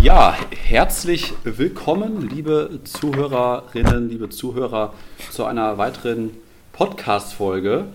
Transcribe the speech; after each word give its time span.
Ja, 0.00 0.36
herzlich 0.62 1.34
willkommen, 1.42 2.28
liebe 2.28 2.78
Zuhörerinnen, 2.84 4.08
liebe 4.08 4.28
Zuhörer, 4.28 4.92
zu 5.32 5.44
einer 5.44 5.76
weiteren 5.76 6.36
Podcast-Folge 6.72 7.86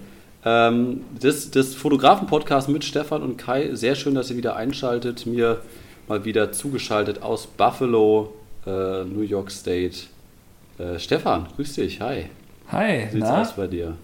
ähm, 0.44 1.06
des, 1.12 1.52
des 1.52 1.76
Fotografen-Podcasts 1.76 2.70
mit 2.70 2.84
Stefan 2.84 3.24
und 3.24 3.38
Kai. 3.38 3.70
Sehr 3.74 3.96
schön, 3.96 4.16
dass 4.16 4.30
ihr 4.30 4.36
wieder 4.36 4.58
einschaltet. 4.58 5.26
Mir 5.26 5.62
mal 6.10 6.26
wieder 6.26 6.52
zugeschaltet 6.52 7.22
aus 7.22 7.48
Buffalo, 7.48 8.34
äh, 8.68 9.06
New 9.06 9.22
York 9.22 9.50
State. 9.50 10.00
Äh, 10.78 11.00
Stefan, 11.00 11.48
grüß 11.56 11.76
dich. 11.76 12.02
Hi. 12.02 12.26
Hi. 12.70 13.08
Wie 13.12 13.18
sieht's 13.18 13.30
na? 13.30 13.42
aus 13.42 13.54
bei 13.54 13.68
dir? 13.68 13.96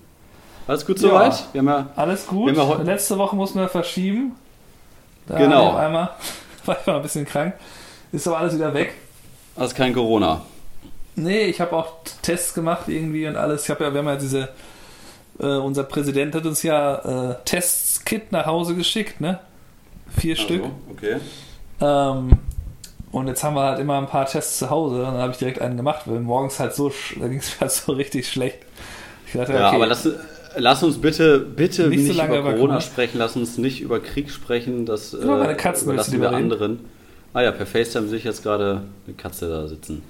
Alles 0.68 0.86
gut 0.86 1.00
soweit? 1.00 1.48
Ja, 1.52 1.62
ja, 1.62 1.90
alles 1.98 2.28
gut. 2.28 2.56
Letzte 2.86 3.18
Woche 3.18 3.36
mussten 3.36 3.60
wir 3.60 3.68
verschieben. 3.68 4.38
Da 5.28 5.38
genau. 5.38 5.76
Einmal 5.76 6.12
war 6.66 6.78
ich 6.80 6.88
mal 6.88 6.96
ein 6.96 7.02
bisschen 7.02 7.26
krank. 7.26 7.56
Ist 8.12 8.28
aber 8.28 8.40
alles 8.40 8.56
wieder 8.56 8.74
weg. 8.74 8.94
Also 9.56 9.76
kein 9.76 9.94
Corona. 9.94 10.42
Nee, 11.16 11.46
ich 11.46 11.60
habe 11.60 11.76
auch 11.76 11.94
Tests 12.22 12.54
gemacht 12.54 12.88
irgendwie 12.88 13.28
und 13.28 13.36
alles. 13.36 13.64
Ich 13.64 13.70
habe 13.70 13.84
ja, 13.84 13.94
wir 13.94 14.00
haben 14.00 14.08
ja 14.08 14.16
diese, 14.16 14.50
äh, 15.40 15.46
unser 15.46 15.84
Präsident 15.84 16.34
hat 16.34 16.46
uns 16.46 16.64
ja 16.64 17.32
äh, 17.32 17.36
Tests-Kit 17.46 18.32
nach 18.32 18.46
Hause 18.46 18.76
geschickt, 18.76 19.20
ne? 19.20 19.40
Vier 20.18 20.36
also, 20.36 20.44
Stück. 20.44 20.64
Okay. 20.92 21.18
Ähm, 21.82 22.32
und 23.12 23.28
jetzt 23.28 23.44
haben 23.44 23.56
wir 23.56 23.64
halt 23.64 23.80
immer 23.80 23.98
ein 23.98 24.08
paar 24.08 24.26
Tests 24.26 24.60
zu 24.60 24.70
Hause 24.70 24.98
und 24.98 25.14
dann 25.14 25.18
habe 25.18 25.32
ich 25.32 25.38
direkt 25.38 25.62
einen 25.62 25.78
gemacht, 25.78 26.04
weil 26.06 26.20
morgens 26.20 26.60
halt 26.60 26.74
so, 26.74 26.92
da 27.20 27.28
ging 27.28 27.40
es 27.40 27.60
halt 27.60 27.72
so 27.72 27.94
richtig 27.94 28.28
schlecht. 28.30 28.60
Ich 29.28 29.34
dachte, 29.34 29.54
ja, 29.54 29.68
okay, 29.68 29.76
aber 29.76 29.88
lass, 29.88 30.08
lass 30.56 30.84
uns 30.84 31.00
bitte, 31.00 31.40
bitte 31.40 31.88
nicht, 31.88 32.04
nicht 32.04 32.16
so 32.16 32.24
über 32.24 32.54
Corona 32.54 32.82
sprechen, 32.82 33.18
lass 33.18 33.36
uns 33.36 33.58
nicht 33.58 33.82
über 33.82 34.00
Krieg 34.00 34.30
sprechen, 34.32 34.86
das 34.86 35.14
äh, 35.14 35.26
meine 35.26 35.56
Katzen 35.56 35.96
lassen 35.96 36.22
wir 36.22 36.32
anderen. 36.32 36.80
Ah 37.32 37.44
ja, 37.44 37.52
per 37.52 37.68
FaceTime 37.68 38.08
sehe 38.08 38.18
ich 38.18 38.24
jetzt 38.24 38.42
gerade 38.42 38.82
eine 39.06 39.16
Katze 39.16 39.48
da 39.48 39.68
sitzen. 39.68 40.02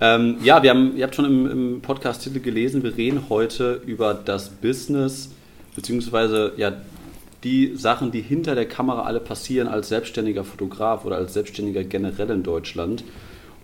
Ähm, 0.00 0.36
ja, 0.44 0.62
wir 0.62 0.70
haben, 0.70 0.96
ihr 0.96 1.02
habt 1.02 1.16
schon 1.16 1.24
im, 1.24 1.50
im 1.50 1.80
Podcast-Titel 1.80 2.38
gelesen, 2.38 2.84
wir 2.84 2.96
reden 2.96 3.24
heute 3.28 3.82
über 3.86 4.14
das 4.14 4.50
Business, 4.50 5.30
beziehungsweise 5.74 6.52
ja, 6.56 6.72
die 7.42 7.74
Sachen, 7.74 8.12
die 8.12 8.20
hinter 8.20 8.54
der 8.54 8.66
Kamera 8.66 9.02
alle 9.02 9.18
passieren 9.18 9.66
als 9.66 9.88
selbstständiger 9.88 10.44
Fotograf 10.44 11.04
oder 11.04 11.16
als 11.16 11.34
Selbstständiger 11.34 11.82
generell 11.82 12.30
in 12.30 12.44
Deutschland. 12.44 13.02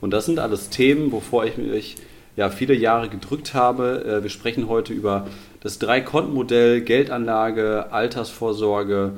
Und 0.00 0.10
das 0.10 0.26
sind 0.26 0.41
alles 0.41 0.68
Themen, 0.68 1.12
wovor 1.12 1.44
ich 1.44 1.56
mich 1.56 1.96
ja, 2.36 2.50
viele 2.50 2.74
Jahre 2.74 3.08
gedrückt 3.08 3.54
habe. 3.54 4.04
Äh, 4.04 4.22
wir 4.24 4.30
sprechen 4.30 4.68
heute 4.68 4.92
über 4.92 5.28
das 5.60 5.78
Drei-Konten-Modell, 5.78 6.80
Geldanlage, 6.80 7.92
Altersvorsorge, 7.92 9.12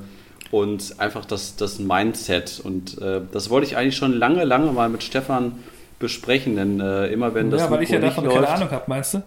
und 0.51 0.95
einfach 0.99 1.25
das, 1.25 1.55
das 1.55 1.79
Mindset. 1.79 2.61
Und 2.63 3.01
äh, 3.01 3.21
das 3.31 3.49
wollte 3.49 3.67
ich 3.67 3.77
eigentlich 3.77 3.97
schon 3.97 4.13
lange, 4.13 4.43
lange 4.45 4.71
mal 4.71 4.89
mit 4.89 5.03
Stefan 5.03 5.59
besprechen, 5.99 6.55
denn 6.55 6.79
äh, 6.79 7.07
immer 7.07 7.33
wenn 7.33 7.51
das. 7.51 7.61
Ja, 7.61 7.71
weil 7.71 7.79
Mikro 7.79 7.95
ich 7.95 8.01
ja 8.01 8.07
davon 8.07 8.25
läuft, 8.25 8.35
keine 8.35 8.49
Ahnung 8.49 8.71
habe, 8.71 8.83
meinst 8.87 9.13
du? 9.13 9.23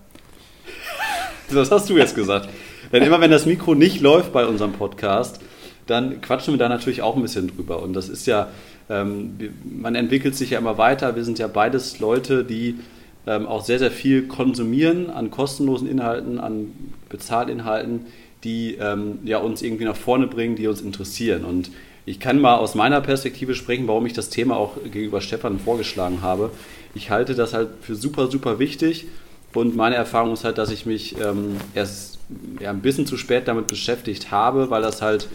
das 1.55 1.70
hast 1.70 1.89
du 1.89 1.97
jetzt 1.97 2.15
gesagt. 2.15 2.48
denn 2.93 3.03
immer 3.03 3.20
wenn 3.20 3.31
das 3.31 3.47
Mikro 3.47 3.75
nicht 3.75 4.00
läuft 4.00 4.33
bei 4.33 4.47
unserem 4.47 4.73
Podcast, 4.73 5.41
dann 5.87 6.20
quatschen 6.20 6.55
wir 6.55 6.59
da 6.59 6.69
natürlich 6.69 7.03
auch 7.03 7.17
ein 7.17 7.23
bisschen 7.23 7.48
drüber. 7.48 7.83
Und 7.83 7.93
das 7.93 8.09
ist 8.09 8.27
ja, 8.27 8.48
ähm, 8.89 9.37
man 9.65 9.95
entwickelt 9.95 10.34
sich 10.34 10.50
ja 10.50 10.59
immer 10.59 10.78
weiter. 10.78 11.15
Wir 11.15 11.25
sind 11.25 11.39
ja 11.39 11.47
beides 11.47 11.98
Leute, 12.00 12.45
die 12.45 12.78
ähm, 13.27 13.47
auch 13.47 13.65
sehr, 13.65 13.78
sehr 13.78 13.91
viel 13.91 14.27
konsumieren 14.27 15.11
an 15.11 15.31
kostenlosen 15.31 15.89
Inhalten, 15.89 16.39
an 16.39 16.73
Bezahlinhalten 17.09 18.06
die 18.44 18.74
ähm, 18.74 19.18
ja, 19.24 19.38
uns 19.38 19.62
irgendwie 19.62 19.84
nach 19.84 19.96
vorne 19.96 20.26
bringen, 20.26 20.56
die 20.56 20.66
uns 20.66 20.80
interessieren. 20.80 21.44
Und 21.44 21.70
ich 22.04 22.18
kann 22.18 22.40
mal 22.40 22.56
aus 22.56 22.74
meiner 22.74 23.00
Perspektive 23.00 23.54
sprechen, 23.54 23.86
warum 23.86 24.06
ich 24.06 24.12
das 24.12 24.28
Thema 24.28 24.56
auch 24.56 24.76
gegenüber 24.82 25.20
Stefan 25.20 25.58
vorgeschlagen 25.58 26.22
habe. 26.22 26.50
Ich 26.94 27.10
halte 27.10 27.34
das 27.34 27.54
halt 27.54 27.68
für 27.80 27.94
super, 27.94 28.30
super 28.30 28.58
wichtig. 28.58 29.06
Und 29.54 29.76
meine 29.76 29.96
Erfahrung 29.96 30.32
ist 30.32 30.44
halt, 30.44 30.58
dass 30.58 30.70
ich 30.70 30.86
mich 30.86 31.14
ähm, 31.20 31.56
erst 31.74 32.18
ja, 32.60 32.70
ein 32.70 32.80
bisschen 32.80 33.06
zu 33.06 33.16
spät 33.16 33.47
damit 33.47 33.66
beschäftigt 33.66 34.31
habe, 34.31 34.70
weil 34.70 34.82
das 34.82 35.02
halt 35.02 35.28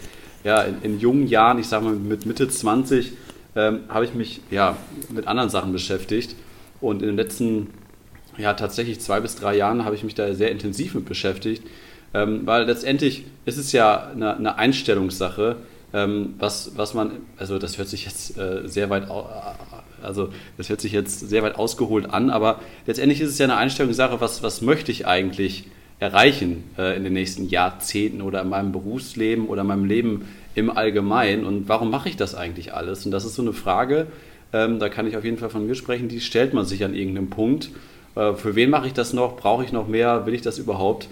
ja, 0.44 0.62
in, 0.62 0.82
in 0.82 1.00
jungen 1.00 1.26
Jahren, 1.26 1.58
ich 1.58 1.68
sage 1.68 1.84
mal 1.84 1.94
mit 1.94 2.26
Mitte 2.26 2.48
20, 2.48 3.12
ähm, 3.56 3.80
habe 3.88 4.04
ich 4.04 4.14
mich 4.14 4.40
ja, 4.50 4.76
mit 5.08 5.26
anderen 5.26 5.50
Sachen 5.50 5.72
beschäftigt. 5.72 6.34
Und 6.80 7.00
in 7.02 7.08
den 7.08 7.16
letzten 7.16 7.68
ja, 8.36 8.54
tatsächlich 8.54 9.00
zwei 9.00 9.20
bis 9.20 9.36
drei 9.36 9.56
Jahren 9.56 9.84
habe 9.84 9.96
ich 9.96 10.04
mich 10.04 10.14
da 10.14 10.32
sehr 10.34 10.50
intensiv 10.50 10.94
mit 10.94 11.06
beschäftigt. 11.06 11.66
Ähm, 12.14 12.42
weil 12.46 12.64
letztendlich 12.64 13.24
ist 13.44 13.58
es 13.58 13.72
ja 13.72 14.08
eine, 14.08 14.36
eine 14.36 14.58
Einstellungssache, 14.58 15.56
ähm, 15.92 16.34
was, 16.38 16.72
was 16.76 16.94
man, 16.94 17.12
also 17.36 17.58
das 17.58 17.78
hört 17.78 17.88
sich 17.88 18.04
jetzt 18.04 18.38
äh, 18.38 18.66
sehr 18.66 18.90
weit, 18.90 19.08
also 20.02 20.30
das 20.56 20.68
hört 20.68 20.80
sich 20.80 20.92
jetzt 20.92 21.20
sehr 21.28 21.42
weit 21.42 21.56
ausgeholt 21.56 22.10
an, 22.10 22.30
aber 22.30 22.60
letztendlich 22.86 23.20
ist 23.20 23.30
es 23.30 23.38
ja 23.38 23.44
eine 23.44 23.56
Einstellungssache, 23.56 24.20
was, 24.20 24.42
was 24.42 24.62
möchte 24.62 24.92
ich 24.92 25.06
eigentlich 25.06 25.64
erreichen 26.00 26.64
äh, 26.78 26.96
in 26.96 27.04
den 27.04 27.12
nächsten 27.12 27.48
Jahrzehnten 27.48 28.22
oder 28.22 28.42
in 28.42 28.48
meinem 28.48 28.72
Berufsleben 28.72 29.46
oder 29.46 29.62
in 29.62 29.66
meinem 29.66 29.84
Leben 29.84 30.28
im 30.54 30.70
Allgemeinen 30.70 31.44
und 31.44 31.68
warum 31.68 31.90
mache 31.90 32.08
ich 32.08 32.16
das 32.16 32.34
eigentlich 32.34 32.74
alles? 32.74 33.04
Und 33.04 33.12
das 33.12 33.24
ist 33.24 33.34
so 33.34 33.42
eine 33.42 33.52
Frage, 33.52 34.06
ähm, 34.52 34.78
da 34.78 34.88
kann 34.88 35.06
ich 35.06 35.16
auf 35.16 35.24
jeden 35.24 35.38
Fall 35.38 35.50
von 35.50 35.66
mir 35.66 35.74
sprechen, 35.74 36.08
die 36.08 36.20
stellt 36.20 36.54
man 36.54 36.64
sich 36.64 36.84
an 36.84 36.94
irgendeinem 36.94 37.30
Punkt. 37.30 37.70
Äh, 38.14 38.34
für 38.34 38.54
wen 38.54 38.70
mache 38.70 38.86
ich 38.86 38.92
das 38.92 39.12
noch? 39.12 39.36
Brauche 39.36 39.64
ich 39.64 39.72
noch 39.72 39.88
mehr? 39.88 40.26
Will 40.26 40.34
ich 40.34 40.42
das 40.42 40.58
überhaupt? 40.58 41.08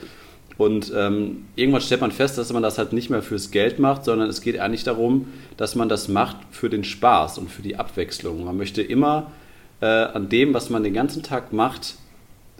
Und 0.58 0.90
ähm, 0.96 1.44
irgendwann 1.54 1.82
stellt 1.82 2.00
man 2.00 2.12
fest, 2.12 2.38
dass 2.38 2.52
man 2.52 2.62
das 2.62 2.78
halt 2.78 2.92
nicht 2.92 3.10
mehr 3.10 3.22
fürs 3.22 3.50
Geld 3.50 3.78
macht, 3.78 4.04
sondern 4.04 4.28
es 4.28 4.40
geht 4.40 4.58
eigentlich 4.58 4.84
darum, 4.84 5.28
dass 5.56 5.74
man 5.74 5.88
das 5.88 6.08
macht 6.08 6.36
für 6.50 6.70
den 6.70 6.82
Spaß 6.82 7.38
und 7.38 7.50
für 7.50 7.62
die 7.62 7.76
Abwechslung. 7.76 8.44
Man 8.44 8.56
möchte 8.56 8.80
immer 8.80 9.32
äh, 9.80 9.86
an 9.86 10.28
dem, 10.30 10.54
was 10.54 10.70
man 10.70 10.82
den 10.82 10.94
ganzen 10.94 11.22
Tag 11.22 11.52
macht, 11.52 11.96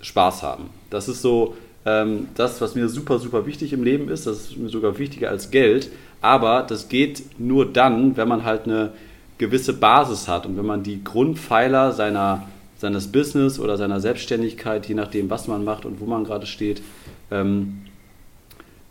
Spaß 0.03 0.43
haben. 0.43 0.69
Das 0.91 1.09
ist 1.09 1.23
so 1.23 1.57
ähm, 1.87 2.29
das, 2.35 2.61
was 2.61 2.75
mir 2.75 2.89
super, 2.89 3.19
super 3.19 3.47
wichtig 3.47 3.73
im 3.73 3.83
Leben 3.83 4.11
ist. 4.11 4.27
Das 4.27 4.41
ist 4.41 4.59
mir 4.59 4.69
sogar 4.69 4.99
wichtiger 4.99 5.31
als 5.31 5.51
Geld. 5.51 5.91
Aber 6.21 6.63
das 6.63 6.89
geht 6.89 7.23
nur 7.39 7.65
dann, 7.73 8.17
wenn 8.17 8.29
man 8.29 8.45
halt 8.45 8.65
eine 8.65 8.93
gewisse 9.39 9.73
Basis 9.73 10.29
hat 10.29 10.47
und 10.47 10.57
wenn 10.57 10.67
man 10.67 10.83
die 10.83 11.05
Grundpfeiler 11.05 11.93
seiner, 11.93 12.43
seines 12.79 13.13
Business 13.13 13.59
oder 13.59 13.77
seiner 13.77 14.01
Selbstständigkeit, 14.01 14.87
je 14.87 14.95
nachdem, 14.95 15.31
was 15.31 15.47
man 15.47 15.65
macht 15.65 15.85
und 15.85 16.01
wo 16.01 16.07
man 16.07 16.25
gerade 16.25 16.47
steht, 16.47 16.83
ähm, 17.31 17.83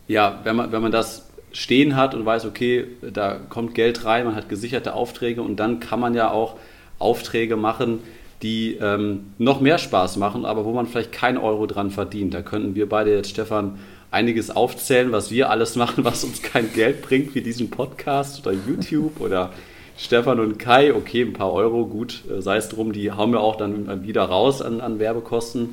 ja, 0.08 0.40
wenn 0.44 0.56
man, 0.56 0.72
wenn 0.72 0.82
man 0.82 0.92
das 0.92 1.28
stehen 1.52 1.96
hat 1.96 2.14
und 2.14 2.26
weiß, 2.26 2.44
okay, 2.44 2.86
da 3.00 3.38
kommt 3.48 3.74
Geld 3.74 4.04
rein, 4.04 4.26
man 4.26 4.34
hat 4.34 4.48
gesicherte 4.48 4.94
Aufträge 4.94 5.42
und 5.42 5.56
dann 5.56 5.80
kann 5.80 6.00
man 6.00 6.14
ja 6.14 6.30
auch 6.30 6.56
Aufträge 6.98 7.56
machen, 7.56 8.00
die 8.42 8.74
ähm, 8.74 9.32
noch 9.38 9.60
mehr 9.60 9.78
Spaß 9.78 10.18
machen, 10.18 10.44
aber 10.44 10.64
wo 10.64 10.72
man 10.72 10.86
vielleicht 10.86 11.12
kein 11.12 11.38
Euro 11.38 11.66
dran 11.66 11.90
verdient. 11.90 12.34
Da 12.34 12.42
könnten 12.42 12.74
wir 12.74 12.88
beide 12.88 13.14
jetzt, 13.14 13.30
Stefan, 13.30 13.78
einiges 14.10 14.50
aufzählen, 14.50 15.12
was 15.12 15.30
wir 15.30 15.50
alles 15.50 15.76
machen, 15.76 16.04
was 16.04 16.24
uns 16.24 16.42
kein 16.42 16.72
Geld 16.72 17.02
bringt, 17.02 17.34
wie 17.34 17.40
diesen 17.40 17.70
Podcast 17.70 18.46
oder 18.46 18.54
YouTube 18.54 19.20
oder 19.20 19.52
Stefan 19.96 20.40
und 20.40 20.58
Kai. 20.58 20.94
Okay, 20.94 21.22
ein 21.22 21.32
paar 21.32 21.52
Euro, 21.52 21.86
gut, 21.86 22.22
äh, 22.30 22.42
sei 22.42 22.58
es 22.58 22.68
drum, 22.68 22.92
die 22.92 23.12
hauen 23.12 23.32
wir 23.32 23.40
auch 23.40 23.56
dann 23.56 24.04
wieder 24.04 24.24
raus 24.24 24.60
an, 24.60 24.80
an 24.80 24.98
Werbekosten. 24.98 25.70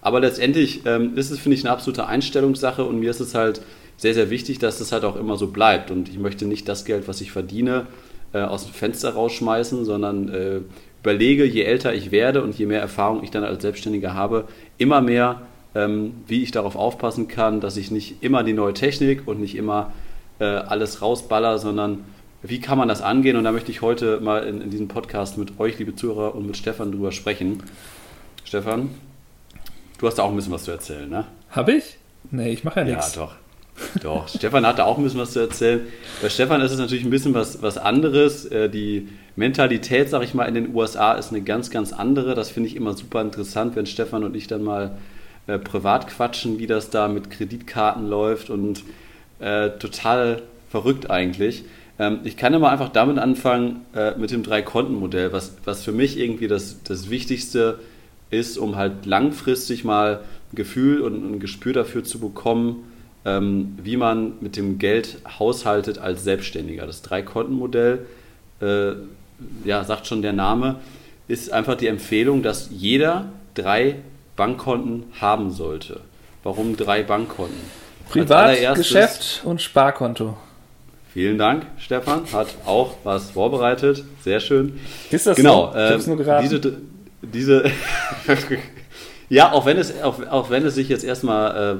Aber 0.00 0.20
letztendlich 0.20 0.82
ähm, 0.86 1.16
ist 1.16 1.30
es, 1.30 1.38
finde 1.38 1.56
ich, 1.56 1.64
eine 1.64 1.72
absolute 1.72 2.06
Einstellungssache 2.06 2.84
und 2.84 3.00
mir 3.00 3.10
ist 3.10 3.20
es 3.20 3.34
halt 3.34 3.62
sehr, 3.96 4.14
sehr 4.14 4.30
wichtig, 4.30 4.58
dass 4.58 4.78
das 4.78 4.92
halt 4.92 5.04
auch 5.04 5.16
immer 5.16 5.36
so 5.36 5.48
bleibt. 5.48 5.90
Und 5.90 6.08
ich 6.08 6.18
möchte 6.18 6.46
nicht 6.46 6.68
das 6.68 6.84
Geld, 6.84 7.08
was 7.08 7.20
ich 7.20 7.32
verdiene, 7.32 7.86
äh, 8.32 8.40
aus 8.40 8.64
dem 8.64 8.74
Fenster 8.74 9.10
rausschmeißen, 9.10 9.84
sondern 9.84 10.28
äh, 10.28 10.60
überlege, 11.02 11.44
je 11.44 11.62
älter 11.62 11.94
ich 11.94 12.10
werde 12.10 12.42
und 12.42 12.56
je 12.56 12.66
mehr 12.66 12.80
Erfahrung 12.80 13.22
ich 13.24 13.30
dann 13.30 13.44
als 13.44 13.62
Selbstständiger 13.62 14.14
habe, 14.14 14.46
immer 14.78 15.00
mehr, 15.00 15.42
ähm, 15.74 16.14
wie 16.26 16.42
ich 16.42 16.50
darauf 16.50 16.76
aufpassen 16.76 17.28
kann, 17.28 17.60
dass 17.60 17.76
ich 17.76 17.90
nicht 17.90 18.22
immer 18.22 18.44
die 18.44 18.52
neue 18.52 18.74
Technik 18.74 19.26
und 19.26 19.40
nicht 19.40 19.56
immer 19.56 19.92
äh, 20.38 20.44
alles 20.44 21.02
rausballer, 21.02 21.58
sondern 21.58 22.04
wie 22.42 22.60
kann 22.60 22.78
man 22.78 22.88
das 22.88 23.02
angehen? 23.02 23.36
Und 23.36 23.44
da 23.44 23.52
möchte 23.52 23.72
ich 23.72 23.82
heute 23.82 24.20
mal 24.20 24.44
in, 24.44 24.60
in 24.60 24.70
diesem 24.70 24.88
Podcast 24.88 25.38
mit 25.38 25.58
euch, 25.58 25.78
liebe 25.78 25.96
Zuhörer, 25.96 26.34
und 26.34 26.46
mit 26.46 26.56
Stefan 26.56 26.92
drüber 26.92 27.10
sprechen. 27.10 27.64
Stefan, 28.44 28.90
Du 29.98 30.06
hast 30.06 30.14
da 30.14 30.22
auch 30.22 30.30
ein 30.30 30.36
bisschen 30.36 30.52
was 30.52 30.64
zu 30.64 30.70
erzählen, 30.70 31.10
ne? 31.10 31.24
Hab 31.50 31.68
ich? 31.68 31.98
Nee, 32.30 32.50
ich 32.50 32.62
mache 32.62 32.80
ja 32.80 32.86
nichts. 32.86 33.16
Ja, 33.16 33.22
doch. 33.22 33.34
Doch, 34.02 34.28
Stefan 34.28 34.66
hat 34.66 34.80
da 34.80 34.84
auch 34.84 34.98
ein 34.98 35.04
bisschen 35.04 35.20
was 35.20 35.32
zu 35.32 35.38
erzählen. 35.38 35.80
Bei 36.20 36.28
Stefan 36.28 36.60
ist 36.60 36.72
es 36.72 36.78
natürlich 36.78 37.04
ein 37.04 37.10
bisschen 37.10 37.34
was, 37.34 37.62
was 37.62 37.78
anderes. 37.78 38.44
Äh, 38.46 38.68
die 38.68 39.08
Mentalität, 39.36 40.10
sag 40.10 40.24
ich 40.24 40.34
mal, 40.34 40.46
in 40.46 40.54
den 40.54 40.74
USA 40.74 41.12
ist 41.12 41.30
eine 41.30 41.42
ganz, 41.42 41.70
ganz 41.70 41.92
andere. 41.92 42.34
Das 42.34 42.50
finde 42.50 42.68
ich 42.68 42.76
immer 42.76 42.94
super 42.94 43.20
interessant, 43.20 43.76
wenn 43.76 43.86
Stefan 43.86 44.24
und 44.24 44.34
ich 44.34 44.48
dann 44.48 44.64
mal 44.64 44.98
äh, 45.46 45.58
privat 45.58 46.08
quatschen, 46.08 46.58
wie 46.58 46.66
das 46.66 46.90
da 46.90 47.06
mit 47.06 47.30
Kreditkarten 47.30 48.08
läuft 48.08 48.50
und 48.50 48.82
äh, 49.38 49.70
total 49.70 50.42
verrückt 50.70 51.08
eigentlich. 51.08 51.64
Ähm, 52.00 52.20
ich 52.24 52.36
kann 52.36 52.54
immer 52.54 52.70
einfach 52.70 52.88
damit 52.88 53.18
anfangen, 53.18 53.86
äh, 53.94 54.16
mit 54.16 54.32
dem 54.32 54.42
Drei-Konten-Modell, 54.42 55.32
was, 55.32 55.56
was 55.64 55.84
für 55.84 55.92
mich 55.92 56.18
irgendwie 56.18 56.48
das, 56.48 56.82
das 56.82 57.10
Wichtigste 57.10 57.78
ist 57.80 57.97
ist, 58.30 58.58
um 58.58 58.76
halt 58.76 59.06
langfristig 59.06 59.84
mal 59.84 60.20
ein 60.52 60.56
Gefühl 60.56 61.00
und 61.00 61.14
ein 61.14 61.40
Gespür 61.40 61.72
dafür 61.72 62.04
zu 62.04 62.18
bekommen, 62.18 62.84
ähm, 63.24 63.78
wie 63.82 63.96
man 63.96 64.34
mit 64.40 64.56
dem 64.56 64.78
Geld 64.78 65.18
haushaltet 65.38 65.98
als 65.98 66.24
Selbstständiger. 66.24 66.86
Das 66.86 67.02
Drei-Konten-Modell 67.02 68.06
äh, 68.60 68.92
ja, 69.64 69.84
sagt 69.84 70.06
schon 70.06 70.22
der 70.22 70.32
Name, 70.32 70.76
ist 71.26 71.52
einfach 71.52 71.76
die 71.76 71.86
Empfehlung, 71.86 72.42
dass 72.42 72.70
jeder 72.70 73.26
drei 73.54 73.96
Bankkonten 74.36 75.04
haben 75.20 75.50
sollte. 75.50 76.00
Warum 76.42 76.76
drei 76.76 77.02
Bankkonten? 77.02 77.58
Privat, 78.08 78.56
Geschäft 78.74 79.42
und 79.44 79.60
Sparkonto. 79.60 80.36
Vielen 81.12 81.36
Dank, 81.36 81.66
Stefan. 81.78 82.22
Hat 82.32 82.48
auch 82.64 82.94
was 83.04 83.30
vorbereitet. 83.30 84.04
Sehr 84.22 84.40
schön. 84.40 84.78
Ist 85.10 85.26
das 85.26 85.36
genau, 85.36 85.72
so? 85.72 85.78
Äh, 85.78 85.98
nur 86.06 86.40
diese, 86.40 86.72
diese 87.22 87.70
ja, 89.28 89.52
auch 89.52 89.66
wenn 89.66 89.76
es, 89.76 90.02
auch, 90.02 90.24
auch 90.28 90.50
wenn 90.50 90.64
es 90.64 90.74
sich 90.74 90.88
jetzt 90.88 91.04
erstmal 91.04 91.76
äh, 91.76 91.78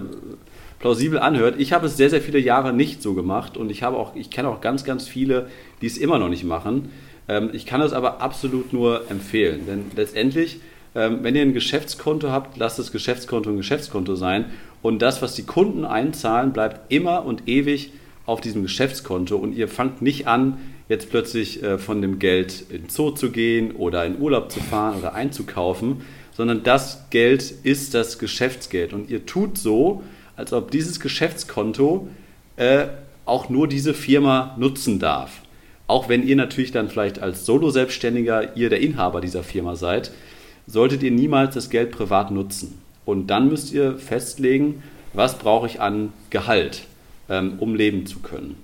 plausibel 0.80 1.18
anhört, 1.18 1.56
ich 1.58 1.72
habe 1.72 1.86
es 1.86 1.96
sehr, 1.96 2.10
sehr 2.10 2.20
viele 2.20 2.38
Jahre 2.38 2.72
nicht 2.72 3.02
so 3.02 3.14
gemacht 3.14 3.56
und 3.56 3.70
ich 3.70 3.82
ich 4.14 4.30
kenne 4.30 4.48
auch 4.48 4.60
ganz, 4.60 4.84
ganz 4.84 5.08
viele, 5.08 5.48
die 5.80 5.86
es 5.86 5.96
immer 5.96 6.18
noch 6.18 6.28
nicht 6.28 6.44
machen. 6.44 6.90
Ähm, 7.28 7.50
ich 7.52 7.66
kann 7.66 7.80
es 7.80 7.92
aber 7.92 8.20
absolut 8.20 8.72
nur 8.72 9.10
empfehlen, 9.10 9.66
denn 9.66 9.90
letztendlich 9.96 10.60
ähm, 10.94 11.22
wenn 11.22 11.36
ihr 11.36 11.42
ein 11.42 11.54
Geschäftskonto 11.54 12.30
habt, 12.30 12.56
lasst 12.56 12.78
das 12.78 12.92
Geschäftskonto 12.92 13.50
ein 13.50 13.56
Geschäftskonto 13.56 14.16
sein. 14.16 14.46
Und 14.82 15.00
das, 15.00 15.22
was 15.22 15.34
die 15.34 15.44
Kunden 15.44 15.84
einzahlen, 15.84 16.52
bleibt 16.52 16.92
immer 16.92 17.24
und 17.24 17.48
ewig 17.48 17.92
auf 18.28 18.40
diesem 18.40 18.62
Geschäftskonto. 18.62 19.36
Und 19.36 19.54
ihr 19.54 19.68
fangt 19.68 20.02
nicht 20.02 20.26
an, 20.26 20.58
jetzt 20.88 21.10
plötzlich 21.10 21.62
äh, 21.62 21.78
von 21.78 22.02
dem 22.02 22.18
Geld 22.18 22.64
in 22.70 22.88
Zoo 22.88 23.10
zu 23.10 23.30
gehen 23.30 23.72
oder 23.72 24.04
in 24.04 24.20
Urlaub 24.20 24.52
zu 24.52 24.60
fahren 24.60 24.98
oder 24.98 25.14
einzukaufen, 25.14 26.02
sondern 26.36 26.62
das 26.62 27.08
Geld 27.10 27.42
ist 27.62 27.94
das 27.94 28.18
Geschäftsgeld. 28.18 28.92
Und 28.92 29.10
ihr 29.10 29.26
tut 29.26 29.58
so, 29.58 30.02
als 30.36 30.52
ob 30.52 30.70
dieses 30.70 31.00
Geschäftskonto 31.00 32.08
äh, 32.56 32.86
auch 33.24 33.48
nur 33.48 33.66
diese 33.66 33.94
Firma 33.94 34.54
nutzen 34.58 34.98
darf. 34.98 35.40
Auch 35.86 36.08
wenn 36.08 36.26
ihr 36.26 36.36
natürlich 36.36 36.70
dann 36.70 36.90
vielleicht 36.90 37.20
als 37.20 37.46
Solo-Selbstständiger 37.46 38.56
ihr 38.56 38.68
der 38.68 38.80
Inhaber 38.80 39.20
dieser 39.20 39.42
Firma 39.42 39.74
seid 39.74 40.12
solltet 40.68 41.02
ihr 41.02 41.10
niemals 41.10 41.54
das 41.54 41.70
Geld 41.70 41.90
privat 41.90 42.30
nutzen. 42.30 42.78
Und 43.04 43.28
dann 43.28 43.48
müsst 43.48 43.72
ihr 43.72 43.96
festlegen, 43.96 44.82
was 45.14 45.38
brauche 45.38 45.66
ich 45.66 45.80
an 45.80 46.12
Gehalt, 46.28 46.82
um 47.58 47.74
leben 47.74 48.06
zu 48.06 48.20
können. 48.20 48.56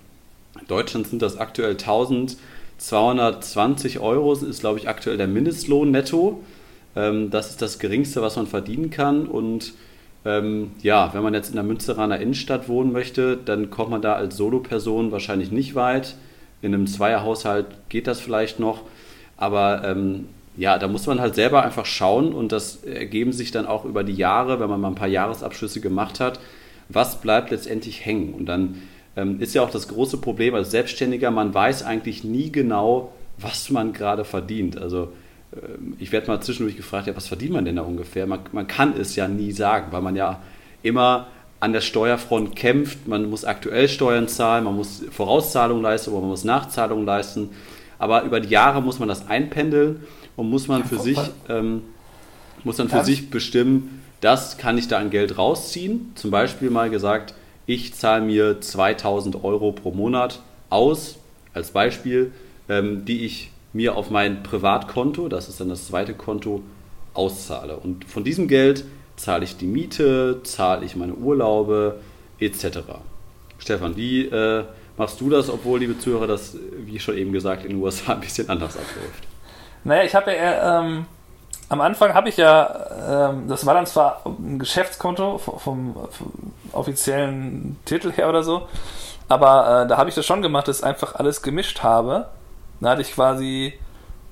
In 0.61 0.67
Deutschland 0.69 1.07
sind 1.07 1.23
das 1.23 1.37
aktuell 1.37 1.73
1220 1.73 4.01
Euro, 4.01 4.33
ist 4.33 4.61
glaube 4.61 4.79
ich 4.79 4.89
aktuell 4.89 5.17
der 5.17 5.29
Mindestlohn 5.29 5.91
netto. 5.91 6.43
Ähm, 6.97 7.31
das 7.31 7.51
ist 7.51 7.63
das 7.63 7.79
geringste, 7.79 8.23
was 8.23 8.37
man 8.37 8.47
verdienen 8.47 8.91
kann. 8.91 9.27
Und 9.27 9.75
ähm, 10.25 10.73
ja, 10.83 11.13
wenn 11.13 11.23
man 11.23 11.35
jetzt 11.35 11.51
in 11.51 11.57
der 11.57 11.65
Münsteraner 11.65 12.21
Innenstadt 12.21 12.69
wohnen 12.69 12.93
möchte, 12.93 13.37
dann 13.37 13.71
kommt 13.71 13.91
man 13.91 14.03
da 14.03 14.15
als 14.15 14.37
Soloperson 14.37 15.13
wahrscheinlich 15.13 15.51
nicht 15.51 15.75
weit. 15.75 16.17
In 16.63 16.75
einem 16.75 16.87
Zweierhaushalt 16.87 17.67
geht 17.89 18.07
das 18.07 18.21
vielleicht 18.21 18.59
noch. 18.59 18.83
Aber 19.37 19.83
ähm, 19.85 20.29
ja, 20.57 20.79
da 20.79 20.89
muss 20.89 21.07
man 21.07 21.21
halt 21.21 21.35
selber 21.35 21.63
einfach 21.63 21.85
schauen 21.85 22.33
und 22.33 22.53
das 22.53 22.85
ergeben 22.85 23.33
sich 23.33 23.51
dann 23.51 23.67
auch 23.67 23.85
über 23.85 24.05
die 24.05 24.15
Jahre, 24.15 24.61
wenn 24.61 24.71
man 24.71 24.81
mal 24.81 24.89
ein 24.89 24.95
paar 24.95 25.09
Jahresabschlüsse 25.09 25.81
gemacht 25.81 26.21
hat, 26.21 26.39
was 26.89 27.21
bleibt 27.21 27.51
letztendlich 27.51 28.05
hängen. 28.05 28.35
Und 28.35 28.47
dann 28.47 28.83
ähm, 29.17 29.41
ist 29.41 29.55
ja 29.55 29.63
auch 29.63 29.71
das 29.71 29.89
große 29.89 30.19
Problem 30.19 30.55
als 30.55 30.71
Selbstständiger, 30.71 31.31
man 31.31 31.55
weiß 31.55 31.83
eigentlich 31.83 32.25
nie 32.25 32.51
genau, 32.51 33.13
was 33.39 33.71
man 33.71 33.93
gerade 33.93 34.25
verdient. 34.25 34.79
Also 34.79 35.13
äh, 35.53 35.57
ich 35.99 36.13
werde 36.13 36.29
mal 36.29 36.41
zwischendurch 36.41 36.77
gefragt, 36.77 37.07
ja, 37.07 37.17
was 37.17 37.29
verdient 37.29 37.53
man 37.53 37.65
denn 37.65 37.77
da 37.77 37.83
ungefähr? 37.83 38.27
Man, 38.27 38.41
man 38.53 38.67
kann 38.67 38.95
es 38.99 39.17
ja 39.17 39.29
nie 39.29 39.53
sagen, 39.53 39.93
weil 39.93 40.03
man 40.03 40.17
ja 40.17 40.41
immer 40.83 41.29
an 41.61 41.73
der 41.73 41.81
Steuerfront 41.81 42.57
kämpft. 42.57 43.09
Man 43.09 43.31
muss 43.31 43.45
aktuell 43.45 43.89
Steuern 43.89 44.29
zahlen, 44.29 44.65
man 44.65 44.77
muss 44.77 45.03
Vorauszahlungen 45.11 45.83
leisten 45.83 46.11
oder 46.11 46.21
man 46.21 46.31
muss 46.31 46.45
Nachzahlungen 46.45 47.07
leisten. 47.07 47.51
Aber 47.99 48.23
über 48.23 48.41
die 48.41 48.51
Jahre 48.51 48.83
muss 48.83 48.99
man 48.99 49.09
das 49.09 49.29
einpendeln 49.29 50.03
und 50.37 50.51
muss 50.51 50.69
man 50.69 50.85
für 50.85 50.99
sich, 50.99 51.19
ähm, 51.49 51.83
muss 52.65 52.77
dann 52.77 52.89
für 52.89 53.05
sich 53.05 53.31
bestimmen, 53.31 54.03
das 54.25 54.57
kann 54.57 54.79
ich 54.79 54.89
da 54.89 54.99
an 54.99 55.11
Geld 55.11 55.37
rausziehen. 55.37 56.13
Zum 56.15 56.31
Beispiel 56.31 56.71
mal 56.71 56.89
gesagt, 56.89 57.35
ich 57.67 57.93
zahle 57.95 58.25
mir 58.25 58.61
2000 58.61 59.45
Euro 59.45 59.73
pro 59.73 59.91
Monat 59.91 60.41
aus, 60.71 61.19
als 61.53 61.71
Beispiel, 61.71 62.33
ähm, 62.69 63.05
die 63.05 63.27
ich 63.27 63.51
mir 63.75 63.97
auf 63.97 64.09
mein 64.11 64.43
Privatkonto, 64.43 65.29
das 65.29 65.49
ist 65.49 65.61
dann 65.61 65.69
das 65.69 65.87
zweite 65.87 66.15
Konto, 66.15 66.63
auszahle. 67.13 67.77
Und 67.77 68.07
von 68.07 68.25
diesem 68.25 68.49
Geld 68.49 68.85
zahle 69.17 69.45
ich 69.45 69.57
die 69.57 69.67
Miete, 69.67 70.41
zahle 70.43 70.87
ich 70.87 70.97
meine 70.97 71.15
Urlaube 71.15 72.01
etc. 72.41 72.79
Stefan, 73.59 73.97
wie 73.97 74.27
äh, 74.27 74.65
machst 74.97 75.21
du 75.21 75.29
das, 75.29 75.51
obwohl, 75.51 75.81
liebe 75.81 75.99
Zuhörer, 75.99 76.27
das, 76.27 76.57
wie 76.79 76.99
schon 76.99 77.19
eben 77.19 77.33
gesagt, 77.33 77.65
in 77.65 77.73
den 77.73 77.83
USA 77.83 78.15
ein 78.15 78.21
bisschen 78.21 78.49
anders 78.49 78.77
abläuft? 78.77 79.25
Naja, 79.85 80.05
ich 80.05 80.15
habe 80.15 80.35
ja, 80.35 80.81
ähm, 80.81 81.05
am 81.69 81.81
Anfang 81.81 82.15
habe 82.15 82.29
ich 82.29 82.37
ja, 82.37 83.31
ähm, 83.31 83.49
das 83.49 83.67
war 83.67 83.75
dann 83.75 83.87
zwar 83.87 84.23
ein 84.25 84.59
Geschäftskonto 84.59 85.39
vom, 85.39 85.59
vom, 85.59 85.97
offiziellen 86.73 87.79
Titel 87.85 88.13
her 88.13 88.29
oder 88.29 88.43
so, 88.43 88.67
aber 89.29 89.85
äh, 89.85 89.89
da 89.89 89.97
habe 89.97 90.09
ich 90.09 90.15
das 90.15 90.27
schon 90.27 90.43
gemacht, 90.43 90.69
dass 90.69 90.81
ich 90.81 90.85
einfach 90.85 91.15
alles 91.15 91.43
gemischt 91.43 91.83
habe. 91.83 92.29
Da 92.81 92.91
hatte 92.91 93.03
ich 93.03 93.13
quasi 93.13 93.79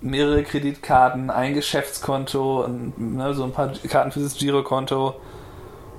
mehrere 0.00 0.42
Kreditkarten, 0.42 1.30
ein 1.30 1.54
Geschäftskonto, 1.54 2.66
ne, 2.96 3.34
so 3.34 3.44
ein 3.44 3.52
paar 3.52 3.70
Karten 3.88 4.10
für 4.10 4.20
das 4.20 4.36
Girokonto. 4.36 5.14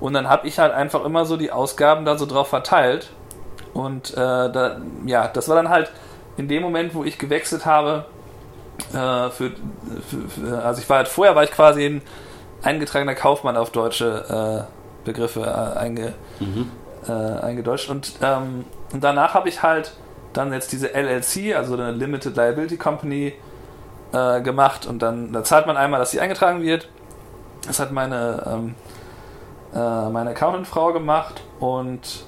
Und 0.00 0.12
dann 0.12 0.28
habe 0.28 0.46
ich 0.46 0.58
halt 0.58 0.72
einfach 0.72 1.04
immer 1.04 1.24
so 1.24 1.36
die 1.36 1.50
Ausgaben 1.50 2.04
da 2.04 2.18
so 2.18 2.26
drauf 2.26 2.48
verteilt. 2.48 3.10
Und 3.72 4.12
äh, 4.12 4.16
da, 4.16 4.76
ja, 5.06 5.28
das 5.28 5.48
war 5.48 5.56
dann 5.56 5.70
halt 5.70 5.90
in 6.36 6.48
dem 6.48 6.62
Moment, 6.62 6.94
wo 6.94 7.04
ich 7.04 7.18
gewechselt 7.18 7.64
habe, 7.64 8.04
äh, 8.92 9.30
für, 9.30 9.52
für, 10.28 10.64
also 10.64 10.80
ich 10.80 10.88
war 10.88 10.98
halt 10.98 11.08
vorher 11.08 11.34
war 11.34 11.44
ich 11.44 11.50
quasi 11.50 11.86
ein 11.86 12.02
eingetragener 12.62 13.14
Kaufmann 13.14 13.56
auf 13.56 13.70
deutsche 13.70 14.66
äh, 14.68 15.04
Begriffe 15.04 15.40
äh, 15.40 15.78
einge, 15.78 16.14
mhm. 16.40 16.70
Äh, 17.06 17.12
eingedeutscht 17.12 17.90
und, 17.90 18.12
ähm, 18.22 18.64
und 18.92 19.04
danach 19.04 19.34
habe 19.34 19.48
ich 19.48 19.62
halt 19.62 19.92
dann 20.32 20.52
jetzt 20.52 20.72
diese 20.72 20.94
LLC, 20.94 21.54
also 21.54 21.74
eine 21.74 21.92
Limited 21.92 22.36
Liability 22.36 22.76
Company 22.76 23.34
äh, 24.12 24.40
gemacht 24.40 24.86
und 24.86 25.00
dann 25.00 25.32
da 25.32 25.44
zahlt 25.44 25.66
man 25.66 25.76
einmal, 25.76 26.00
dass 26.00 26.10
sie 26.10 26.20
eingetragen 26.20 26.62
wird. 26.62 26.88
Das 27.66 27.78
hat 27.78 27.92
meine 27.92 28.42
ähm, 28.46 28.74
äh, 29.74 30.08
meine 30.08 30.30
Accountant-Frau 30.30 30.92
gemacht 30.92 31.42
und 31.58 32.24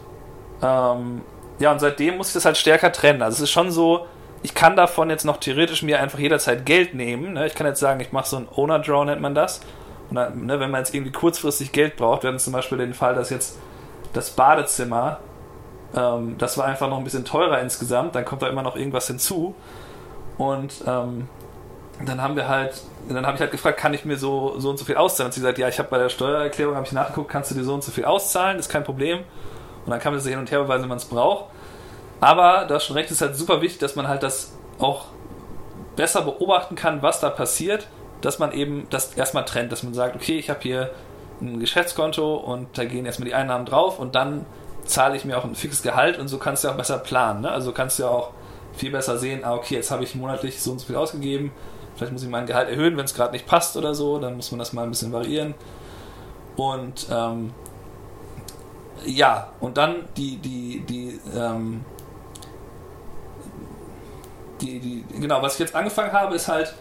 ähm, 0.62 1.22
ja, 1.58 1.72
und 1.72 1.78
seitdem 1.78 2.16
muss 2.16 2.28
ich 2.28 2.34
das 2.34 2.44
halt 2.44 2.56
stärker 2.56 2.93
trennen. 2.93 3.22
Also 3.22 3.37
es 3.37 3.43
ist 3.43 3.50
schon 3.50 3.70
so, 3.70 4.06
ich 4.42 4.54
kann 4.54 4.76
davon 4.76 5.10
jetzt 5.10 5.24
noch 5.24 5.38
theoretisch 5.38 5.82
mir 5.82 6.00
einfach 6.00 6.18
jederzeit 6.18 6.66
Geld 6.66 6.94
nehmen. 6.94 7.34
Ne? 7.34 7.46
Ich 7.46 7.54
kann 7.54 7.66
jetzt 7.66 7.80
sagen, 7.80 8.00
ich 8.00 8.12
mache 8.12 8.28
so 8.28 8.36
einen 8.36 8.48
Owner 8.54 8.78
Draw, 8.78 9.04
nennt 9.04 9.20
man 9.20 9.34
das. 9.34 9.60
Dann, 10.10 10.46
ne, 10.46 10.60
wenn 10.60 10.70
man 10.70 10.81
jetzt 10.81 10.94
irgendwie 10.94 11.12
kurzfristig 11.12 11.72
Geld 11.72 11.96
braucht, 11.96 12.22
wir 12.22 12.28
hatten 12.28 12.38
zum 12.38 12.52
Beispiel 12.52 12.78
den 12.78 12.94
Fall, 12.94 13.14
dass 13.14 13.31
jetzt 13.31 13.58
das 14.12 14.31
Badezimmer, 14.31 15.19
ähm, 15.96 16.36
das 16.38 16.56
war 16.58 16.66
einfach 16.66 16.88
noch 16.88 16.98
ein 16.98 17.05
bisschen 17.05 17.24
teurer 17.24 17.60
insgesamt, 17.60 18.14
dann 18.14 18.24
kommt 18.24 18.43
da 18.43 18.48
immer 18.48 18.62
noch 18.62 18.76
irgendwas 18.76 19.08
hinzu. 19.08 19.55
Und 20.38 20.84
ähm, 20.86 21.28
dann 22.05 22.20
haben 22.20 22.36
wir 22.36 22.46
halt, 22.46 22.82
dann 23.08 23.26
habe 23.26 23.36
ich 23.36 23.40
halt 23.40 23.50
gefragt, 23.50 23.78
kann 23.78 23.94
ich 23.94 24.05
mir 24.05 24.16
so, 24.16 24.58
so 24.58 24.70
und 24.70 24.78
so 24.78 24.84
viel 24.84 24.96
auszahlen? 24.96 25.28
Und 25.28 25.32
sie 25.32 25.40
sagt, 25.40 25.58
ja, 25.58 25.69
ich 25.69 25.78
habe 25.78 25.88
bei 25.88 25.98
der 25.98 26.08
Steuererklärung 26.08 26.76
habe 26.76 26.86
ich 26.86 26.93
nachgeguckt, 26.93 27.31
kannst 27.31 27.50
du 27.50 27.55
dir 27.55 27.64
so 27.64 27.74
und 27.74 27.82
so 27.82 27.90
viel 27.90 28.05
auszahlen, 28.05 28.58
ist 28.58 28.69
kein 28.69 28.84
Problem. 28.84 29.20
Und 29.84 29.90
dann 29.90 30.00
kann 30.00 30.12
man 30.12 30.20
das 30.20 30.28
hin 30.28 30.38
und 30.38 30.50
her 30.50 30.62
beweisen, 30.62 30.82
wenn 30.82 30.88
man 30.90 30.98
es 30.98 31.05
braucht. 31.05 31.46
Aber 32.20 32.65
du 32.67 32.75
hast 32.75 32.85
schon 32.85 32.96
recht, 32.96 33.11
ist 33.11 33.20
halt 33.20 33.37
super 33.37 33.61
wichtig, 33.61 33.81
dass 33.81 33.96
man 33.96 34.08
halt 34.08 34.23
das 34.23 34.53
auch 34.79 35.06
besser 35.96 36.23
beobachten 36.23 36.75
kann, 36.75 37.03
was 37.03 37.20
da 37.20 37.31
passiert, 37.31 37.89
dass 38.20 38.39
man 38.39 38.53
eben 38.53 38.87
das 38.91 39.15
erstmal 39.15 39.44
trennt, 39.44 39.73
dass 39.73 39.82
man 39.82 39.94
sagt, 39.94 40.17
okay, 40.17 40.39
ich 40.39 40.51
habe 40.51 40.61
hier 40.63 40.91
ein 41.41 41.61
Geschäftskonto 41.61 42.37
und 42.37 42.79
da 42.79 42.85
gehen 42.85 43.05
erstmal 43.05 43.29
die 43.29 43.35
Einnahmen 43.35 43.67
drauf 43.67 43.99
und 43.99 44.15
dann 44.15 44.46
zahle 44.85 45.17
ich 45.17 45.25
mir 45.25 45.37
auch 45.37 45.44
ein 45.44 45.55
fixes 45.55 45.82
Gehalt 45.82 46.19
und 46.19 46.29
so 46.29 46.39
kannst 46.39 46.65
du 46.65 46.69
auch 46.69 46.77
besser 46.77 46.99
planen. 46.99 47.43
Ne? 47.43 47.51
Also 47.51 47.73
kannst 47.73 47.99
du 47.99 48.05
ja 48.05 48.08
auch 48.08 48.31
viel 48.75 48.91
besser 48.91 49.19
sehen, 49.19 49.44
ah, 49.44 49.55
okay, 49.55 49.75
jetzt 49.75 49.91
habe 49.91 50.05
ich 50.05 50.15
monatlich 50.15 50.63
so 50.63 50.73
und 50.73 50.79
so 50.79 50.87
viel 50.87 50.96
ausgegeben, 50.96 51.53
vielleicht 51.96 52.13
muss 52.13 52.23
ich 52.23 52.29
mein 52.29 52.46
Gehalt 52.46 52.69
erhöhen, 52.69 52.96
wenn 52.96 53.05
es 53.05 53.15
gerade 53.15 53.32
nicht 53.32 53.46
passt 53.46 53.77
oder 53.77 53.94
so, 53.94 54.19
dann 54.19 54.37
muss 54.37 54.51
man 54.51 54.58
das 54.58 54.73
mal 54.73 54.85
ein 54.85 54.91
bisschen 54.91 55.13
variieren. 55.13 55.55
Und 56.56 57.06
ähm, 57.11 57.53
ja, 59.05 59.49
und 59.61 59.77
dann 59.77 60.05
die, 60.17 60.37
die, 60.39 60.81
die, 60.87 61.20
ähm, 61.35 61.85
die, 64.60 64.79
die, 64.79 65.05
genau, 65.20 65.43
was 65.43 65.55
ich 65.55 65.60
jetzt 65.60 65.75
angefangen 65.75 66.13
habe, 66.13 66.34
ist 66.34 66.48
halt, 66.48 66.75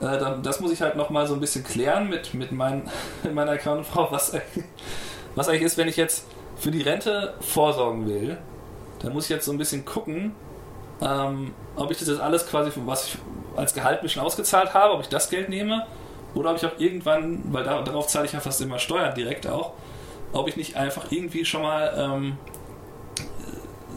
äh, 0.00 0.18
das 0.42 0.60
muss 0.60 0.72
ich 0.72 0.80
halt 0.80 0.96
nochmal 0.96 1.26
so 1.26 1.34
ein 1.34 1.40
bisschen 1.40 1.64
klären 1.64 2.08
mit, 2.08 2.34
mit, 2.34 2.52
mein, 2.52 2.88
meiner 3.32 3.52
Accountfrau, 3.52 4.08
was, 4.10 4.32
was 5.34 5.48
eigentlich 5.48 5.62
ist, 5.62 5.76
wenn 5.76 5.88
ich 5.88 5.96
jetzt 5.96 6.26
für 6.56 6.70
die 6.70 6.82
Rente 6.82 7.34
vorsorgen 7.40 8.06
will, 8.06 8.38
dann 9.00 9.12
muss 9.12 9.24
ich 9.24 9.30
jetzt 9.30 9.44
so 9.44 9.52
ein 9.52 9.58
bisschen 9.58 9.84
gucken, 9.84 10.34
ähm, 11.00 11.54
ob 11.76 11.90
ich 11.90 11.98
das 11.98 12.08
jetzt 12.08 12.20
alles 12.20 12.46
quasi, 12.46 12.72
was 12.84 13.06
ich 13.06 13.18
als 13.56 13.74
Gehalt 13.74 14.02
mir 14.02 14.08
schon 14.08 14.22
ausgezahlt 14.22 14.74
habe, 14.74 14.94
ob 14.94 15.00
ich 15.00 15.08
das 15.08 15.30
Geld 15.30 15.48
nehme 15.48 15.86
oder 16.34 16.50
ob 16.50 16.56
ich 16.56 16.66
auch 16.66 16.78
irgendwann, 16.78 17.42
weil 17.52 17.64
da, 17.64 17.82
darauf 17.82 18.08
zahle 18.08 18.26
ich 18.26 18.32
ja 18.32 18.40
fast 18.40 18.60
immer 18.60 18.78
Steuern 18.78 19.14
direkt 19.14 19.46
auch, 19.46 19.72
ob 20.32 20.48
ich 20.48 20.56
nicht 20.56 20.76
einfach 20.76 21.10
irgendwie 21.10 21.44
schon 21.44 21.62
mal 21.62 21.94
ähm, 21.96 22.38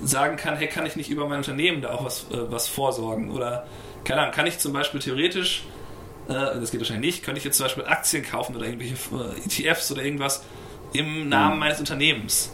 sagen 0.04 0.38
kann, 0.38 0.56
hey, 0.56 0.68
kann 0.68 0.86
ich 0.86 0.96
nicht 0.96 1.10
über 1.10 1.28
mein 1.28 1.40
Unternehmen 1.40 1.82
da 1.82 1.92
auch 1.92 2.06
was, 2.06 2.26
äh, 2.32 2.52
was 2.52 2.68
vorsorgen? 2.68 3.32
Oder 3.32 3.66
keine 4.04 4.22
Ahnung, 4.22 4.34
kann 4.34 4.48
ich 4.48 4.60
zum 4.60 4.74
Beispiel 4.74 5.00
theoretisch, 5.00 5.64
äh, 6.28 6.34
das 6.34 6.72
geht 6.72 6.80
wahrscheinlich 6.80 7.16
nicht, 7.16 7.24
könnte 7.24 7.40
ich 7.40 7.46
jetzt 7.46 7.58
zum 7.58 7.66
Beispiel 7.66 7.86
Aktien 7.86 8.24
kaufen 8.24 8.56
oder 8.56 8.66
irgendwelche 8.66 8.96
äh, 8.96 9.68
ETFs 9.70 9.92
oder 9.92 10.04
irgendwas 10.04 10.44
im 10.94 11.30
Namen 11.30 11.56
mhm. 11.56 11.60
meines 11.60 11.80
Unternehmens. 11.80 12.54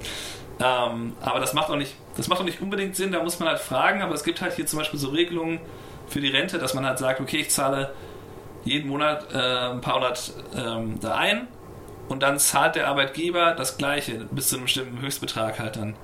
ähm, 0.60 1.14
aber 1.20 1.40
das 1.40 1.54
macht 1.54 1.70
auch 1.70 1.76
nicht, 1.76 1.94
das 2.16 2.28
macht 2.28 2.40
auch 2.40 2.44
nicht 2.44 2.60
unbedingt 2.60 2.96
Sinn, 2.96 3.12
da 3.12 3.22
muss 3.22 3.38
man 3.38 3.48
halt 3.48 3.60
fragen, 3.60 4.02
aber 4.02 4.14
es 4.14 4.24
gibt 4.24 4.40
halt 4.40 4.54
hier 4.54 4.66
zum 4.66 4.78
Beispiel 4.78 4.98
so 4.98 5.08
Regelungen 5.08 5.60
für 6.08 6.20
die 6.20 6.28
Rente, 6.28 6.58
dass 6.58 6.74
man 6.74 6.84
halt 6.84 6.98
sagt, 6.98 7.20
okay, 7.20 7.38
ich 7.38 7.50
zahle 7.50 7.92
jeden 8.64 8.88
Monat 8.88 9.32
äh, 9.32 9.36
ein 9.36 9.80
paar 9.80 9.94
hundert 9.94 10.32
ähm, 10.56 10.98
da 11.00 11.14
ein 11.14 11.48
und 12.08 12.22
dann 12.22 12.38
zahlt 12.38 12.74
der 12.74 12.88
Arbeitgeber 12.88 13.54
das 13.54 13.78
gleiche 13.78 14.26
bis 14.30 14.48
zu 14.48 14.56
einem 14.56 14.64
bestimmten 14.64 15.00
Höchstbetrag 15.00 15.58
halt 15.58 15.76
dann. 15.76 15.94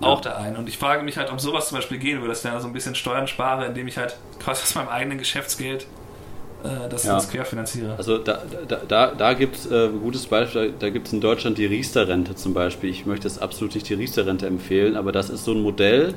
Auch 0.00 0.20
da 0.20 0.36
ein. 0.36 0.56
Und 0.56 0.68
ich 0.68 0.78
frage 0.78 1.02
mich 1.02 1.16
halt, 1.16 1.30
ob 1.30 1.40
sowas 1.40 1.68
zum 1.68 1.78
Beispiel 1.78 1.98
gehen 1.98 2.18
würde, 2.18 2.30
dass 2.30 2.44
ich 2.44 2.50
dann 2.50 2.60
so 2.60 2.66
ein 2.66 2.72
bisschen 2.72 2.94
Steuern 2.94 3.28
spare, 3.28 3.66
indem 3.66 3.86
ich 3.86 3.98
halt 3.98 4.16
quasi 4.40 4.62
aus 4.62 4.74
meinem 4.74 4.88
eigenen 4.88 5.18
Geschäftsgeld 5.18 5.86
äh, 6.64 6.88
das, 6.88 7.04
ja. 7.04 7.14
das 7.14 7.30
querfinanziere. 7.30 7.94
Also 7.96 8.18
da, 8.18 8.42
da, 8.68 8.76
da, 8.86 9.06
da 9.08 9.32
gibt 9.34 9.56
es 9.56 9.70
äh, 9.70 9.86
ein 9.86 10.00
gutes 10.00 10.26
Beispiel, 10.26 10.72
da 10.78 10.90
gibt 10.90 11.08
es 11.08 11.12
in 11.12 11.20
Deutschland 11.20 11.58
die 11.58 11.66
Riester-Rente 11.66 12.34
zum 12.34 12.54
Beispiel. 12.54 12.90
Ich 12.90 13.06
möchte 13.06 13.26
jetzt 13.26 13.42
absolut 13.42 13.74
nicht 13.74 13.88
die 13.88 13.94
Riester-Rente 13.94 14.46
empfehlen, 14.46 14.96
aber 14.96 15.12
das 15.12 15.30
ist 15.30 15.44
so 15.44 15.52
ein 15.52 15.62
Modell, 15.62 16.14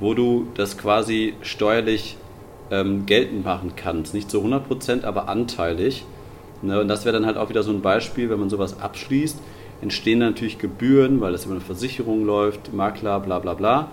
wo 0.00 0.14
du 0.14 0.48
das 0.54 0.76
quasi 0.76 1.34
steuerlich 1.42 2.16
ähm, 2.70 3.06
geltend 3.06 3.44
machen 3.44 3.72
kannst. 3.76 4.12
Nicht 4.12 4.30
zu 4.30 4.42
100%, 4.42 5.04
aber 5.04 5.28
anteilig. 5.28 6.04
Ne? 6.62 6.80
Und 6.80 6.88
das 6.88 7.04
wäre 7.04 7.14
dann 7.14 7.26
halt 7.26 7.36
auch 7.36 7.48
wieder 7.48 7.62
so 7.62 7.70
ein 7.70 7.80
Beispiel, 7.80 8.28
wenn 8.28 8.38
man 8.38 8.50
sowas 8.50 8.80
abschließt, 8.80 9.38
entstehen 9.82 10.18
natürlich 10.18 10.58
Gebühren, 10.58 11.20
weil 11.20 11.32
das 11.32 11.44
über 11.44 11.54
eine 11.54 11.60
Versicherung 11.60 12.24
läuft, 12.24 12.72
Makler, 12.72 13.20
bla 13.20 13.38
bla 13.38 13.54
bla. 13.54 13.88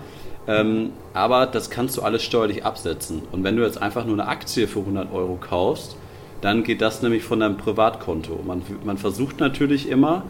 Ähm, 0.46 0.90
aber 1.14 1.46
das 1.46 1.70
kannst 1.70 1.96
du 1.96 2.02
alles 2.02 2.22
steuerlich 2.22 2.64
absetzen. 2.64 3.22
Und 3.32 3.44
wenn 3.44 3.56
du 3.56 3.62
jetzt 3.62 3.80
einfach 3.80 4.04
nur 4.04 4.14
eine 4.14 4.28
Aktie 4.28 4.66
für 4.68 4.80
100 4.80 5.12
Euro 5.12 5.36
kaufst, 5.36 5.96
dann 6.40 6.62
geht 6.62 6.82
das 6.82 7.00
nämlich 7.00 7.22
von 7.22 7.40
deinem 7.40 7.56
Privatkonto. 7.56 8.40
Man, 8.46 8.62
man 8.84 8.98
versucht 8.98 9.40
natürlich 9.40 9.88
immer, 9.88 10.24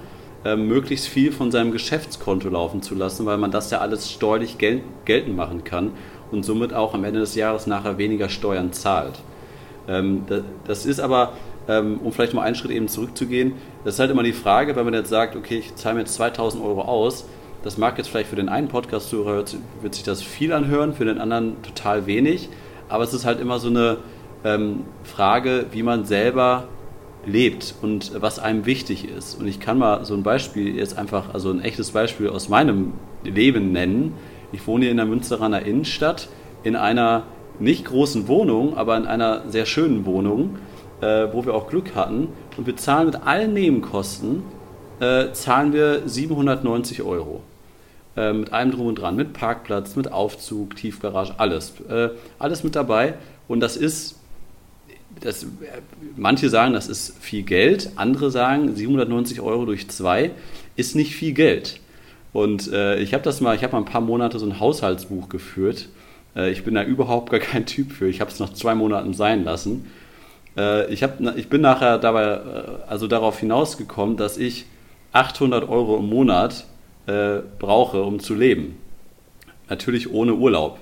äh, 0.44 0.56
möglichst 0.56 1.08
viel 1.08 1.32
von 1.32 1.50
seinem 1.50 1.72
Geschäftskonto 1.72 2.48
laufen 2.48 2.82
zu 2.82 2.94
lassen, 2.94 3.26
weil 3.26 3.38
man 3.38 3.50
das 3.50 3.70
ja 3.70 3.78
alles 3.78 4.10
steuerlich 4.10 4.58
gel 4.58 4.82
geltend 5.04 5.36
machen 5.36 5.64
kann 5.64 5.92
und 6.30 6.44
somit 6.44 6.72
auch 6.74 6.94
am 6.94 7.02
Ende 7.04 7.20
des 7.20 7.34
Jahres 7.34 7.66
nachher 7.66 7.98
weniger 7.98 8.28
Steuern 8.28 8.72
zahlt. 8.72 9.18
Ähm, 9.88 10.24
das, 10.28 10.42
das 10.66 10.86
ist 10.86 11.00
aber 11.00 11.32
um 11.66 12.12
vielleicht 12.12 12.34
mal 12.34 12.42
einen 12.42 12.54
Schritt 12.54 12.70
eben 12.70 12.88
zurückzugehen, 12.88 13.54
das 13.84 13.94
ist 13.94 14.00
halt 14.00 14.10
immer 14.10 14.22
die 14.22 14.32
Frage, 14.32 14.76
wenn 14.76 14.84
man 14.84 14.94
jetzt 14.94 15.08
sagt, 15.08 15.36
okay, 15.36 15.58
ich 15.58 15.74
zahle 15.76 15.94
mir 15.94 16.00
jetzt 16.02 16.14
2000 16.14 16.62
Euro 16.62 16.82
aus, 16.82 17.26
das 17.62 17.78
mag 17.78 17.96
jetzt 17.96 18.08
vielleicht 18.08 18.28
für 18.28 18.36
den 18.36 18.50
einen 18.50 18.68
Podcast-Zuhörer, 18.68 19.44
wird 19.80 19.94
sich 19.94 20.04
das 20.04 20.22
viel 20.22 20.52
anhören, 20.52 20.92
für 20.92 21.06
den 21.06 21.18
anderen 21.18 21.62
total 21.62 22.06
wenig, 22.06 22.50
aber 22.88 23.04
es 23.04 23.14
ist 23.14 23.24
halt 23.24 23.40
immer 23.40 23.58
so 23.58 23.68
eine 23.68 23.98
ähm, 24.44 24.84
Frage, 25.02 25.66
wie 25.72 25.82
man 25.82 26.04
selber 26.04 26.68
lebt 27.26 27.74
und 27.80 28.12
was 28.20 28.38
einem 28.38 28.66
wichtig 28.66 29.08
ist. 29.08 29.40
Und 29.40 29.46
ich 29.46 29.60
kann 29.60 29.78
mal 29.78 30.04
so 30.04 30.14
ein 30.14 30.22
Beispiel 30.22 30.76
jetzt 30.76 30.98
einfach, 30.98 31.32
also 31.32 31.50
ein 31.50 31.62
echtes 31.62 31.92
Beispiel 31.92 32.28
aus 32.28 32.48
meinem 32.48 32.92
Leben 33.24 33.72
nennen. 33.72 34.14
Ich 34.52 34.66
wohne 34.66 34.84
hier 34.84 34.90
in 34.90 34.98
der 34.98 35.06
Münsteraner 35.06 35.62
Innenstadt 35.62 36.28
in 36.62 36.76
einer 36.76 37.24
nicht 37.58 37.84
großen 37.84 38.28
Wohnung, 38.28 38.76
aber 38.76 38.96
in 38.96 39.06
einer 39.06 39.48
sehr 39.48 39.66
schönen 39.66 40.04
Wohnung 40.06 40.58
äh, 41.00 41.26
wo 41.32 41.44
wir 41.44 41.54
auch 41.54 41.68
Glück 41.68 41.94
hatten. 41.94 42.28
Und 42.56 42.66
wir 42.66 42.76
zahlen 42.76 43.06
mit 43.06 43.26
allen 43.26 43.52
Nebenkosten, 43.52 44.42
äh, 45.00 45.32
zahlen 45.32 45.72
wir 45.72 46.02
790 46.06 47.02
Euro. 47.02 47.42
Äh, 48.16 48.32
mit 48.32 48.52
allem 48.52 48.70
drum 48.70 48.86
und 48.86 48.94
dran, 48.96 49.16
mit 49.16 49.32
Parkplatz, 49.32 49.96
mit 49.96 50.12
Aufzug, 50.12 50.76
Tiefgarage, 50.76 51.34
alles. 51.38 51.72
Äh, 51.88 52.10
alles 52.38 52.62
mit 52.62 52.76
dabei. 52.76 53.14
Und 53.48 53.60
das 53.60 53.76
ist, 53.76 54.20
das, 55.20 55.46
manche 56.16 56.48
sagen, 56.48 56.74
das 56.74 56.88
ist 56.88 57.16
viel 57.18 57.42
Geld, 57.42 57.90
andere 57.96 58.30
sagen, 58.30 58.74
790 58.74 59.40
Euro 59.40 59.64
durch 59.64 59.88
zwei 59.88 60.30
ist 60.76 60.94
nicht 60.94 61.14
viel 61.14 61.32
Geld. 61.32 61.80
Und 62.32 62.72
äh, 62.72 62.98
ich 62.98 63.14
habe 63.14 63.22
das 63.22 63.40
mal, 63.40 63.54
ich 63.54 63.62
habe 63.62 63.72
mal 63.72 63.78
ein 63.78 63.84
paar 63.84 64.00
Monate 64.00 64.38
so 64.38 64.46
ein 64.46 64.58
Haushaltsbuch 64.58 65.28
geführt. 65.28 65.88
Äh, 66.36 66.50
ich 66.50 66.64
bin 66.64 66.74
da 66.74 66.82
überhaupt 66.82 67.30
gar 67.30 67.40
kein 67.40 67.66
Typ 67.66 67.92
für. 67.92 68.08
Ich 68.08 68.20
habe 68.20 68.30
es 68.30 68.40
nach 68.40 68.52
zwei 68.52 68.74
Monaten 68.74 69.14
sein 69.14 69.44
lassen. 69.44 69.86
Äh, 70.56 70.92
ich, 70.92 71.02
hab, 71.02 71.20
ich 71.36 71.48
bin 71.48 71.60
nachher 71.60 71.98
dabei, 71.98 72.24
äh, 72.24 72.40
also 72.88 73.06
darauf 73.06 73.38
hinausgekommen, 73.38 74.16
dass 74.16 74.36
ich 74.36 74.66
800 75.12 75.68
Euro 75.68 75.98
im 75.98 76.08
Monat 76.08 76.66
äh, 77.06 77.38
brauche, 77.58 78.02
um 78.02 78.20
zu 78.20 78.34
leben. 78.34 78.76
Natürlich 79.68 80.12
ohne 80.12 80.34
Urlaub. 80.34 80.78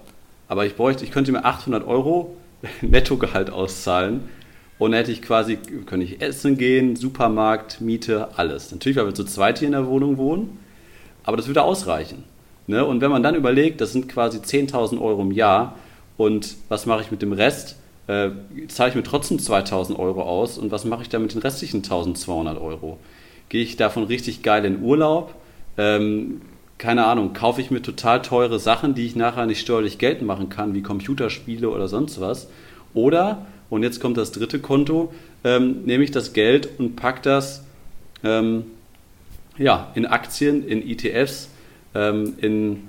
Aber 0.48 0.66
ich 0.66 0.76
bräuchte, 0.76 1.04
ich 1.04 1.10
könnte 1.10 1.32
mir 1.32 1.44
800 1.44 1.86
Euro 1.86 2.36
Nettogehalt 2.80 3.50
auszahlen 3.50 4.28
und 4.78 4.92
hätte 4.92 5.12
ich 5.12 5.22
quasi, 5.22 5.58
könnte 5.86 6.04
ich 6.04 6.20
essen 6.20 6.58
gehen, 6.58 6.96
Supermarkt, 6.96 7.80
Miete, 7.80 8.28
alles. 8.36 8.72
Natürlich, 8.72 8.96
weil 8.96 9.06
wir 9.06 9.14
zu 9.14 9.24
zweit 9.24 9.58
hier 9.58 9.66
in 9.66 9.72
der 9.72 9.86
Wohnung 9.86 10.18
wohnen, 10.18 10.58
aber 11.24 11.36
das 11.36 11.46
würde 11.46 11.62
ausreichen. 11.62 12.24
Ne? 12.66 12.84
Und 12.84 13.00
wenn 13.00 13.10
man 13.10 13.22
dann 13.22 13.34
überlegt, 13.34 13.80
das 13.80 13.92
sind 13.92 14.08
quasi 14.08 14.38
10.000 14.38 15.00
Euro 15.00 15.22
im 15.22 15.32
Jahr 15.32 15.76
und 16.16 16.56
was 16.68 16.86
mache 16.86 17.02
ich 17.02 17.10
mit 17.10 17.22
dem 17.22 17.32
Rest? 17.32 17.76
Äh, 18.06 18.30
zahle 18.68 18.90
ich 18.90 18.96
mir 18.96 19.02
trotzdem 19.02 19.38
2000 19.38 19.98
Euro 19.98 20.22
aus 20.22 20.58
und 20.58 20.70
was 20.70 20.84
mache 20.84 21.02
ich 21.02 21.08
da 21.08 21.18
mit 21.18 21.34
den 21.34 21.40
restlichen 21.40 21.78
1200 21.78 22.60
Euro? 22.60 22.98
Gehe 23.48 23.62
ich 23.62 23.76
davon 23.76 24.04
richtig 24.04 24.42
geil 24.42 24.64
in 24.64 24.82
Urlaub? 24.82 25.34
Ähm, 25.76 26.40
keine 26.78 27.04
Ahnung, 27.06 27.32
kaufe 27.32 27.60
ich 27.60 27.70
mir 27.70 27.82
total 27.82 28.22
teure 28.22 28.58
Sachen, 28.58 28.94
die 28.94 29.06
ich 29.06 29.14
nachher 29.14 29.46
nicht 29.46 29.60
steuerlich 29.60 29.98
geltend 29.98 30.26
machen 30.26 30.48
kann, 30.48 30.74
wie 30.74 30.82
Computerspiele 30.82 31.68
oder 31.70 31.86
sonst 31.86 32.20
was? 32.20 32.48
Oder, 32.94 33.46
und 33.70 33.82
jetzt 33.82 34.00
kommt 34.00 34.16
das 34.16 34.32
dritte 34.32 34.58
Konto, 34.58 35.12
ähm, 35.44 35.84
nehme 35.84 36.02
ich 36.02 36.10
das 36.10 36.32
Geld 36.32 36.68
und 36.78 36.96
packe 36.96 37.20
das 37.22 37.64
ähm, 38.24 38.64
ja, 39.58 39.90
in 39.94 40.06
Aktien, 40.06 40.66
in 40.66 40.86
ETFs, 40.88 41.48
ähm, 41.94 42.34
in 42.38 42.82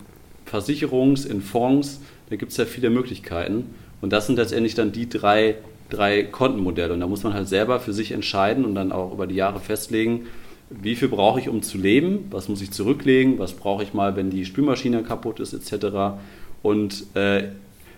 Versicherungs-, 0.50 1.28
in 1.28 1.42
Fonds. 1.42 2.02
Da 2.30 2.36
gibt 2.36 2.52
es 2.52 2.58
ja 2.58 2.66
viele 2.66 2.90
Möglichkeiten. 2.90 3.76
Und 4.04 4.12
das 4.12 4.28
sind 4.28 4.36
letztendlich 4.36 4.76
dann 4.76 4.92
die 4.92 5.08
drei, 5.08 5.56
drei 5.90 6.24
Kontenmodelle. 6.24 6.94
Und 6.94 7.00
da 7.00 7.08
muss 7.08 7.24
man 7.24 7.34
halt 7.34 7.48
selber 7.48 7.80
für 7.80 7.94
sich 7.94 8.12
entscheiden 8.12 8.66
und 8.66 8.76
dann 8.76 8.92
auch 8.92 9.14
über 9.14 9.28
die 9.28 9.36
Jahre 9.36 9.62
festlegen, 9.62 10.26
wie 10.70 10.96
viel 10.96 11.08
brauche 11.08 11.40
ich, 11.40 11.48
um 11.48 11.62
zu 11.62 11.78
leben, 11.78 12.26
was 12.30 12.50
muss 12.50 12.62
ich 12.62 12.72
zurücklegen, 12.72 13.40
was 13.40 13.54
brauche 13.54 13.82
ich 13.82 13.94
mal, 13.94 14.18
wenn 14.18 14.30
die 14.30 14.44
Spülmaschine 14.44 15.04
kaputt 15.04 15.40
ist, 15.40 15.54
etc. 15.54 16.18
Und 16.62 17.06
äh, 17.16 17.44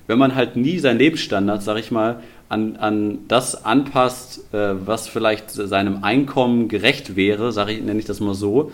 wenn 0.06 0.20
man 0.20 0.36
halt 0.36 0.56
nie 0.56 0.78
seinen 0.78 1.00
Lebensstandard, 1.00 1.64
sag 1.64 1.80
ich 1.80 1.90
mal, 1.90 2.22
an, 2.50 2.76
an 2.76 3.22
das 3.28 3.66
anpasst, 3.66 4.54
äh, 4.54 4.76
was 4.86 5.08
vielleicht 5.08 5.50
seinem 5.50 6.04
Einkommen 6.04 6.68
gerecht 6.68 7.16
wäre, 7.16 7.52
sage 7.52 7.72
ich, 7.72 7.82
nenne 7.82 8.00
ich 8.00 8.06
das 8.06 8.20
mal 8.20 8.36
so, 8.36 8.72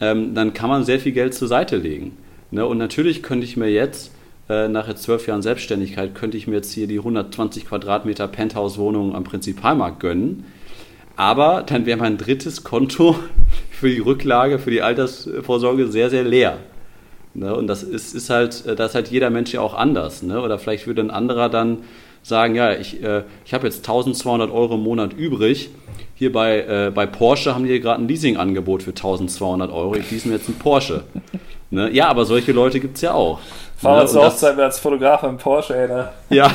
ähm, 0.00 0.32
dann 0.36 0.54
kann 0.54 0.70
man 0.70 0.84
sehr 0.84 1.00
viel 1.00 1.10
Geld 1.10 1.34
zur 1.34 1.48
Seite 1.48 1.76
legen. 1.76 2.16
Ne? 2.52 2.64
Und 2.64 2.78
natürlich 2.78 3.24
könnte 3.24 3.46
ich 3.46 3.56
mir 3.56 3.68
jetzt 3.68 4.12
äh, 4.48 4.68
nach 4.68 4.92
zwölf 4.94 5.26
Jahren 5.26 5.42
Selbstständigkeit 5.42 6.14
könnte 6.14 6.36
ich 6.36 6.46
mir 6.46 6.56
jetzt 6.56 6.72
hier 6.72 6.86
die 6.86 6.98
120 6.98 7.66
Quadratmeter 7.66 8.28
Penthouse-Wohnung 8.28 9.14
am 9.14 9.24
Prinzipalmarkt 9.24 10.00
gönnen. 10.00 10.44
Aber 11.16 11.64
dann 11.66 11.84
wäre 11.84 11.98
mein 11.98 12.16
drittes 12.16 12.64
Konto 12.64 13.16
für 13.70 13.90
die 13.90 13.98
Rücklage, 13.98 14.58
für 14.58 14.70
die 14.70 14.82
Altersvorsorge 14.82 15.88
sehr, 15.88 16.10
sehr 16.10 16.24
leer. 16.24 16.58
Ne? 17.34 17.54
Und 17.54 17.66
das 17.66 17.82
ist, 17.82 18.14
ist 18.14 18.30
halt, 18.30 18.64
äh, 18.66 18.76
da 18.76 18.86
ist 18.86 18.94
halt 18.94 19.08
jeder 19.08 19.30
Mensch 19.30 19.52
ja 19.52 19.60
auch 19.60 19.74
anders. 19.74 20.22
Ne? 20.22 20.40
Oder 20.40 20.58
vielleicht 20.58 20.86
würde 20.86 21.02
ein 21.02 21.10
anderer 21.10 21.48
dann 21.48 21.78
sagen, 22.22 22.54
ja, 22.54 22.72
ich, 22.72 23.02
äh, 23.02 23.24
ich 23.44 23.54
habe 23.54 23.66
jetzt 23.66 23.78
1200 23.78 24.50
Euro 24.50 24.74
im 24.74 24.82
Monat 24.82 25.12
übrig. 25.12 25.70
Hier 26.14 26.32
bei, 26.32 26.60
äh, 26.60 26.92
bei 26.92 27.06
Porsche 27.06 27.54
haben 27.54 27.64
die 27.64 27.80
gerade 27.80 28.02
ein 28.02 28.08
Leasingangebot 28.08 28.82
für 28.82 28.90
1200 28.90 29.70
Euro. 29.70 29.94
Ich 29.94 30.10
lease 30.10 30.28
mir 30.28 30.34
jetzt 30.34 30.48
einen 30.48 30.58
Porsche. 30.58 31.04
Ne? 31.70 31.90
Ja, 31.92 32.08
aber 32.08 32.24
solche 32.24 32.52
Leute 32.52 32.80
gibt 32.80 32.96
es 32.96 33.02
ja 33.02 33.12
auch. 33.12 33.40
Fahr 33.76 34.02
ne? 34.02 34.06
zur 34.06 34.24
Hochzeit 34.24 34.58
als 34.58 34.78
Fotograf 34.78 35.22
im 35.22 35.36
Porsche, 35.36 35.76
ey. 35.76 35.88
Ne? 35.88 36.08
Ja. 36.30 36.50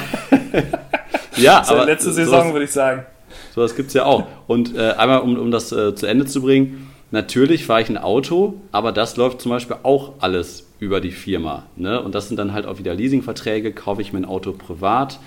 ja, 1.37 1.59
das 1.59 1.69
aber. 1.69 1.85
letzte 1.85 2.11
Saison, 2.11 2.51
würde 2.53 2.65
ich 2.65 2.71
sagen. 2.71 3.05
Sowas 3.53 3.75
gibt 3.75 3.89
es 3.89 3.93
ja 3.93 4.05
auch. 4.05 4.25
Und 4.47 4.75
äh, 4.75 4.91
einmal, 4.91 5.19
um, 5.19 5.37
um 5.37 5.51
das 5.51 5.71
äh, 5.71 5.93
zu 5.93 6.07
Ende 6.07 6.25
zu 6.25 6.41
bringen, 6.41 6.89
natürlich 7.11 7.65
fahre 7.65 7.81
ich 7.81 7.89
ein 7.89 7.97
Auto, 7.99 8.55
aber 8.71 8.91
das 8.91 9.15
läuft 9.15 9.41
zum 9.41 9.51
Beispiel 9.51 9.77
auch 9.83 10.13
alles 10.19 10.67
über 10.79 10.99
die 10.99 11.11
Firma. 11.11 11.63
Ne? 11.75 12.01
Und 12.01 12.15
das 12.15 12.27
sind 12.27 12.37
dann 12.37 12.53
halt 12.53 12.65
auch 12.65 12.79
wieder 12.79 12.95
Leasingverträge, 12.95 13.71
kaufe 13.71 14.01
ich 14.01 14.11
mir 14.11 14.19
ein 14.19 14.25
Auto 14.25 14.51
privat 14.51 15.19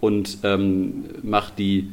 und 0.00 0.38
ähm, 0.44 1.04
mache 1.22 1.52
die 1.56 1.88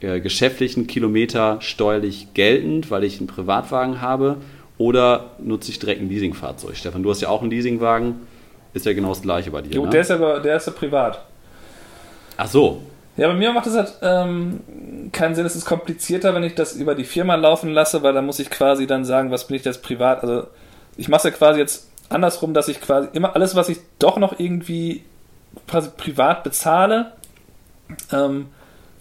äh, 0.00 0.20
geschäftlichen 0.20 0.86
Kilometer 0.86 1.58
steuerlich 1.60 2.28
geltend, 2.34 2.90
weil 2.90 3.04
ich 3.04 3.18
einen 3.18 3.26
Privatwagen 3.26 4.00
habe, 4.00 4.38
oder 4.80 5.26
nutze 5.38 5.70
ich 5.70 5.78
direkt 5.78 6.00
ein 6.00 6.08
Leasingfahrzeug. 6.08 6.74
Stefan, 6.74 7.02
du 7.02 7.10
hast 7.10 7.20
ja 7.20 7.28
auch 7.28 7.42
einen 7.42 7.50
Leasingwagen. 7.50 8.22
Ist 8.72 8.86
ja 8.86 8.94
genau 8.94 9.10
das 9.10 9.20
gleiche 9.20 9.50
bei 9.50 9.60
dir. 9.60 9.74
Jo, 9.74 9.84
ne? 9.84 9.90
der 9.90 10.00
ist 10.00 10.10
aber 10.10 10.40
der 10.40 10.56
ist 10.56 10.66
ja 10.66 10.72
privat. 10.72 11.20
Ach 12.38 12.46
so. 12.46 12.80
Ja, 13.18 13.28
bei 13.28 13.34
mir 13.34 13.52
macht 13.52 13.66
das 13.66 13.74
halt 13.74 13.92
ähm, 14.00 14.60
keinen 15.12 15.34
Sinn. 15.34 15.44
Es 15.44 15.54
ist 15.54 15.66
komplizierter, 15.66 16.34
wenn 16.34 16.44
ich 16.44 16.54
das 16.54 16.76
über 16.76 16.94
die 16.94 17.04
Firma 17.04 17.34
laufen 17.34 17.68
lasse, 17.70 18.02
weil 18.02 18.14
da 18.14 18.22
muss 18.22 18.38
ich 18.38 18.48
quasi 18.48 18.86
dann 18.86 19.04
sagen, 19.04 19.30
was 19.30 19.48
bin 19.48 19.56
ich 19.56 19.62
das 19.62 19.82
privat. 19.82 20.22
Also 20.22 20.46
ich 20.96 21.08
mache 21.08 21.18
es 21.18 21.24
ja 21.24 21.30
quasi 21.32 21.60
jetzt 21.60 21.90
andersrum, 22.08 22.54
dass 22.54 22.68
ich 22.68 22.80
quasi 22.80 23.08
immer 23.12 23.34
alles, 23.34 23.54
was 23.54 23.68
ich 23.68 23.80
doch 23.98 24.16
noch 24.16 24.40
irgendwie 24.40 25.04
quasi 25.68 25.90
privat 25.94 26.42
bezahle, 26.42 27.12
Ähm, 28.12 28.46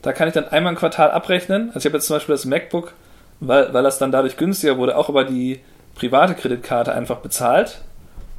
da 0.01 0.11
kann 0.11 0.27
ich 0.27 0.33
dann 0.33 0.49
einmal 0.49 0.73
im 0.73 0.79
Quartal 0.79 1.11
abrechnen. 1.11 1.69
Also 1.69 1.79
ich 1.79 1.85
habe 1.85 1.97
jetzt 1.97 2.07
zum 2.07 2.17
Beispiel 2.17 2.33
das 2.33 2.43
MacBook, 2.43 2.93
weil, 3.39 3.73
weil 3.73 3.83
das 3.83 3.97
dann 3.99 4.11
dadurch 4.11 4.37
günstiger 4.37 4.77
wurde, 4.77 4.97
auch 4.97 5.09
über 5.09 5.23
die 5.23 5.59
private 5.95 6.35
Kreditkarte 6.35 6.93
einfach 6.93 7.17
bezahlt. 7.17 7.81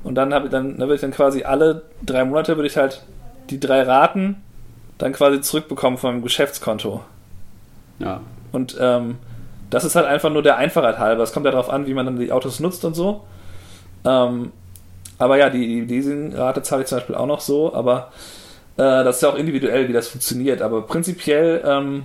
Und 0.03 0.15
dann 0.15 0.33
habe 0.33 0.47
ich 0.47 0.51
dann, 0.51 0.79
dann 0.79 0.89
würde 0.89 0.95
ich 0.95 1.01
dann 1.01 1.11
quasi 1.11 1.45
alle 1.45 1.83
drei 2.03 2.25
Monate 2.25 2.57
würde 2.57 2.67
ich 2.67 2.77
halt 2.77 3.03
die 3.51 3.61
drei 3.61 3.83
Raten 3.83 4.43
dann 4.99 5.13
quasi 5.13 5.41
zurückbekommen 5.41 5.99
von 5.99 6.13
meinem 6.15 6.23
Geschäftskonto. 6.23 7.03
Ja. 7.99 8.21
Und 8.53 8.77
ähm, 8.81 9.19
das 9.71 9.85
ist 9.85 9.95
halt 9.95 10.07
einfach 10.07 10.31
nur 10.31 10.43
der 10.43 10.57
Einfachheit 10.57 10.99
halber. 10.99 11.23
Es 11.23 11.33
kommt 11.33 11.47
ja 11.47 11.53
darauf 11.53 11.71
an, 11.71 11.87
wie 11.87 11.95
man 11.95 12.07
dann 12.07 12.19
die 12.19 12.33
Autos 12.33 12.61
nutzt 12.61 12.85
und 12.85 12.95
so. 12.95 13.25
Ähm, 14.05 14.53
aber 15.19 15.37
ja, 15.37 15.51
die, 15.51 15.85
die 15.87 15.95
Leasingrate 15.95 16.63
zahle 16.63 16.83
ich 16.83 16.89
zum 16.89 16.99
Beispiel 16.99 17.15
auch 17.15 17.27
noch 17.27 17.41
so, 17.41 17.75
aber 17.75 18.11
äh, 18.77 19.05
das 19.05 19.17
ist 19.17 19.23
ja 19.23 19.29
auch 19.29 19.37
individuell, 19.37 19.89
wie 19.89 19.93
das 19.93 20.09
funktioniert. 20.09 20.63
Aber 20.63 20.83
prinzipiell 20.83 21.63
ähm, 21.65 22.05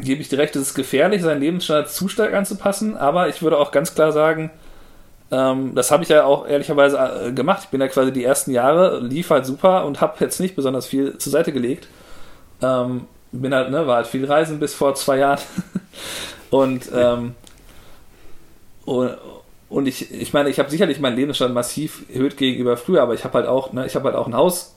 gebe 0.00 0.20
ich 0.20 0.28
dir 0.28 0.38
recht, 0.38 0.56
es 0.56 0.68
ist 0.68 0.74
gefährlich, 0.74 1.22
seinen 1.22 1.40
Lebensstandard 1.40 1.90
zu 1.90 2.08
stark 2.08 2.34
anzupassen, 2.34 2.96
aber 2.96 3.28
ich 3.28 3.42
würde 3.42 3.58
auch 3.58 3.70
ganz 3.70 3.94
klar 3.94 4.12
sagen, 4.12 4.50
ähm, 5.30 5.74
das 5.74 5.90
habe 5.90 6.02
ich 6.02 6.08
ja 6.08 6.24
auch 6.24 6.46
ehrlicherweise 6.46 6.98
äh, 6.98 7.32
gemacht. 7.32 7.62
Ich 7.64 7.68
bin 7.70 7.80
ja 7.80 7.88
quasi 7.88 8.12
die 8.12 8.24
ersten 8.24 8.50
Jahre, 8.50 9.00
lief 9.00 9.30
halt 9.30 9.46
super 9.46 9.84
und 9.84 10.00
habe 10.00 10.16
jetzt 10.20 10.40
nicht 10.40 10.56
besonders 10.56 10.86
viel 10.86 11.18
zur 11.18 11.30
Seite 11.30 11.52
gelegt. 11.52 11.88
Ähm, 12.62 13.06
bin 13.32 13.54
halt, 13.54 13.70
ne, 13.70 13.86
war 13.86 13.96
halt 13.96 14.06
viel 14.08 14.24
reisen 14.24 14.58
bis 14.58 14.74
vor 14.74 14.94
zwei 14.94 15.18
Jahren. 15.18 15.40
und, 16.50 16.90
ähm, 16.92 17.34
und, 18.84 19.16
und 19.68 19.86
ich, 19.86 20.12
ich 20.12 20.32
meine, 20.32 20.50
ich 20.50 20.58
habe 20.58 20.68
sicherlich 20.68 20.98
meinen 20.98 21.16
Lebensstand 21.16 21.54
massiv 21.54 22.04
erhöht 22.12 22.36
gegenüber 22.36 22.76
früher, 22.76 23.02
aber 23.02 23.14
ich 23.14 23.22
habe 23.22 23.34
halt 23.34 23.46
auch, 23.46 23.72
ne, 23.72 23.86
ich 23.86 23.94
habe 23.94 24.06
halt 24.06 24.16
auch 24.16 24.26
ein 24.26 24.34
Haus 24.34 24.74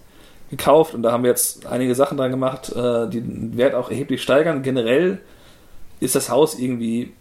gekauft 0.50 0.94
und 0.94 1.04
da 1.04 1.12
haben 1.12 1.24
wir 1.24 1.30
jetzt 1.30 1.66
einige 1.66 1.96
Sachen 1.96 2.18
dran 2.18 2.32
gemacht, 2.32 2.72
äh, 2.76 3.10
die 3.10 3.22
den 3.22 3.58
Wert 3.58 3.76
auch 3.76 3.90
erheblich 3.90 4.22
steigern. 4.22 4.64
Generell 4.64 5.20
ist 6.00 6.16
das 6.16 6.30
Haus 6.30 6.58
irgendwie 6.60 7.14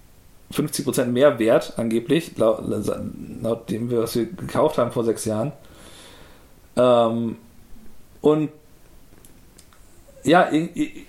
50% 0.52 1.07
mehr 1.07 1.38
wert, 1.38 1.75
angeblich, 1.76 2.37
laut, 2.37 2.62
laut 3.43 3.71
dem, 3.71 3.91
was 3.91 4.17
wir 4.17 4.26
gekauft 4.26 4.79
haben 4.79 4.93
vor 4.93 5.05
sechs 5.05 5.25
Jahren. 5.25 5.52
Ähm, 6.76 7.37
und 8.21 8.50
ja, 10.25 10.50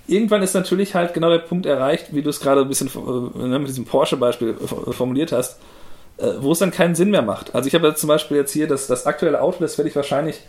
irgendwann 0.08 0.42
ist 0.42 0.56
natürlich 0.56 0.96
halt 0.96 1.14
genau 1.14 1.30
der 1.30 1.40
Punkt 1.40 1.66
erreicht, 1.66 2.16
wie 2.16 2.24
du 2.24 2.30
es 2.30 2.40
gerade 2.40 2.62
ein 2.62 2.68
bisschen 2.68 2.88
äh, 2.88 3.60
mit 3.60 3.68
diesem 3.68 3.86
Porsche-Beispiel 3.86 4.56
formuliert 4.56 5.32
hast, 5.32 5.60
äh, 6.18 6.32
wo 6.40 6.54
es 6.54 6.60
dann 6.60 6.72
keinen 6.72 6.96
Sinn 6.96 7.12
mehr 7.12 7.22
macht. 7.22 7.54
Also 7.54 7.68
ich 7.68 7.76
habe 7.76 7.88
jetzt 7.88 8.00
zum 8.00 8.08
Beispiel 8.08 8.38
jetzt 8.38 8.52
hier 8.52 8.68
das, 8.68 8.88
das 8.88 9.06
aktuelle 9.06 9.42
Auto, 9.42 9.58
das 9.60 9.78
werde 9.78 9.90
ich 9.90 9.96
wahrscheinlich 9.96 10.42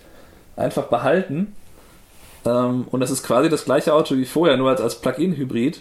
einfach 0.57 0.85
behalten. 0.85 1.55
Ähm, 2.45 2.87
und 2.91 3.01
das 3.01 3.11
ist 3.11 3.23
quasi 3.23 3.49
das 3.49 3.65
gleiche 3.65 3.95
Auto 3.95 4.17
wie 4.17 4.25
vorher, 4.25 4.57
nur 4.57 4.71
als, 4.71 4.81
als 4.81 5.01
Plug-in-Hybrid. 5.01 5.81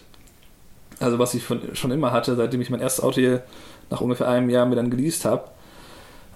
Also 0.99 1.19
was 1.19 1.33
ich 1.33 1.43
von, 1.43 1.61
schon 1.73 1.91
immer 1.91 2.11
hatte, 2.11 2.35
seitdem 2.35 2.61
ich 2.61 2.69
mein 2.69 2.81
erstes 2.81 3.03
Auto 3.03 3.19
hier 3.19 3.43
nach 3.89 4.01
ungefähr 4.01 4.27
einem 4.27 4.49
Jahr 4.49 4.65
mir 4.65 4.75
dann 4.75 4.89
geleast 4.89 5.25
habe. 5.25 5.49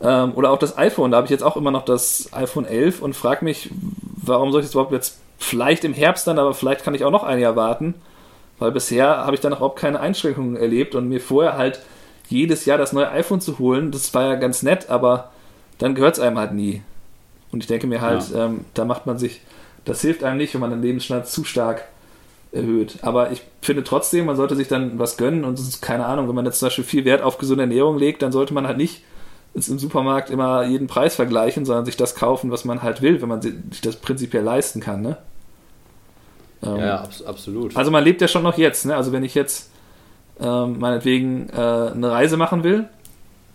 Ähm, 0.01 0.33
oder 0.35 0.51
auch 0.51 0.59
das 0.59 0.77
iPhone, 0.77 1.11
da 1.11 1.17
habe 1.17 1.25
ich 1.25 1.31
jetzt 1.31 1.43
auch 1.43 1.57
immer 1.57 1.71
noch 1.71 1.85
das 1.85 2.29
iPhone 2.33 2.65
11 2.65 3.01
und 3.01 3.15
frage 3.15 3.43
mich, 3.43 3.71
warum 4.15 4.51
soll 4.51 4.61
ich 4.61 4.67
das 4.67 4.73
überhaupt 4.73 4.91
jetzt 4.91 5.19
vielleicht 5.39 5.83
im 5.83 5.93
Herbst 5.93 6.27
dann, 6.27 6.39
aber 6.39 6.53
vielleicht 6.53 6.83
kann 6.83 6.93
ich 6.93 7.03
auch 7.03 7.11
noch 7.11 7.23
ein 7.23 7.39
Jahr 7.39 7.55
warten, 7.55 7.95
weil 8.59 8.71
bisher 8.71 9.17
habe 9.17 9.35
ich 9.35 9.41
dann 9.41 9.53
überhaupt 9.53 9.79
keine 9.79 9.99
Einschränkungen 9.99 10.55
erlebt 10.55 10.95
und 10.95 11.07
mir 11.07 11.21
vorher 11.21 11.57
halt 11.57 11.79
jedes 12.27 12.65
Jahr 12.65 12.77
das 12.77 12.93
neue 12.93 13.09
iPhone 13.09 13.41
zu 13.41 13.57
holen, 13.57 13.91
das 13.91 14.13
war 14.13 14.25
ja 14.25 14.35
ganz 14.35 14.61
nett, 14.61 14.89
aber 14.89 15.31
dann 15.77 15.95
gehört 15.95 16.15
es 16.15 16.19
einem 16.19 16.37
halt 16.37 16.53
nie. 16.53 16.81
Und 17.51 17.61
ich 17.61 17.67
denke 17.67 17.87
mir 17.87 18.01
halt, 18.01 18.29
ja. 18.31 18.45
ähm, 18.45 18.65
da 18.73 18.85
macht 18.85 19.05
man 19.05 19.17
sich, 19.17 19.41
das 19.85 20.01
hilft 20.01 20.23
einem 20.23 20.37
nicht, 20.37 20.53
wenn 20.53 20.61
man 20.61 20.71
den 20.71 20.81
Lebensstandard 20.81 21.27
zu 21.27 21.43
stark 21.43 21.85
erhöht. 22.51 22.97
Aber 23.01 23.31
ich 23.31 23.41
finde 23.61 23.83
trotzdem, 23.83 24.25
man 24.25 24.35
sollte 24.35 24.55
sich 24.55 24.67
dann 24.67 24.99
was 24.99 25.17
gönnen 25.17 25.43
und 25.43 25.59
es 25.59 25.67
ist 25.67 25.81
keine 25.81 26.05
Ahnung, 26.05 26.27
wenn 26.27 26.35
man 26.35 26.45
jetzt 26.45 26.59
zum 26.59 26.67
Beispiel 26.67 26.83
viel 26.83 27.05
Wert 27.05 27.21
auf 27.21 27.37
gesunde 27.37 27.63
Ernährung 27.63 27.97
legt, 27.97 28.21
dann 28.21 28.31
sollte 28.31 28.53
man 28.53 28.67
halt 28.67 28.77
nicht 28.77 29.03
jetzt 29.53 29.69
im 29.69 29.79
Supermarkt 29.79 30.29
immer 30.29 30.65
jeden 30.65 30.87
Preis 30.87 31.15
vergleichen, 31.15 31.65
sondern 31.65 31.85
sich 31.85 31.97
das 31.97 32.15
kaufen, 32.15 32.51
was 32.51 32.63
man 32.63 32.83
halt 32.83 33.01
will, 33.01 33.21
wenn 33.21 33.29
man 33.29 33.41
sich 33.41 33.81
das 33.81 33.95
prinzipiell 33.95 34.43
leisten 34.43 34.81
kann. 34.81 35.01
Ne? 35.01 35.17
Ähm, 36.63 36.77
ja, 36.77 37.01
abs 37.01 37.23
absolut. 37.23 37.75
Also 37.75 37.91
man 37.91 38.03
lebt 38.03 38.21
ja 38.21 38.27
schon 38.27 38.43
noch 38.43 38.57
jetzt. 38.57 38.85
Ne? 38.85 38.95
Also 38.95 39.11
wenn 39.11 39.23
ich 39.23 39.35
jetzt 39.35 39.71
ähm, 40.39 40.79
meinetwegen 40.79 41.49
äh, 41.49 41.55
eine 41.55 42.11
Reise 42.11 42.37
machen 42.37 42.63
will, 42.63 42.87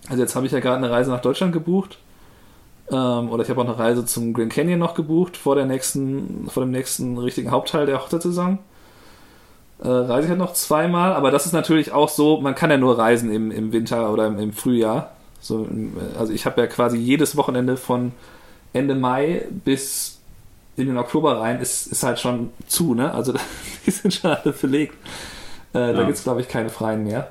also 0.08 0.20
jetzt 0.20 0.34
habe 0.34 0.46
ich 0.46 0.52
ja 0.52 0.60
gerade 0.60 0.78
eine 0.78 0.90
Reise 0.90 1.10
nach 1.10 1.22
Deutschland 1.22 1.52
gebucht, 1.52 1.98
ähm, 2.92 3.30
oder 3.30 3.42
ich 3.42 3.50
habe 3.50 3.60
auch 3.60 3.66
eine 3.66 3.78
Reise 3.78 4.04
zum 4.04 4.34
Grand 4.34 4.52
Canyon 4.52 4.78
noch 4.78 4.94
gebucht 4.94 5.36
vor 5.36 5.54
der 5.54 5.64
nächsten, 5.64 6.48
vor 6.48 6.62
dem 6.62 6.70
nächsten 6.70 7.18
richtigen 7.18 7.50
Hauptteil 7.50 7.86
der 7.86 8.00
Hochzeitssaison. 8.02 8.58
Äh, 9.82 9.88
reise 9.88 10.26
ich 10.26 10.28
halt 10.28 10.38
noch 10.38 10.52
zweimal, 10.52 11.14
aber 11.14 11.30
das 11.30 11.46
ist 11.46 11.52
natürlich 11.52 11.92
auch 11.92 12.08
so, 12.08 12.40
man 12.40 12.54
kann 12.54 12.70
ja 12.70 12.76
nur 12.76 12.98
reisen 12.98 13.32
im, 13.32 13.50
im 13.50 13.72
Winter 13.72 14.12
oder 14.12 14.26
im, 14.26 14.38
im 14.38 14.52
Frühjahr. 14.52 15.12
So, 15.40 15.66
also 16.18 16.32
ich 16.32 16.46
habe 16.46 16.60
ja 16.60 16.66
quasi 16.68 16.98
jedes 16.98 17.36
Wochenende 17.36 17.76
von 17.76 18.12
Ende 18.72 18.94
Mai 18.94 19.46
bis 19.64 20.20
in 20.76 20.86
den 20.86 20.98
Oktober 20.98 21.40
rein 21.40 21.60
ist, 21.60 21.86
ist 21.88 22.02
halt 22.02 22.18
schon 22.20 22.50
zu, 22.66 22.94
ne? 22.94 23.12
Also 23.12 23.34
die 23.86 23.90
sind 23.90 24.14
schon 24.14 24.30
alle 24.30 24.52
verlegt. 24.52 24.94
Äh, 25.74 25.78
ja. 25.78 25.92
Da 25.92 26.02
gibt 26.04 26.16
es, 26.16 26.22
glaube 26.22 26.40
ich, 26.40 26.48
keine 26.48 26.68
freien 26.68 27.04
mehr. 27.04 27.28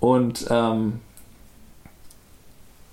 Und 0.00 0.46
ähm, 0.50 1.00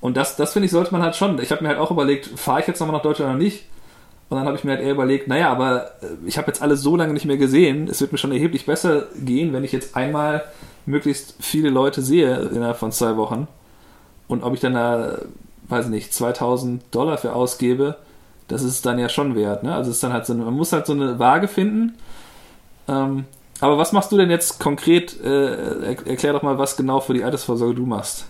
und 0.01 0.17
das, 0.17 0.35
das 0.35 0.53
finde 0.53 0.65
ich, 0.65 0.71
sollte 0.71 0.91
man 0.91 1.01
halt 1.01 1.15
schon. 1.15 1.39
Ich 1.41 1.51
habe 1.51 1.63
mir 1.63 1.69
halt 1.69 1.79
auch 1.79 1.91
überlegt, 1.91 2.27
fahre 2.37 2.59
ich 2.59 2.67
jetzt 2.67 2.79
nochmal 2.79 2.97
nach 2.97 3.03
Deutschland 3.03 3.29
oder 3.29 3.41
nicht? 3.41 3.65
Und 4.29 4.37
dann 4.37 4.47
habe 4.47 4.57
ich 4.57 4.63
mir 4.63 4.71
halt 4.71 4.81
eher 4.81 4.91
überlegt, 4.91 5.27
naja, 5.27 5.51
aber 5.51 5.91
äh, 6.01 6.07
ich 6.25 6.37
habe 6.37 6.47
jetzt 6.47 6.61
alles 6.61 6.81
so 6.81 6.95
lange 6.95 7.13
nicht 7.13 7.25
mehr 7.25 7.37
gesehen. 7.37 7.87
Es 7.87 8.01
wird 8.01 8.11
mir 8.11 8.17
schon 8.17 8.31
erheblich 8.31 8.65
besser 8.65 9.07
gehen, 9.15 9.53
wenn 9.53 9.63
ich 9.63 9.71
jetzt 9.71 9.95
einmal 9.95 10.43
möglichst 10.85 11.35
viele 11.39 11.69
Leute 11.69 12.01
sehe 12.01 12.49
innerhalb 12.53 12.77
von 12.77 12.91
zwei 12.91 13.15
Wochen 13.17 13.47
und 14.31 14.43
ob 14.43 14.53
ich 14.53 14.61
dann 14.61 14.73
da, 14.73 15.19
weiß 15.67 15.87
nicht, 15.87 16.13
2000 16.13 16.83
Dollar 16.91 17.17
für 17.17 17.33
ausgebe, 17.33 17.97
das 18.47 18.63
ist 18.63 18.85
dann 18.85 18.97
ja 18.97 19.09
schon 19.09 19.35
wert. 19.35 19.63
Ne? 19.63 19.75
Also 19.75 19.89
es 19.89 19.97
ist 19.97 20.03
dann 20.03 20.13
halt 20.13 20.25
so, 20.25 20.33
man 20.33 20.53
muss 20.53 20.73
halt 20.73 20.85
so 20.85 20.93
eine 20.93 21.19
Waage 21.19 21.47
finden. 21.47 21.95
Ähm, 22.87 23.25
aber 23.59 23.77
was 23.77 23.91
machst 23.91 24.11
du 24.11 24.17
denn 24.17 24.29
jetzt 24.29 24.59
konkret? 24.59 25.21
Äh, 25.21 25.93
erklär 26.05 26.33
doch 26.33 26.43
mal, 26.43 26.57
was 26.57 26.77
genau 26.77 26.99
für 27.01 27.13
die 27.13 27.23
Altersvorsorge 27.23 27.75
du 27.75 27.85
machst. 27.85 28.25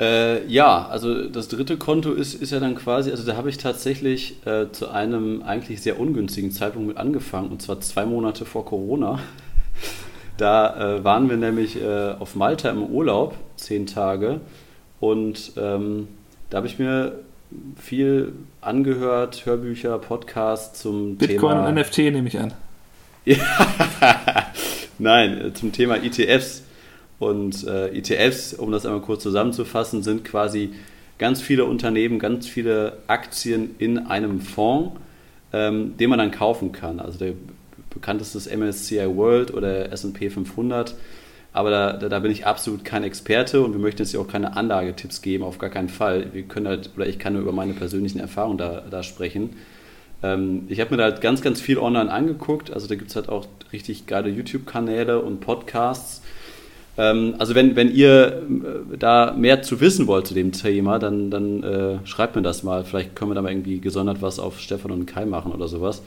Äh, 0.00 0.46
ja, 0.46 0.86
also 0.86 1.28
das 1.28 1.48
dritte 1.48 1.76
Konto 1.76 2.12
ist, 2.12 2.34
ist 2.34 2.52
ja 2.52 2.60
dann 2.60 2.76
quasi, 2.76 3.10
also 3.10 3.24
da 3.24 3.36
habe 3.36 3.48
ich 3.50 3.58
tatsächlich 3.58 4.46
äh, 4.46 4.70
zu 4.70 4.88
einem 4.90 5.42
eigentlich 5.42 5.82
sehr 5.82 5.98
ungünstigen 5.98 6.52
Zeitpunkt 6.52 6.88
mit 6.88 6.96
angefangen, 6.98 7.50
und 7.50 7.62
zwar 7.62 7.80
zwei 7.80 8.06
Monate 8.06 8.44
vor 8.44 8.64
Corona. 8.64 9.20
Da 10.36 10.98
äh, 10.98 11.02
waren 11.02 11.28
wir 11.28 11.36
nämlich 11.36 11.82
äh, 11.82 12.12
auf 12.16 12.36
Malta 12.36 12.70
im 12.70 12.84
Urlaub, 12.84 13.34
zehn 13.56 13.86
Tage. 13.86 14.40
Und 15.00 15.50
ähm, 15.56 16.06
da 16.48 16.58
habe 16.58 16.68
ich 16.68 16.78
mir 16.78 17.18
viel 17.76 18.32
angehört, 18.60 19.46
Hörbücher, 19.46 19.98
Podcasts 19.98 20.80
zum 20.80 21.16
Bitcoin 21.16 21.40
Thema. 21.40 21.64
Bitcoin 21.64 21.76
und 21.76 21.80
NFT 21.80 21.98
nehme 21.98 22.28
ich 22.28 22.38
an. 22.38 22.52
Nein, 24.98 25.46
äh, 25.46 25.54
zum 25.54 25.72
Thema 25.72 25.96
ETFs. 25.96 26.62
Und 27.18 27.66
äh, 27.66 27.88
ETFs, 27.88 28.54
um 28.54 28.70
das 28.70 28.86
einmal 28.86 29.00
kurz 29.00 29.22
zusammenzufassen, 29.22 30.02
sind 30.02 30.24
quasi 30.24 30.70
ganz 31.18 31.42
viele 31.42 31.64
Unternehmen, 31.64 32.18
ganz 32.18 32.46
viele 32.46 32.98
Aktien 33.08 33.74
in 33.78 33.98
einem 33.98 34.40
Fonds, 34.40 34.96
ähm, 35.52 35.96
den 35.96 36.10
man 36.10 36.18
dann 36.18 36.30
kaufen 36.30 36.72
kann. 36.72 37.00
Also 37.00 37.18
der 37.18 37.32
bekanntestes 37.90 38.46
MSCI 38.46 39.16
World 39.16 39.52
oder 39.52 39.90
S&P 39.92 40.30
500. 40.30 40.94
Aber 41.52 41.70
da, 41.70 41.92
da, 41.94 42.08
da, 42.08 42.18
bin 42.20 42.30
ich 42.30 42.46
absolut 42.46 42.84
kein 42.84 43.02
Experte 43.02 43.62
und 43.62 43.72
wir 43.72 43.80
möchten 43.80 44.02
jetzt 44.02 44.10
hier 44.10 44.20
auch 44.20 44.28
keine 44.28 44.56
Anlagetipps 44.56 45.22
geben, 45.22 45.44
auf 45.44 45.58
gar 45.58 45.70
keinen 45.70 45.88
Fall. 45.88 46.32
Wir 46.32 46.42
können 46.42 46.68
halt, 46.68 46.90
oder 46.94 47.06
ich 47.06 47.18
kann 47.18 47.32
nur 47.32 47.42
über 47.42 47.52
meine 47.52 47.72
persönlichen 47.72 48.20
Erfahrungen 48.20 48.58
da, 48.58 48.82
da 48.88 49.02
sprechen. 49.02 49.56
Ähm, 50.22 50.66
ich 50.68 50.78
habe 50.78 50.90
mir 50.90 50.98
da 50.98 51.04
halt 51.04 51.20
ganz, 51.20 51.42
ganz 51.42 51.60
viel 51.60 51.78
online 51.78 52.12
angeguckt. 52.12 52.70
Also 52.70 52.86
da 52.86 52.94
gibt 52.94 53.10
es 53.10 53.16
halt 53.16 53.28
auch 53.28 53.46
richtig 53.72 54.06
geile 54.06 54.28
YouTube-Kanäle 54.28 55.20
und 55.20 55.40
Podcasts. 55.40 56.22
Ähm, 56.98 57.36
also 57.38 57.54
wenn, 57.54 57.76
wenn 57.76 57.94
ihr 57.94 58.42
äh, 58.92 58.96
da 58.98 59.32
mehr 59.32 59.62
zu 59.62 59.80
wissen 59.80 60.08
wollt 60.08 60.26
zu 60.26 60.34
dem 60.34 60.52
Thema, 60.52 60.98
dann, 60.98 61.30
dann 61.30 61.62
äh, 61.62 62.06
schreibt 62.06 62.34
mir 62.36 62.42
das 62.42 62.64
mal. 62.64 62.84
Vielleicht 62.84 63.14
können 63.14 63.30
wir 63.30 63.36
da 63.36 63.42
mal 63.42 63.52
irgendwie 63.52 63.80
gesondert 63.80 64.20
was 64.20 64.40
auf 64.40 64.58
Stefan 64.58 64.90
und 64.90 65.06
Kai 65.06 65.24
machen 65.24 65.52
oder 65.52 65.68
sowas. 65.68 66.02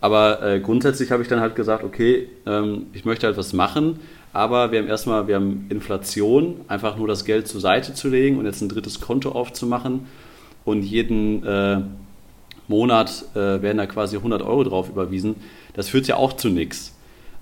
Aber 0.00 0.42
äh, 0.42 0.58
grundsätzlich 0.58 1.12
habe 1.12 1.22
ich 1.22 1.28
dann 1.28 1.38
halt 1.38 1.54
gesagt, 1.54 1.84
okay, 1.84 2.28
ähm, 2.44 2.86
ich 2.92 3.04
möchte 3.04 3.28
halt 3.28 3.36
was 3.36 3.52
machen, 3.52 4.00
aber 4.32 4.72
wir 4.72 4.80
haben 4.80 4.88
erstmal, 4.88 5.28
wir 5.28 5.36
haben 5.36 5.66
Inflation, 5.68 6.56
einfach 6.66 6.96
nur 6.96 7.06
das 7.06 7.24
Geld 7.24 7.46
zur 7.46 7.60
Seite 7.60 7.94
zu 7.94 8.08
legen 8.08 8.38
und 8.38 8.44
jetzt 8.44 8.60
ein 8.62 8.68
drittes 8.68 9.00
Konto 9.00 9.30
aufzumachen 9.30 10.06
und 10.64 10.82
jeden 10.82 11.46
äh, 11.46 11.82
Monat 12.66 13.26
äh, 13.34 13.62
werden 13.62 13.78
da 13.78 13.86
quasi 13.86 14.16
100 14.16 14.42
Euro 14.42 14.64
drauf 14.64 14.88
überwiesen. 14.88 15.36
Das 15.74 15.88
führt 15.88 16.08
ja 16.08 16.16
auch 16.16 16.32
zu 16.32 16.48
nichts. 16.48 16.91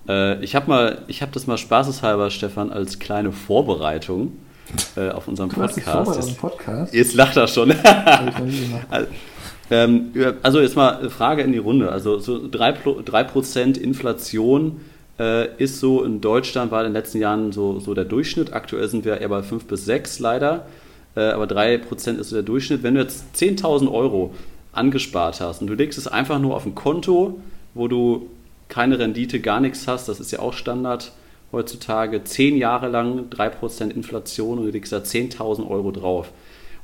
Äh, 0.07 0.43
ich 0.43 0.55
habe 0.55 0.67
mal, 0.67 1.01
ich 1.07 1.21
habe 1.21 1.31
das 1.31 1.47
mal 1.47 1.57
spaßeshalber, 1.57 2.29
Stefan, 2.29 2.71
als 2.71 2.99
kleine 2.99 3.31
Vorbereitung 3.31 4.33
äh, 4.95 5.09
auf 5.09 5.27
unserem 5.27 5.49
Podcast. 5.49 6.27
Jetzt, 6.27 6.37
Podcast. 6.39 6.93
Jetzt 6.93 7.13
lacht 7.13 7.37
er 7.37 7.47
schon. 7.47 7.73
Ähm, 9.73 10.11
also 10.43 10.59
jetzt 10.59 10.75
mal 10.75 10.97
eine 10.97 11.09
Frage 11.09 11.43
in 11.43 11.53
die 11.53 11.57
Runde. 11.57 11.93
Also 11.93 12.19
so 12.19 12.35
3%, 12.35 13.03
3 13.03 13.79
Inflation 13.79 14.81
äh, 15.17 15.47
ist 15.55 15.79
so 15.79 16.03
in 16.03 16.19
Deutschland, 16.19 16.71
war 16.71 16.81
in 16.81 16.87
den 16.87 16.93
letzten 16.93 17.19
Jahren 17.19 17.53
so, 17.53 17.79
so 17.79 17.93
der 17.93 18.03
Durchschnitt. 18.03 18.51
Aktuell 18.51 18.89
sind 18.89 19.05
wir 19.05 19.21
eher 19.21 19.29
bei 19.29 19.41
5 19.41 19.65
bis 19.65 19.85
6 19.85 20.19
leider. 20.19 20.65
Äh, 21.15 21.21
aber 21.21 21.45
3% 21.45 22.19
ist 22.19 22.29
so 22.29 22.35
der 22.35 22.43
Durchschnitt. 22.43 22.83
Wenn 22.83 22.95
du 22.95 23.01
jetzt 23.01 23.23
10.000 23.35 23.89
Euro 23.89 24.33
angespart 24.73 25.39
hast 25.39 25.61
und 25.61 25.67
du 25.67 25.73
legst 25.73 25.97
es 25.97 26.07
einfach 26.07 26.39
nur 26.39 26.55
auf 26.55 26.65
ein 26.65 26.75
Konto, 26.75 27.39
wo 27.73 27.87
du 27.87 28.29
keine 28.71 28.97
Rendite, 28.97 29.39
gar 29.39 29.59
nichts 29.59 29.87
hast, 29.87 30.07
das 30.07 30.19
ist 30.19 30.31
ja 30.31 30.39
auch 30.39 30.53
Standard 30.53 31.11
heutzutage, 31.51 32.23
10 32.23 32.57
Jahre 32.57 32.87
lang 32.87 33.25
3% 33.29 33.89
Inflation 33.89 34.57
und 34.57 34.65
du 34.65 34.71
legst 34.71 34.93
da 34.93 34.97
10.000 34.97 35.69
Euro 35.69 35.91
drauf. 35.91 36.31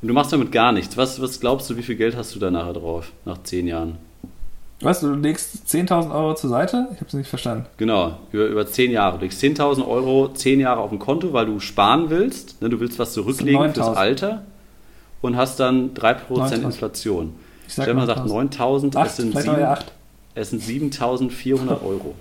Und 0.02 0.10
du 0.10 0.13
machst 0.13 0.32
damit 0.32 0.52
gar 0.52 0.73
nichts. 0.73 0.97
Was, 0.97 1.21
was 1.21 1.39
glaubst 1.39 1.69
du, 1.69 1.78
wie 1.78 1.82
viel 1.82 1.95
Geld 1.95 2.15
hast 2.15 2.36
du 2.36 2.39
da 2.39 2.52
nachher 2.52 2.73
drauf, 2.73 3.12
nach 3.26 3.41
10 3.41 3.67
Jahren? 3.67 3.97
Was, 4.82 5.00
du 5.00 5.13
legst 5.15 5.65
10.000 5.67 6.13
Euro 6.13 6.36
zur 6.36 6.52
Seite? 6.52 6.88
Ich 6.91 6.97
habe 6.97 7.08
es 7.08 7.13
nicht 7.13 7.30
verstanden. 7.30 7.65
Genau, 7.78 8.19
über, 8.32 8.45
über 8.45 8.67
10 8.67 8.91
Jahre. 8.91 9.17
Du 9.17 9.23
legst 9.23 9.41
10.000 9.41 9.88
Euro 9.88 10.28
10 10.28 10.60
Jahre 10.60 10.82
auf 10.82 10.91
ein 10.91 11.00
Konto, 11.00 11.34
weil 11.34 11.47
du 11.47 11.60
sparen 11.60 12.12
willst. 12.12 12.62
Ne? 12.62 12.69
Du 12.69 12.80
willst 12.80 13.00
was 13.00 13.13
zurücklegen 13.13 13.73
fürs 13.73 13.95
Alter 13.95 14.43
und 15.21 15.36
hast 15.36 15.60
dann 15.60 15.95
3% 15.95 16.62
Inflation. 16.62 17.34
Ich 17.67 17.73
sag 17.73 17.86
Stefan 17.86 18.06
sagt 18.06 18.28
9.000, 18.28 19.04
es 19.04 19.15
sind, 19.15 19.36
es 20.38 20.52
sind 20.52 20.62
7.400 20.62 21.82
Euro. 21.84 22.15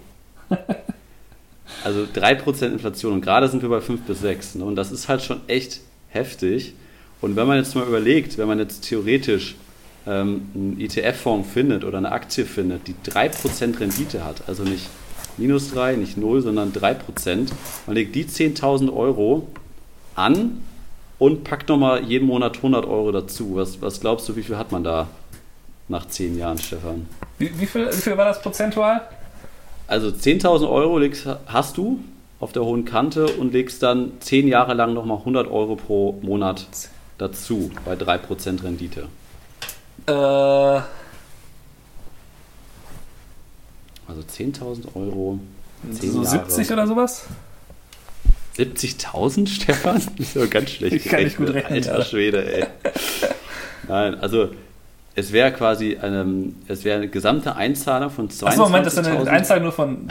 also 1.85 2.05
3% 2.05 2.67
Inflation 2.73 3.13
und 3.13 3.21
gerade 3.21 3.49
sind 3.49 3.63
wir 3.63 3.69
bei 3.69 3.81
5 3.81 4.03
bis 4.03 4.21
6. 4.21 4.57
Ne? 4.57 4.65
Und 4.65 4.77
das 4.77 4.91
ist 4.91 5.09
halt 5.09 5.23
schon 5.23 5.41
echt 5.49 5.81
heftig. 6.09 6.75
Und 7.21 7.37
wenn 7.37 7.47
man 7.47 7.59
jetzt 7.59 7.75
mal 7.75 7.87
überlegt, 7.87 8.39
wenn 8.39 8.49
man 8.49 8.59
jetzt 8.59 8.89
theoretisch 8.89 9.57
ähm, 10.07 10.49
einen 10.55 10.81
ETF-Fonds 10.81 11.49
findet 11.53 11.85
oder 11.85 11.99
eine 11.99 12.13
Aktie 12.13 12.45
findet, 12.45 12.87
die 12.87 12.95
3% 13.09 13.81
Rendite 13.81 14.25
hat, 14.25 14.49
also 14.49 14.63
nicht 14.63 14.89
minus 15.37 15.71
3, 15.73 15.97
nicht 15.97 16.17
0, 16.17 16.41
sondern 16.41 16.73
3%, 16.73 17.49
man 17.87 17.97
legt 17.97 18.15
die 18.15 18.25
10.000 18.25 18.95
Euro 18.95 19.47
an 20.15 20.63
und 21.19 21.45
packt 21.45 21.69
nochmal 21.69 22.05
jeden 22.05 22.27
Monat 22.27 22.57
100 22.57 22.87
Euro 22.87 23.13
dazu. 23.13 23.57
Was, 23.57 23.83
was 23.83 24.01
glaubst 24.01 24.29
du, 24.29 24.37
wie 24.37 24.43
viel 24.43 24.57
hat 24.57 24.73
man 24.73 24.85
da 24.85 25.09
nach 25.89 26.07
10 26.07 26.39
Jahren, 26.39 26.59
Stefan? 26.59 27.09
Wie, 27.39 27.59
wie, 27.59 27.67
viel, 27.67 27.89
wie 27.89 28.01
viel 28.01 28.17
war 28.17 28.25
das 28.25 28.43
prozentual? 28.43 29.03
Also 29.87 30.09
10.000 30.09 30.69
Euro 30.69 30.99
legst, 30.99 31.29
hast 31.47 31.77
du 31.77 32.01
auf 32.41 32.53
der 32.53 32.65
hohen 32.65 32.85
Kante 32.85 33.27
und 33.27 33.53
legst 33.53 33.83
dann 33.83 34.13
10 34.21 34.49
Jahre 34.49 34.75
lang 34.75 34.95
nochmal 34.95 35.19
100 35.19 35.51
Euro 35.51 35.77
pro 35.77 36.19
Monat 36.23 36.67
dazu 37.19 37.71
bei 37.85 37.95
3% 37.95 38.63
Rendite. 38.63 39.09
Äh, 40.07 40.13
also 40.13 40.83
10.000 44.23 44.95
Euro. 44.95 45.39
10 45.91 46.13
so 46.13 46.23
Jahre. 46.23 46.51
70 46.51 46.73
oder 46.73 46.87
sowas? 46.87 47.25
70.000, 48.57 49.49
Stefan? 49.49 50.03
Das 50.19 50.29
ist 50.29 50.37
aber 50.37 50.47
ganz 50.47 50.71
schlecht. 50.71 50.97
Ich 50.97 51.05
kann 51.05 51.25
nicht 51.25 51.37
gut 51.37 51.51
rechnen. 51.51 51.75
Alter 51.75 52.05
Schwede, 52.05 52.55
ey. 52.55 52.67
Nein, 53.89 54.15
also 54.17 54.51
es 55.17 55.33
wäre 55.33 55.51
quasi 55.51 55.97
eine, 55.97 56.53
es 56.69 56.85
wäre 56.85 56.99
eine 56.99 57.09
gesamte 57.09 57.57
Einzahlung 57.57 58.11
von 58.11 58.29
22.000. 58.29 58.47
Achso, 58.47 58.63
Moment, 58.65 58.87
das 58.87 58.95
ist 58.95 59.07
eine 59.07 59.31
Einzahlung 59.31 59.65
nur 59.65 59.73
von 59.73 60.09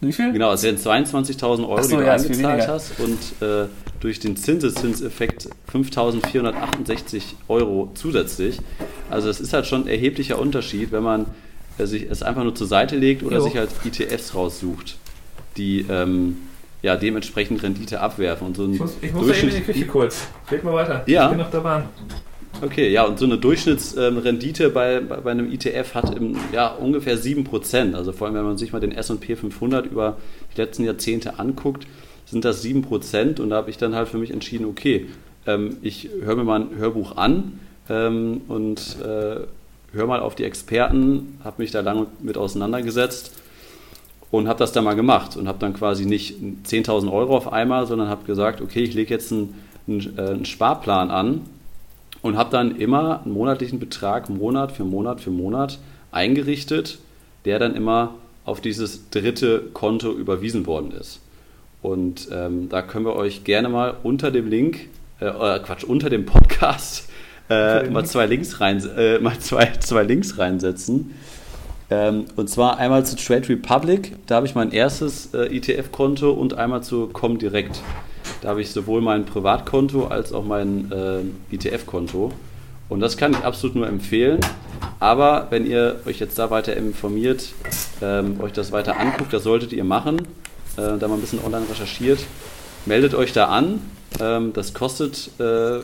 wie 0.00 0.12
viel? 0.12 0.32
Genau, 0.32 0.52
es 0.52 0.62
wären 0.62 0.76
22.000 0.76 1.66
Euro, 1.66 1.82
so, 1.82 1.88
die 1.88 1.96
du 1.96 2.06
ja, 2.06 2.12
eingezahlt 2.12 2.68
hast 2.68 3.00
und 3.00 3.18
äh, 3.40 3.66
durch 4.00 4.20
den 4.20 4.36
Zinseszinseffekt 4.36 5.48
5.468 5.72 7.22
Euro 7.48 7.90
zusätzlich. 7.94 8.60
Also 9.08 9.30
es 9.30 9.40
ist 9.40 9.54
halt 9.54 9.66
schon 9.66 9.84
ein 9.84 9.88
erheblicher 9.88 10.38
Unterschied, 10.38 10.92
wenn 10.92 11.02
man 11.02 11.26
äh, 11.78 11.86
sich 11.86 12.10
es 12.10 12.22
einfach 12.22 12.44
nur 12.44 12.54
zur 12.54 12.66
Seite 12.66 12.94
legt 12.94 13.22
oder 13.22 13.38
jo. 13.38 13.44
sich 13.44 13.56
halt 13.56 13.70
ETFs 13.86 14.34
raussucht, 14.34 14.98
die 15.56 15.86
ähm, 15.88 16.36
ja, 16.82 16.96
dementsprechend 16.96 17.62
Rendite 17.62 18.00
abwerfen. 18.00 18.48
Und 18.48 18.56
so 18.56 18.64
ein 18.64 18.74
ich 18.74 18.80
muss, 18.80 18.96
ich 19.00 19.12
muss 19.14 19.28
eben 19.28 19.48
in 19.48 19.54
die 19.56 19.62
Küche 19.62 19.86
kurz. 19.86 20.28
Red 20.50 20.62
mal 20.62 20.74
weiter. 20.74 21.04
Ja. 21.06 21.24
Ich 21.24 21.30
bin 21.30 21.38
noch 21.38 21.50
dabei. 21.50 21.84
Okay, 22.62 22.90
ja, 22.90 23.04
und 23.04 23.18
so 23.18 23.26
eine 23.26 23.36
Durchschnittsrendite 23.36 24.70
bei, 24.70 25.00
bei, 25.00 25.16
bei 25.16 25.30
einem 25.30 25.52
ETF 25.52 25.94
hat 25.94 26.16
im, 26.16 26.36
ja, 26.52 26.68
ungefähr 26.68 27.18
7%. 27.18 27.94
Also 27.94 28.12
vor 28.12 28.26
allem, 28.26 28.36
wenn 28.36 28.44
man 28.44 28.56
sich 28.56 28.72
mal 28.72 28.80
den 28.80 28.92
S&P 28.92 29.36
500 29.36 29.86
über 29.86 30.16
die 30.54 30.60
letzten 30.60 30.84
Jahrzehnte 30.84 31.38
anguckt, 31.38 31.86
sind 32.24 32.44
das 32.46 32.64
7%. 32.64 33.40
Und 33.40 33.50
da 33.50 33.56
habe 33.56 33.68
ich 33.68 33.76
dann 33.76 33.94
halt 33.94 34.08
für 34.08 34.16
mich 34.16 34.30
entschieden, 34.30 34.64
okay, 34.64 35.06
ähm, 35.46 35.76
ich 35.82 36.08
höre 36.22 36.36
mir 36.36 36.44
mal 36.44 36.60
ein 36.60 36.76
Hörbuch 36.78 37.16
an 37.18 37.60
ähm, 37.90 38.40
und 38.48 38.96
äh, 39.02 39.40
höre 39.92 40.06
mal 40.06 40.20
auf 40.20 40.34
die 40.34 40.44
Experten, 40.44 41.38
habe 41.44 41.60
mich 41.62 41.72
da 41.72 41.80
lange 41.80 42.06
mit 42.22 42.38
auseinandergesetzt 42.38 43.32
und 44.30 44.48
habe 44.48 44.58
das 44.58 44.72
dann 44.72 44.84
mal 44.84 44.96
gemacht 44.96 45.36
und 45.36 45.46
habe 45.46 45.58
dann 45.58 45.74
quasi 45.74 46.06
nicht 46.06 46.36
10.000 46.40 47.12
Euro 47.12 47.36
auf 47.36 47.52
einmal, 47.52 47.86
sondern 47.86 48.08
habe 48.08 48.24
gesagt, 48.24 48.62
okay, 48.62 48.82
ich 48.82 48.94
lege 48.94 49.12
jetzt 49.12 49.30
einen, 49.30 49.54
einen, 49.86 50.18
äh, 50.18 50.22
einen 50.22 50.44
Sparplan 50.46 51.10
an 51.10 51.42
und 52.26 52.36
habe 52.36 52.50
dann 52.50 52.76
immer 52.76 53.22
einen 53.24 53.32
monatlichen 53.32 53.78
Betrag 53.78 54.28
Monat 54.28 54.72
für 54.72 54.84
Monat 54.84 55.20
für 55.20 55.30
Monat 55.30 55.78
eingerichtet, 56.10 56.98
der 57.44 57.58
dann 57.58 57.74
immer 57.74 58.14
auf 58.44 58.60
dieses 58.60 59.10
dritte 59.10 59.62
Konto 59.72 60.12
überwiesen 60.12 60.66
worden 60.66 60.92
ist. 60.92 61.20
Und 61.82 62.28
ähm, 62.32 62.68
da 62.68 62.82
können 62.82 63.04
wir 63.04 63.16
euch 63.16 63.44
gerne 63.44 63.68
mal 63.68 63.94
unter 64.02 64.30
dem 64.30 64.48
Link, 64.48 64.88
äh, 65.20 65.26
äh 65.26 65.60
Quatsch, 65.60 65.84
unter 65.84 66.10
dem 66.10 66.26
Podcast 66.26 67.08
äh, 67.48 67.88
mal 67.90 68.04
zwei 68.04 68.26
Links 68.26 68.60
rein, 68.60 68.82
äh, 68.96 69.18
mal 69.18 69.38
zwei, 69.38 69.66
zwei 69.80 70.02
Links 70.02 70.38
reinsetzen. 70.38 71.14
Ähm, 71.88 72.24
und 72.34 72.50
zwar 72.50 72.78
einmal 72.78 73.06
zu 73.06 73.16
Trade 73.16 73.48
Republic, 73.48 74.16
da 74.26 74.36
habe 74.36 74.46
ich 74.46 74.56
mein 74.56 74.72
erstes 74.72 75.32
äh, 75.32 75.56
ETF-Konto 75.56 76.32
und 76.32 76.54
einmal 76.54 76.82
zu 76.82 77.06
Comdirect. 77.06 77.80
Da 78.40 78.50
habe 78.50 78.60
ich 78.60 78.70
sowohl 78.70 79.00
mein 79.00 79.24
Privatkonto 79.24 80.06
als 80.06 80.32
auch 80.32 80.44
mein 80.44 80.92
äh, 80.92 81.54
ETF-Konto. 81.54 82.32
Und 82.88 83.00
das 83.00 83.16
kann 83.16 83.32
ich 83.32 83.38
absolut 83.38 83.76
nur 83.76 83.88
empfehlen. 83.88 84.40
Aber 85.00 85.48
wenn 85.50 85.66
ihr 85.66 86.00
euch 86.06 86.20
jetzt 86.20 86.38
da 86.38 86.50
weiter 86.50 86.76
informiert, 86.76 87.52
ähm, 88.00 88.40
euch 88.40 88.52
das 88.52 88.72
weiter 88.72 88.98
anguckt, 88.98 89.32
das 89.32 89.42
solltet 89.42 89.72
ihr 89.72 89.84
machen, 89.84 90.20
äh, 90.76 90.96
da 90.98 91.08
mal 91.08 91.14
ein 91.14 91.20
bisschen 91.20 91.44
online 91.44 91.66
recherchiert, 91.68 92.20
meldet 92.84 93.14
euch 93.14 93.32
da 93.32 93.46
an. 93.46 93.80
Ähm, 94.20 94.52
das 94.52 94.72
kostet, 94.72 95.30
äh, 95.38 95.80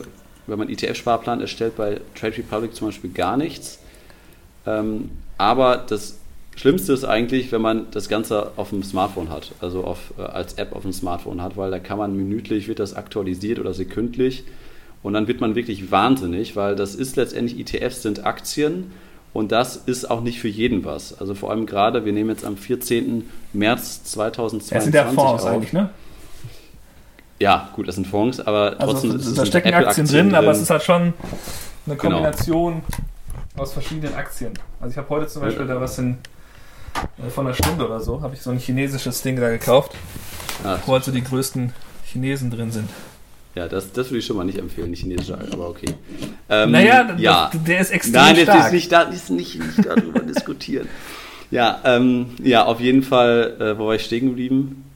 wenn 0.47 0.59
man 0.59 0.69
ETF-Sparplan 0.69 1.41
erstellt, 1.41 1.75
bei 1.75 1.99
Trade 2.15 2.37
Republic 2.37 2.75
zum 2.75 2.87
Beispiel 2.87 3.11
gar 3.11 3.35
nichts. 3.35 3.79
Ähm, 4.65 5.11
aber 5.37 5.77
das 5.77 6.19
Schlimmste 6.55 6.93
ist 6.93 7.03
eigentlich, 7.03 7.51
wenn 7.51 7.61
man 7.61 7.87
das 7.91 8.09
Ganze 8.09 8.51
auf 8.57 8.69
dem 8.69 8.83
Smartphone 8.83 9.29
hat, 9.29 9.53
also 9.59 9.83
auf, 9.83 10.13
äh, 10.17 10.21
als 10.21 10.53
App 10.55 10.75
auf 10.75 10.83
dem 10.83 10.93
Smartphone 10.93 11.41
hat, 11.41 11.57
weil 11.57 11.71
da 11.71 11.79
kann 11.79 11.97
man 11.97 12.15
minütlich, 12.15 12.67
wird 12.67 12.79
das 12.79 12.95
aktualisiert 12.95 13.59
oder 13.59 13.73
sekündlich 13.73 14.43
und 15.01 15.13
dann 15.13 15.27
wird 15.27 15.41
man 15.41 15.55
wirklich 15.55 15.91
wahnsinnig, 15.91 16.55
weil 16.55 16.75
das 16.75 16.95
ist 16.95 17.15
letztendlich 17.15 17.59
ETFs 17.59 18.01
sind 18.01 18.25
Aktien 18.25 18.91
und 19.33 19.51
das 19.51 19.75
ist 19.75 20.09
auch 20.09 20.21
nicht 20.21 20.39
für 20.39 20.47
jeden 20.47 20.85
was. 20.85 21.19
Also 21.19 21.33
vor 21.33 21.49
allem 21.49 21.65
gerade, 21.65 22.05
wir 22.05 22.13
nehmen 22.13 22.29
jetzt 22.29 22.45
am 22.45 22.55
14. 22.55 23.29
März 23.51 24.03
2022 24.03 24.73
Das 24.73 24.83
sind 24.83 24.95
ja 24.95 25.05
Fonds 25.05 25.43
auf. 25.43 25.49
eigentlich, 25.49 25.73
ne? 25.73 25.89
Ja, 27.39 27.69
gut, 27.75 27.87
das 27.87 27.95
sind 27.95 28.07
Fonds, 28.07 28.39
aber 28.39 28.79
also 28.79 28.93
trotzdem 28.93 29.15
ist 29.15 29.25
es 29.25 29.33
Da 29.33 29.45
stecken 29.45 29.73
Aktien, 29.73 29.87
Aktien 29.87 30.07
drin, 30.07 30.29
drin, 30.29 30.35
aber 30.35 30.51
es 30.51 30.61
ist 30.61 30.69
halt 30.69 30.83
schon 30.83 31.01
eine 31.85 31.95
genau. 31.97 31.97
Kombination 31.97 32.83
genau. 32.85 33.63
aus 33.63 33.73
verschiedenen 33.73 34.13
Aktien. 34.13 34.53
Also 34.79 34.91
ich 34.91 34.97
habe 34.97 35.09
heute 35.09 35.27
zum 35.27 35.41
Beispiel 35.41 35.67
ja. 35.67 35.73
da 35.73 35.81
was 35.81 35.97
in 35.97 36.19
äh, 37.25 37.29
von 37.29 37.45
einer 37.45 37.55
Stunde 37.55 37.85
oder 37.85 37.99
so, 37.99 38.21
habe 38.21 38.35
ich 38.35 38.41
so 38.41 38.51
ein 38.51 38.59
chinesisches 38.59 39.21
Ding 39.21 39.39
da 39.39 39.49
gekauft, 39.49 39.91
ah. 40.63 40.77
wo 40.85 40.93
halt 40.93 41.03
so 41.03 41.11
die 41.11 41.23
größten 41.23 41.73
Chinesen 42.05 42.51
drin 42.51 42.71
sind. 42.71 42.89
Ja, 43.55 43.67
das, 43.67 43.91
das 43.91 44.09
würde 44.09 44.19
ich 44.19 44.25
schon 44.25 44.37
mal 44.37 44.45
nicht 44.45 44.57
empfehlen, 44.57 44.91
die 44.91 44.97
chinesische, 44.97 45.37
aber 45.51 45.69
okay. 45.69 45.93
Ähm, 46.49 46.71
naja, 46.71 47.15
ja. 47.17 47.49
Das, 47.51 47.63
der 47.63 47.79
ist 47.79 47.91
extrem 47.91 48.13
Nein, 48.13 48.35
stark. 48.37 48.59
Nein, 48.59 48.73
nicht, 48.73 48.91
da, 48.91 49.09
nicht, 49.09 49.29
nicht, 49.29 49.59
nicht 49.59 49.85
darüber 49.85 50.19
diskutieren. 50.21 50.87
Ja, 51.51 51.79
ähm, 51.83 52.31
ja, 52.41 52.65
auf 52.65 52.79
jeden 52.79 53.03
Fall, 53.03 53.55
äh, 53.59 53.77
wo 53.77 53.87
war 53.87 53.95
ich 53.95 54.05
stehen 54.05 54.29
geblieben? 54.29 54.89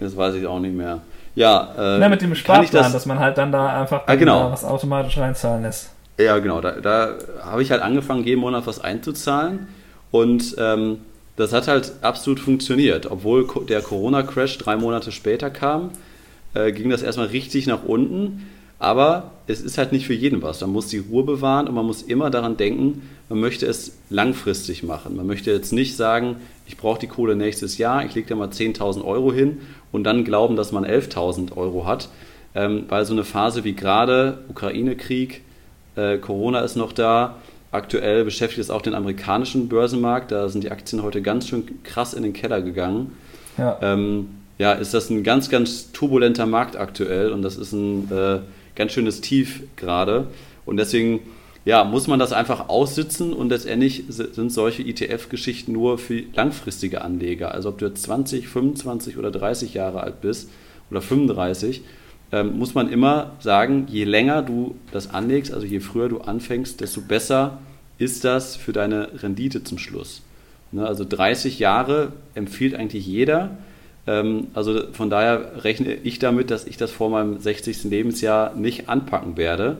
Das 0.00 0.16
weiß 0.16 0.34
ich 0.36 0.46
auch 0.46 0.60
nicht 0.60 0.74
mehr. 0.74 1.02
Ja, 1.34 1.74
äh, 1.76 1.98
Na, 1.98 2.08
mit 2.08 2.22
dem 2.22 2.34
Sparplan, 2.34 2.84
das, 2.84 2.92
dass 2.92 3.06
man 3.06 3.18
halt 3.18 3.36
dann 3.36 3.52
da 3.52 3.80
einfach 3.80 4.02
ah, 4.06 4.14
genau. 4.14 4.50
was 4.50 4.64
automatisch 4.64 5.18
reinzahlen 5.18 5.62
lässt. 5.62 5.90
Ja, 6.18 6.38
genau. 6.38 6.60
Da, 6.60 6.72
da 6.72 7.14
habe 7.44 7.62
ich 7.62 7.70
halt 7.70 7.82
angefangen, 7.82 8.24
jeden 8.24 8.40
Monat 8.40 8.66
was 8.66 8.80
einzuzahlen. 8.80 9.68
Und 10.10 10.56
ähm, 10.58 10.98
das 11.36 11.52
hat 11.52 11.68
halt 11.68 11.92
absolut 12.02 12.40
funktioniert. 12.40 13.10
Obwohl 13.10 13.46
der 13.68 13.82
Corona-Crash 13.82 14.58
drei 14.58 14.76
Monate 14.76 15.12
später 15.12 15.50
kam, 15.50 15.90
äh, 16.54 16.72
ging 16.72 16.90
das 16.90 17.02
erstmal 17.02 17.28
richtig 17.28 17.66
nach 17.66 17.84
unten. 17.84 18.46
Aber 18.80 19.32
es 19.48 19.60
ist 19.60 19.76
halt 19.76 19.92
nicht 19.92 20.06
für 20.06 20.14
jeden 20.14 20.40
was. 20.42 20.60
Man 20.60 20.70
muss 20.70 20.86
die 20.86 20.98
Ruhe 20.98 21.24
bewahren 21.24 21.66
und 21.66 21.74
man 21.74 21.84
muss 21.84 22.02
immer 22.02 22.30
daran 22.30 22.56
denken, 22.56 23.08
man 23.28 23.40
möchte 23.40 23.66
es 23.66 23.98
langfristig 24.08 24.82
machen. 24.82 25.16
Man 25.16 25.26
möchte 25.26 25.50
jetzt 25.50 25.72
nicht 25.72 25.96
sagen, 25.96 26.36
ich 26.66 26.76
brauche 26.76 27.00
die 27.00 27.08
Kohle 27.08 27.34
nächstes 27.34 27.78
Jahr, 27.78 28.04
ich 28.04 28.14
lege 28.14 28.28
da 28.28 28.36
mal 28.36 28.48
10.000 28.48 29.04
Euro 29.04 29.32
hin 29.32 29.58
und 29.90 30.04
dann 30.04 30.24
glauben, 30.24 30.54
dass 30.54 30.70
man 30.70 30.84
11.000 30.84 31.56
Euro 31.56 31.86
hat. 31.86 32.08
Ähm, 32.54 32.84
weil 32.88 33.04
so 33.04 33.12
eine 33.12 33.24
Phase 33.24 33.64
wie 33.64 33.74
gerade, 33.74 34.38
Ukraine-Krieg, 34.48 35.42
äh, 35.96 36.18
Corona 36.18 36.60
ist 36.60 36.76
noch 36.76 36.92
da, 36.92 37.36
aktuell 37.70 38.24
beschäftigt 38.24 38.60
es 38.60 38.70
auch 38.70 38.82
den 38.82 38.94
amerikanischen 38.94 39.68
Börsenmarkt. 39.68 40.32
Da 40.32 40.48
sind 40.48 40.64
die 40.64 40.70
Aktien 40.70 41.02
heute 41.02 41.22
ganz 41.22 41.48
schön 41.48 41.82
krass 41.82 42.14
in 42.14 42.22
den 42.22 42.32
Keller 42.32 42.62
gegangen. 42.62 43.12
Ja, 43.56 43.78
ähm, 43.82 44.28
ja 44.58 44.72
ist 44.72 44.94
das 44.94 45.10
ein 45.10 45.22
ganz, 45.22 45.50
ganz 45.50 45.92
turbulenter 45.92 46.46
Markt 46.46 46.76
aktuell 46.76 47.32
und 47.32 47.42
das 47.42 47.56
ist 47.56 47.72
ein 47.72 48.10
äh, 48.10 48.40
ganz 48.74 48.92
schönes 48.92 49.20
Tief 49.20 49.62
gerade. 49.76 50.28
Und 50.64 50.76
deswegen 50.76 51.20
ja, 51.64 51.84
muss 51.84 52.06
man 52.06 52.18
das 52.18 52.32
einfach 52.32 52.70
aussitzen 52.70 53.34
und 53.34 53.50
letztendlich 53.50 54.04
sind 54.08 54.50
solche 54.50 54.82
ETF-Geschichten 54.82 55.72
nur 55.72 55.98
für 55.98 56.22
langfristige 56.32 57.02
Anleger. 57.02 57.52
Also 57.52 57.68
ob 57.68 57.76
du 57.76 57.86
jetzt 57.86 58.04
20, 58.04 58.48
25 58.48 59.18
oder 59.18 59.30
30 59.30 59.74
Jahre 59.74 60.00
alt 60.02 60.22
bist 60.22 60.48
oder 60.90 61.02
35, 61.02 61.82
ähm, 62.32 62.58
muss 62.58 62.74
man 62.74 62.90
immer 62.90 63.32
sagen, 63.40 63.86
je 63.88 64.04
länger 64.04 64.42
du 64.42 64.74
das 64.92 65.10
anlegst, 65.10 65.52
also 65.52 65.66
je 65.66 65.80
früher 65.80 66.08
du 66.08 66.20
anfängst, 66.20 66.80
desto 66.80 67.00
besser 67.00 67.58
ist 67.98 68.24
das 68.24 68.56
für 68.56 68.72
deine 68.72 69.22
Rendite 69.22 69.64
zum 69.64 69.78
Schluss. 69.78 70.22
Ne, 70.70 70.86
also 70.86 71.04
30 71.08 71.58
Jahre 71.58 72.12
empfiehlt 72.34 72.74
eigentlich 72.74 73.06
jeder. 73.06 73.50
Ähm, 74.06 74.48
also 74.54 74.92
von 74.92 75.10
daher 75.10 75.64
rechne 75.64 75.94
ich 75.94 76.18
damit, 76.18 76.50
dass 76.50 76.66
ich 76.66 76.76
das 76.76 76.90
vor 76.90 77.10
meinem 77.10 77.40
60. 77.40 77.84
Lebensjahr 77.84 78.54
nicht 78.54 78.88
anpacken 78.88 79.36
werde. 79.36 79.78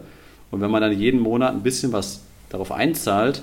Und 0.50 0.60
wenn 0.60 0.70
man 0.70 0.80
dann 0.80 0.98
jeden 0.98 1.20
Monat 1.20 1.52
ein 1.52 1.62
bisschen 1.62 1.92
was 1.92 2.22
darauf 2.48 2.72
einzahlt 2.72 3.42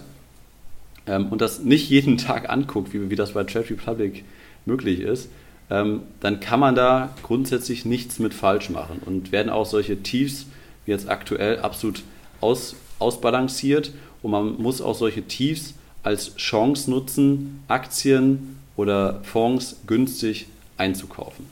ähm, 1.06 1.28
und 1.28 1.41
das 1.41 1.60
nicht 1.60 1.89
jeden 1.89 2.18
Tag 2.20 2.50
anguckt, 2.50 2.94
wie, 2.94 3.10
wie 3.10 3.15
das 3.15 3.34
bei 3.34 3.44
Trade 3.44 3.70
Republic 3.70 4.24
möglich 4.65 5.00
ist, 5.00 5.30
dann 5.67 6.39
kann 6.39 6.60
man 6.60 6.75
da 6.75 7.10
grundsätzlich 7.23 7.86
nichts 7.86 8.19
mit 8.19 8.34
falsch 8.34 8.69
machen 8.69 9.01
und 9.04 9.32
werden 9.32 9.49
auch 9.49 9.65
solche 9.65 10.04
Tiefs 10.04 10.45
wie 10.86 10.91
jetzt 10.91 11.10
aktuell 11.10 11.60
absolut 11.60 12.04
aus, 12.39 12.75
ausbalanciert 12.99 13.91
und 14.21 14.32
man 14.32 14.62
muss 14.62 14.82
auch 14.82 14.95
solche 14.95 15.23
Tiefs 15.23 15.73
als 16.04 16.36
Chance 16.36 16.91
nutzen, 16.91 17.63
Aktien 17.67 18.60
oder 18.75 19.21
Fonds 19.23 19.78
günstig 19.88 20.47
einzukaufen. 20.78 21.47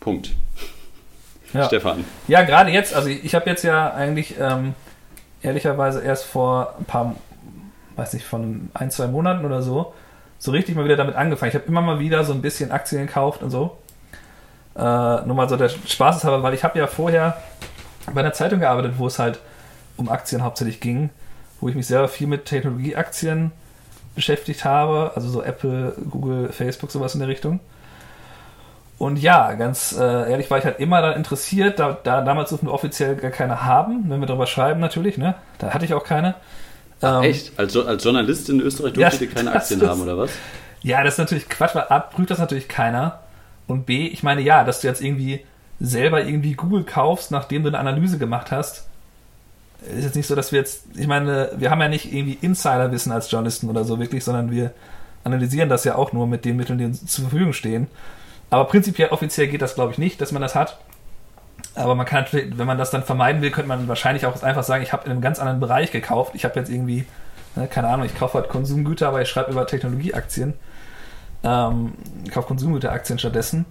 Punkt. 0.00 0.30
Ja. 1.52 1.64
Stefan. 1.64 2.04
Ja, 2.28 2.42
gerade 2.42 2.70
jetzt, 2.70 2.94
also 2.94 3.08
ich, 3.08 3.24
ich 3.24 3.34
habe 3.34 3.50
jetzt 3.50 3.64
ja 3.64 3.92
eigentlich 3.92 4.36
ähm, 4.38 4.74
ehrlicherweise 5.42 6.00
erst 6.00 6.24
vor 6.24 6.76
ein 6.78 6.84
paar, 6.84 7.16
weiß 7.96 8.12
nicht, 8.12 8.24
von 8.24 8.70
ein, 8.72 8.92
zwei 8.92 9.08
Monaten 9.08 9.44
oder 9.44 9.60
so, 9.60 9.92
so 10.40 10.50
richtig 10.52 10.74
mal 10.74 10.84
wieder 10.84 10.96
damit 10.96 11.14
angefangen. 11.14 11.50
Ich 11.50 11.54
habe 11.54 11.66
immer 11.66 11.82
mal 11.82 12.00
wieder 12.00 12.24
so 12.24 12.32
ein 12.32 12.40
bisschen 12.40 12.72
Aktien 12.72 13.06
gekauft 13.06 13.42
und 13.42 13.50
so. 13.50 13.76
Äh, 14.74 14.80
nur 14.80 15.34
mal 15.34 15.48
so 15.48 15.56
der 15.56 15.68
Spaß 15.68 16.24
aber, 16.24 16.42
weil 16.42 16.54
ich 16.54 16.64
habe 16.64 16.78
ja 16.78 16.86
vorher 16.86 17.36
bei 18.12 18.20
einer 18.20 18.32
Zeitung 18.32 18.60
gearbeitet, 18.60 18.94
wo 18.96 19.06
es 19.06 19.18
halt 19.18 19.38
um 19.98 20.08
Aktien 20.08 20.42
hauptsächlich 20.42 20.80
ging, 20.80 21.10
wo 21.60 21.68
ich 21.68 21.74
mich 21.74 21.86
sehr 21.86 22.08
viel 22.08 22.26
mit 22.26 22.46
Technologieaktien 22.46 23.52
beschäftigt 24.14 24.64
habe, 24.64 25.12
also 25.14 25.28
so 25.28 25.42
Apple, 25.42 25.94
Google, 26.08 26.48
Facebook, 26.48 26.90
sowas 26.90 27.12
in 27.12 27.20
der 27.20 27.28
Richtung. 27.28 27.60
Und 28.96 29.18
ja, 29.18 29.52
ganz 29.54 29.92
äh, 29.98 30.30
ehrlich 30.30 30.50
war 30.50 30.58
ich 30.58 30.64
halt 30.64 30.80
immer 30.80 31.02
dann 31.02 31.16
interessiert, 31.16 31.78
da, 31.78 31.98
da 32.02 32.22
damals 32.22 32.48
durften 32.48 32.66
wir 32.66 32.72
offiziell 32.72 33.14
gar 33.16 33.30
keine 33.30 33.64
haben, 33.64 34.08
wenn 34.08 34.20
wir 34.20 34.26
darüber 34.26 34.46
schreiben 34.46 34.80
natürlich, 34.80 35.18
ne? 35.18 35.34
Da 35.58 35.74
hatte 35.74 35.84
ich 35.84 35.92
auch 35.92 36.04
keine. 36.04 36.34
Ähm, 37.02 37.22
Echt? 37.22 37.58
Als, 37.58 37.76
als 37.76 38.04
Journalist 38.04 38.48
in 38.50 38.60
Österreich 38.60 38.92
durftet 38.92 39.20
ja, 39.20 39.26
ihr 39.26 39.34
keine 39.34 39.52
Aktien 39.52 39.82
haben, 39.86 40.02
oder 40.02 40.18
was? 40.18 40.30
Ja, 40.82 41.02
das 41.04 41.14
ist 41.14 41.18
natürlich 41.18 41.48
Quatsch, 41.48 41.74
weil 41.74 41.84
A, 41.88 41.98
prüft 42.00 42.30
das 42.30 42.38
natürlich 42.38 42.68
keiner. 42.68 43.20
Und 43.66 43.86
B, 43.86 44.06
ich 44.06 44.22
meine, 44.22 44.40
ja, 44.40 44.64
dass 44.64 44.80
du 44.80 44.88
jetzt 44.88 45.02
irgendwie 45.02 45.44
selber 45.78 46.24
irgendwie 46.24 46.54
Google 46.54 46.84
kaufst, 46.84 47.30
nachdem 47.30 47.62
du 47.62 47.68
eine 47.68 47.78
Analyse 47.78 48.18
gemacht 48.18 48.50
hast, 48.50 48.86
ist 49.96 50.04
jetzt 50.04 50.16
nicht 50.16 50.26
so, 50.26 50.34
dass 50.34 50.52
wir 50.52 50.58
jetzt, 50.58 50.84
ich 50.94 51.06
meine, 51.06 51.52
wir 51.56 51.70
haben 51.70 51.80
ja 51.80 51.88
nicht 51.88 52.12
irgendwie 52.12 52.38
Insiderwissen 52.40 53.12
als 53.12 53.30
Journalisten 53.30 53.70
oder 53.70 53.84
so 53.84 53.98
wirklich, 53.98 54.24
sondern 54.24 54.50
wir 54.50 54.72
analysieren 55.24 55.68
das 55.68 55.84
ja 55.84 55.94
auch 55.94 56.12
nur 56.12 56.26
mit 56.26 56.44
den 56.44 56.56
Mitteln, 56.56 56.78
die 56.78 56.84
uns 56.84 57.04
zur 57.06 57.28
Verfügung 57.28 57.52
stehen. 57.52 57.86
Aber 58.50 58.64
prinzipiell 58.64 59.08
offiziell 59.08 59.48
geht 59.48 59.62
das, 59.62 59.74
glaube 59.74 59.92
ich, 59.92 59.98
nicht, 59.98 60.20
dass 60.20 60.32
man 60.32 60.42
das 60.42 60.54
hat. 60.54 60.78
Aber 61.74 61.94
man 61.94 62.06
kann 62.06 62.24
natürlich, 62.24 62.58
wenn 62.58 62.66
man 62.66 62.78
das 62.78 62.90
dann 62.90 63.04
vermeiden 63.04 63.42
will, 63.42 63.50
könnte 63.50 63.68
man 63.68 63.86
wahrscheinlich 63.88 64.26
auch 64.26 64.42
einfach 64.42 64.64
sagen, 64.64 64.82
ich 64.82 64.92
habe 64.92 65.04
in 65.04 65.12
einem 65.12 65.20
ganz 65.20 65.38
anderen 65.38 65.60
Bereich 65.60 65.92
gekauft. 65.92 66.32
Ich 66.34 66.44
habe 66.44 66.58
jetzt 66.58 66.70
irgendwie, 66.70 67.06
ne, 67.56 67.68
keine 67.68 67.88
Ahnung, 67.88 68.06
ich 68.06 68.16
kaufe 68.18 68.38
halt 68.38 68.48
Konsumgüter, 68.48 69.08
aber 69.08 69.22
ich 69.22 69.28
schreibe 69.28 69.52
über 69.52 69.66
Technologieaktien. 69.66 70.54
Ähm, 71.42 71.92
ich 72.24 72.32
kaufe 72.32 72.48
Konsumgüteraktien 72.48 73.18
stattdessen. 73.18 73.66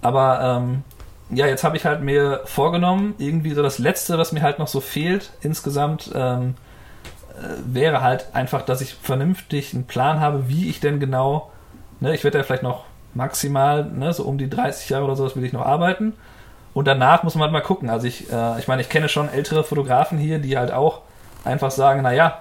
Aber 0.00 0.40
ähm, 0.40 0.82
ja, 1.30 1.46
jetzt 1.46 1.64
habe 1.64 1.76
ich 1.76 1.84
halt 1.84 2.02
mir 2.02 2.42
vorgenommen, 2.44 3.14
irgendwie 3.18 3.52
so 3.52 3.62
das 3.62 3.78
Letzte, 3.78 4.18
was 4.18 4.32
mir 4.32 4.42
halt 4.42 4.58
noch 4.58 4.68
so 4.68 4.80
fehlt 4.80 5.32
insgesamt, 5.40 6.10
ähm, 6.14 6.54
äh, 7.34 7.48
wäre 7.66 8.00
halt 8.00 8.26
einfach, 8.32 8.62
dass 8.62 8.80
ich 8.80 8.94
vernünftig 8.94 9.74
einen 9.74 9.86
Plan 9.86 10.20
habe, 10.20 10.48
wie 10.48 10.68
ich 10.68 10.80
denn 10.80 11.00
genau, 11.00 11.50
ne, 12.00 12.14
ich 12.14 12.24
werde 12.24 12.38
ja 12.38 12.44
vielleicht 12.44 12.62
noch 12.62 12.84
maximal, 13.14 13.84
ne, 13.84 14.12
so 14.12 14.24
um 14.24 14.38
die 14.38 14.48
30 14.48 14.90
Jahre 14.90 15.04
oder 15.04 15.16
so, 15.16 15.24
das 15.24 15.36
will 15.36 15.44
ich 15.44 15.52
noch 15.52 15.66
arbeiten. 15.66 16.14
Und 16.76 16.86
danach 16.86 17.22
muss 17.22 17.34
man 17.36 17.44
halt 17.44 17.52
mal 17.52 17.62
gucken. 17.62 17.88
Also 17.88 18.06
ich, 18.06 18.30
äh, 18.30 18.58
ich 18.58 18.68
meine, 18.68 18.82
ich 18.82 18.90
kenne 18.90 19.08
schon 19.08 19.30
ältere 19.30 19.64
Fotografen 19.64 20.18
hier, 20.18 20.38
die 20.38 20.58
halt 20.58 20.74
auch 20.74 21.00
einfach 21.42 21.70
sagen, 21.70 22.02
naja, 22.02 22.40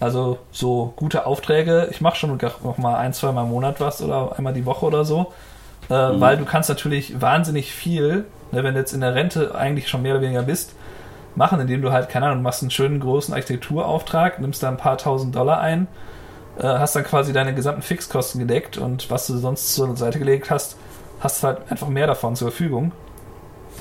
also 0.00 0.40
so 0.50 0.92
gute 0.96 1.24
Aufträge, 1.24 1.86
ich 1.92 2.00
mache 2.00 2.16
schon 2.16 2.36
noch 2.36 2.78
mal 2.78 2.96
ein, 2.96 3.12
zwei 3.12 3.30
Mal 3.30 3.44
im 3.44 3.50
Monat 3.50 3.78
was 3.78 4.02
oder 4.02 4.36
einmal 4.36 4.54
die 4.54 4.66
Woche 4.66 4.86
oder 4.86 5.04
so. 5.04 5.32
Äh, 5.88 6.10
mhm. 6.10 6.20
Weil 6.20 6.36
du 6.36 6.44
kannst 6.44 6.68
natürlich 6.68 7.20
wahnsinnig 7.20 7.72
viel, 7.72 8.24
ne, 8.50 8.64
wenn 8.64 8.74
du 8.74 8.80
jetzt 8.80 8.92
in 8.92 9.02
der 9.02 9.14
Rente 9.14 9.54
eigentlich 9.54 9.88
schon 9.88 10.02
mehr 10.02 10.14
oder 10.14 10.22
weniger 10.22 10.42
bist, 10.42 10.74
machen, 11.36 11.60
indem 11.60 11.80
du 11.80 11.92
halt, 11.92 12.08
keine 12.08 12.26
Ahnung, 12.26 12.42
machst 12.42 12.62
einen 12.62 12.72
schönen 12.72 12.98
großen 12.98 13.32
Architekturauftrag, 13.34 14.40
nimmst 14.40 14.64
da 14.64 14.68
ein 14.68 14.78
paar 14.78 14.98
tausend 14.98 15.36
Dollar 15.36 15.60
ein, 15.60 15.86
äh, 16.58 16.64
hast 16.64 16.96
dann 16.96 17.04
quasi 17.04 17.32
deine 17.32 17.54
gesamten 17.54 17.82
Fixkosten 17.82 18.40
gedeckt 18.40 18.78
und 18.78 19.12
was 19.12 19.28
du 19.28 19.36
sonst 19.36 19.76
zur 19.76 19.96
Seite 19.96 20.18
gelegt 20.18 20.50
hast, 20.50 20.76
hast 21.20 21.44
halt 21.44 21.60
einfach 21.70 21.86
mehr 21.86 22.08
davon 22.08 22.34
zur 22.34 22.50
Verfügung. 22.50 22.90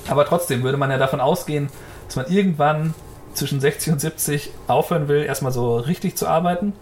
Aber 0.08 0.26
trotzdem 0.26 0.64
würde 0.64 0.78
man 0.78 0.92
ja 0.92 0.98
davon 0.98 1.20
ausgehen, 1.20 1.70
dass 2.08 2.16
man 2.16 2.28
irgendwann 2.28 2.94
zwischen 3.34 3.60
60 3.60 3.94
und 3.94 4.02
70 4.02 4.52
aufhören 4.68 5.08
will, 5.08 5.24
erstmal 5.24 5.52
so 5.52 5.78
richtig 5.78 6.16
zu 6.16 6.28
arbeiten. 6.28 6.74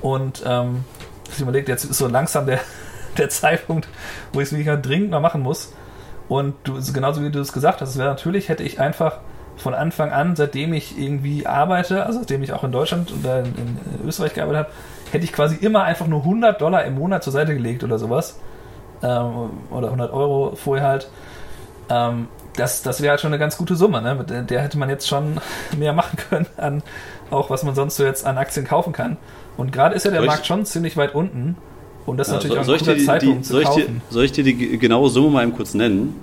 Und 0.00 0.42
ähm, 0.46 0.84
ich 1.32 1.40
überlegt, 1.40 1.68
jetzt 1.68 1.84
ist 1.84 1.98
so 1.98 2.08
langsam 2.08 2.46
der, 2.46 2.60
der 3.16 3.28
Zeitpunkt, 3.28 3.88
wo 4.32 4.40
ich 4.40 4.48
es 4.48 4.56
wirklich 4.56 4.82
dringend 4.82 5.10
noch 5.10 5.20
machen 5.20 5.42
muss. 5.42 5.72
Und 6.28 6.54
du, 6.64 6.74
genauso 6.92 7.22
wie 7.22 7.30
du 7.30 7.40
es 7.40 7.52
gesagt 7.52 7.80
hast, 7.80 7.96
wäre 7.96 8.08
natürlich, 8.08 8.48
hätte 8.48 8.62
ich 8.62 8.80
einfach 8.80 9.18
von 9.56 9.74
Anfang 9.74 10.12
an, 10.12 10.36
seitdem 10.36 10.72
ich 10.72 10.98
irgendwie 10.98 11.46
arbeite, 11.46 12.06
also 12.06 12.20
seitdem 12.20 12.42
ich 12.42 12.52
auch 12.52 12.64
in 12.64 12.70
Deutschland 12.70 13.12
oder 13.12 13.40
in, 13.40 13.46
in 13.46 13.78
Österreich 14.06 14.34
gearbeitet 14.34 14.66
habe, 14.66 14.72
hätte 15.10 15.24
ich 15.24 15.32
quasi 15.32 15.56
immer 15.56 15.82
einfach 15.82 16.06
nur 16.06 16.20
100 16.20 16.60
Dollar 16.60 16.84
im 16.84 16.94
Monat 16.94 17.24
zur 17.24 17.32
Seite 17.32 17.54
gelegt 17.54 17.82
oder 17.82 17.98
sowas. 17.98 18.38
Ähm, 19.02 19.50
oder 19.70 19.86
100 19.86 20.12
Euro 20.12 20.54
vorher 20.54 20.86
halt. 20.86 21.10
Ähm, 21.88 22.28
das, 22.58 22.82
das 22.82 23.00
wäre 23.00 23.12
halt 23.12 23.20
schon 23.20 23.32
eine 23.32 23.38
ganz 23.38 23.56
gute 23.56 23.76
Summe. 23.76 24.02
Ne? 24.02 24.14
Mit 24.14 24.50
der 24.50 24.60
hätte 24.62 24.78
man 24.78 24.88
jetzt 24.90 25.08
schon 25.08 25.40
mehr 25.78 25.92
machen 25.92 26.18
können, 26.28 26.46
an 26.56 26.82
auch 27.30 27.50
was 27.50 27.62
man 27.62 27.74
sonst 27.74 27.96
so 27.96 28.04
jetzt 28.04 28.24
an 28.26 28.38
Aktien 28.38 28.66
kaufen 28.66 28.92
kann. 28.92 29.16
Und 29.56 29.72
gerade 29.72 29.94
ist 29.94 30.04
ja 30.04 30.10
der 30.10 30.20
soll 30.20 30.26
Markt 30.26 30.46
schon 30.46 30.64
ziemlich 30.64 30.96
weit 30.96 31.14
unten. 31.14 31.56
Und 32.06 32.16
das 32.16 32.28
ist 32.28 32.32
ja, 32.32 32.36
natürlich 32.38 32.58
auch 32.58 32.72
ein 32.72 32.78
guter 32.78 32.98
Zeitpunkt 32.98 33.40
die, 33.40 33.42
zu 33.42 33.52
soll 33.52 33.64
kaufen. 33.64 33.80
Ich 33.80 33.86
dir, 33.86 34.00
soll 34.10 34.24
ich 34.24 34.32
dir 34.32 34.44
die 34.44 34.78
genaue 34.78 35.10
Summe 35.10 35.30
mal 35.30 35.42
eben 35.42 35.54
kurz 35.54 35.74
nennen? 35.74 36.16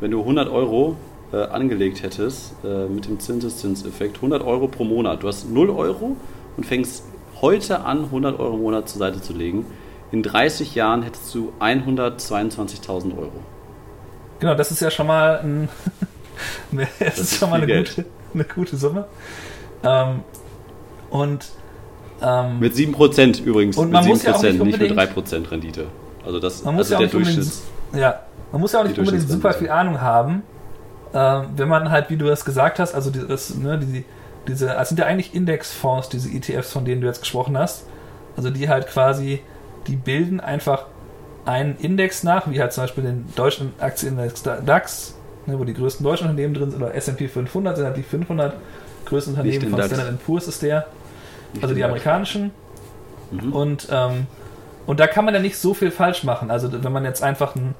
Wenn 0.00 0.10
du 0.10 0.20
100 0.20 0.48
Euro 0.50 0.96
äh, 1.32 1.36
angelegt 1.36 2.02
hättest 2.02 2.54
äh, 2.64 2.86
mit 2.86 3.06
dem 3.06 3.18
Zinseszinseffekt, 3.18 4.16
100 4.16 4.42
Euro 4.42 4.68
pro 4.68 4.84
Monat, 4.84 5.22
du 5.22 5.28
hast 5.28 5.48
0 5.48 5.70
Euro 5.70 6.16
und 6.56 6.66
fängst 6.66 7.04
heute 7.40 7.84
an, 7.84 8.04
100 8.04 8.38
Euro 8.38 8.56
im 8.56 8.62
Monat 8.62 8.88
zur 8.88 8.98
Seite 8.98 9.22
zu 9.22 9.32
legen. 9.32 9.64
In 10.10 10.22
30 10.22 10.74
Jahren 10.74 11.02
hättest 11.02 11.34
du 11.34 11.52
122.000 11.60 13.16
Euro. 13.16 13.32
Genau, 14.42 14.56
das 14.56 14.72
ist 14.72 14.80
ja 14.80 14.90
schon 14.90 15.06
mal 15.06 15.38
ein, 15.38 15.68
das, 16.98 17.16
ist, 17.16 17.38
schon 17.38 17.48
mal 17.48 17.62
eine 17.62 17.84
gute, 17.84 18.04
eine 18.34 18.42
gute, 18.42 18.76
Summe. 18.76 19.06
Ähm, 19.84 20.24
und 21.10 21.46
ähm, 22.20 22.58
mit 22.58 22.74
7% 22.74 23.44
übrigens. 23.44 23.76
Und 23.76 23.92
man 23.92 24.04
mit 24.04 24.14
7%, 24.14 24.32
muss 24.32 24.42
ja 24.42 24.50
nicht, 24.50 24.64
nicht 24.64 24.80
mit 24.80 24.98
3% 24.98 25.48
Rendite. 25.48 25.86
Also 26.26 26.40
das 26.40 26.64
man 26.64 26.74
muss 26.74 26.90
also 26.90 26.94
ja 26.94 27.08
der 27.08 27.08
Durchschnitt. 27.08 27.52
Ja, 27.94 28.22
man 28.50 28.60
muss 28.60 28.72
ja 28.72 28.80
auch 28.80 28.84
nicht 28.84 28.98
unbedingt 28.98 29.30
super 29.30 29.52
viel 29.52 29.70
Ahnung 29.70 30.00
haben, 30.00 30.42
äh, 31.12 31.42
wenn 31.54 31.68
man 31.68 31.92
halt, 31.92 32.10
wie 32.10 32.16
du 32.16 32.26
das 32.26 32.44
gesagt 32.44 32.80
hast, 32.80 32.96
also 32.96 33.10
das, 33.10 33.54
ne, 33.54 33.78
die, 33.78 34.04
diese, 34.48 34.66
das 34.66 34.88
sind 34.88 34.98
ja 34.98 35.06
eigentlich 35.06 35.36
Indexfonds, 35.36 36.08
diese 36.08 36.28
ETFs, 36.28 36.72
von 36.72 36.84
denen 36.84 37.00
du 37.00 37.06
jetzt 37.06 37.20
gesprochen 37.20 37.56
hast. 37.56 37.86
Also 38.36 38.50
die 38.50 38.68
halt 38.68 38.88
quasi, 38.88 39.40
die 39.86 39.94
bilden 39.94 40.40
einfach 40.40 40.86
einen 41.44 41.76
Index 41.76 42.22
nach, 42.22 42.50
wie 42.50 42.60
halt 42.60 42.72
zum 42.72 42.84
Beispiel 42.84 43.04
den 43.04 43.26
deutschen 43.34 43.72
Aktienindex 43.78 44.42
DAX, 44.42 45.16
ne, 45.46 45.58
wo 45.58 45.64
die 45.64 45.74
größten 45.74 46.04
deutschen 46.04 46.28
Unternehmen 46.28 46.54
drin 46.54 46.70
sind, 46.70 46.82
oder 46.82 46.94
S&P 46.94 47.28
500 47.28 47.76
sind 47.76 47.86
halt 47.86 47.96
die 47.96 48.02
500 48.02 48.54
größten 49.06 49.34
Unternehmen 49.34 49.70
von 49.70 49.78
DAX. 49.78 49.92
Standard 49.92 50.24
Poor's 50.24 50.46
ist 50.46 50.62
der, 50.62 50.86
Nicht 51.52 51.62
also 51.62 51.74
die 51.74 51.84
amerikanischen. 51.84 52.52
Mhm. 53.30 53.52
Und, 53.52 53.88
ähm, 53.90 54.26
und 54.86 55.00
da 55.00 55.06
kann 55.06 55.24
man 55.24 55.34
ja 55.34 55.40
nicht 55.40 55.58
so 55.58 55.74
viel 55.74 55.90
falsch 55.90 56.24
machen. 56.24 56.50
Also 56.50 56.70
wenn 56.72 56.92
man 56.92 57.04
jetzt 57.04 57.22
einfach 57.22 57.56
ein 57.56 57.74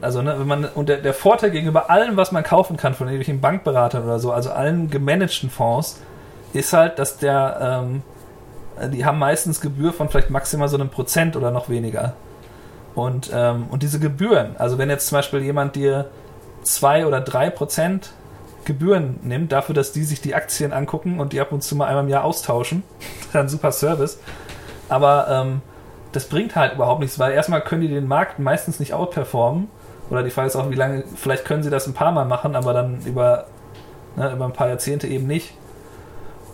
also 0.00 0.22
ne, 0.22 0.34
wenn 0.38 0.46
man 0.46 0.64
und 0.64 0.88
der, 0.88 0.98
der, 0.98 1.12
Vorteil 1.12 1.50
gegenüber 1.50 1.90
allem, 1.90 2.16
was 2.16 2.32
man 2.32 2.42
kaufen 2.42 2.78
kann 2.78 2.94
von 2.94 3.06
irgendwelchen 3.06 3.42
Bankberatern 3.42 4.02
oder 4.02 4.18
so, 4.18 4.32
also 4.32 4.50
allen 4.50 4.88
gemanagten 4.88 5.50
Fonds, 5.50 6.00
ist 6.54 6.72
halt, 6.72 6.98
dass 6.98 7.18
der, 7.18 7.82
ähm, 7.82 8.02
die 8.92 9.04
haben 9.04 9.18
meistens 9.18 9.60
Gebühr 9.60 9.92
von 9.92 10.08
vielleicht 10.08 10.30
maximal 10.30 10.68
so 10.68 10.78
einem 10.78 10.88
Prozent 10.88 11.36
oder 11.36 11.50
noch 11.50 11.68
weniger. 11.68 12.14
Und, 12.98 13.30
ähm, 13.32 13.66
und 13.70 13.84
diese 13.84 14.00
Gebühren, 14.00 14.56
also 14.58 14.76
wenn 14.76 14.90
jetzt 14.90 15.06
zum 15.06 15.18
Beispiel 15.18 15.40
jemand 15.40 15.76
dir 15.76 16.10
zwei 16.64 17.06
oder 17.06 17.20
drei 17.20 17.48
Prozent 17.48 18.10
Gebühren 18.64 19.20
nimmt, 19.22 19.52
dafür, 19.52 19.72
dass 19.72 19.92
die 19.92 20.02
sich 20.02 20.20
die 20.20 20.34
Aktien 20.34 20.72
angucken 20.72 21.20
und 21.20 21.32
die 21.32 21.40
ab 21.40 21.52
und 21.52 21.62
zu 21.62 21.76
mal 21.76 21.86
einmal 21.86 22.02
im 22.02 22.10
Jahr 22.10 22.24
austauschen, 22.24 22.82
dann 23.32 23.48
super 23.48 23.70
Service. 23.70 24.18
Aber 24.88 25.28
ähm, 25.30 25.62
das 26.10 26.24
bringt 26.24 26.56
halt 26.56 26.74
überhaupt 26.74 26.98
nichts, 26.98 27.20
weil 27.20 27.34
erstmal 27.34 27.60
können 27.60 27.82
die 27.82 27.88
den 27.88 28.08
Markt 28.08 28.40
meistens 28.40 28.80
nicht 28.80 28.94
outperformen. 28.94 29.68
Oder 30.10 30.24
die 30.24 30.30
Frage 30.30 30.48
ist 30.48 30.56
auch, 30.56 30.68
wie 30.68 30.74
lange, 30.74 31.04
vielleicht 31.14 31.44
können 31.44 31.62
sie 31.62 31.70
das 31.70 31.86
ein 31.86 31.94
paar 31.94 32.10
Mal 32.10 32.24
machen, 32.24 32.56
aber 32.56 32.72
dann 32.72 33.02
über, 33.04 33.46
ne, 34.16 34.32
über 34.32 34.44
ein 34.44 34.52
paar 34.52 34.66
Jahrzehnte 34.66 35.06
eben 35.06 35.28
nicht. 35.28 35.54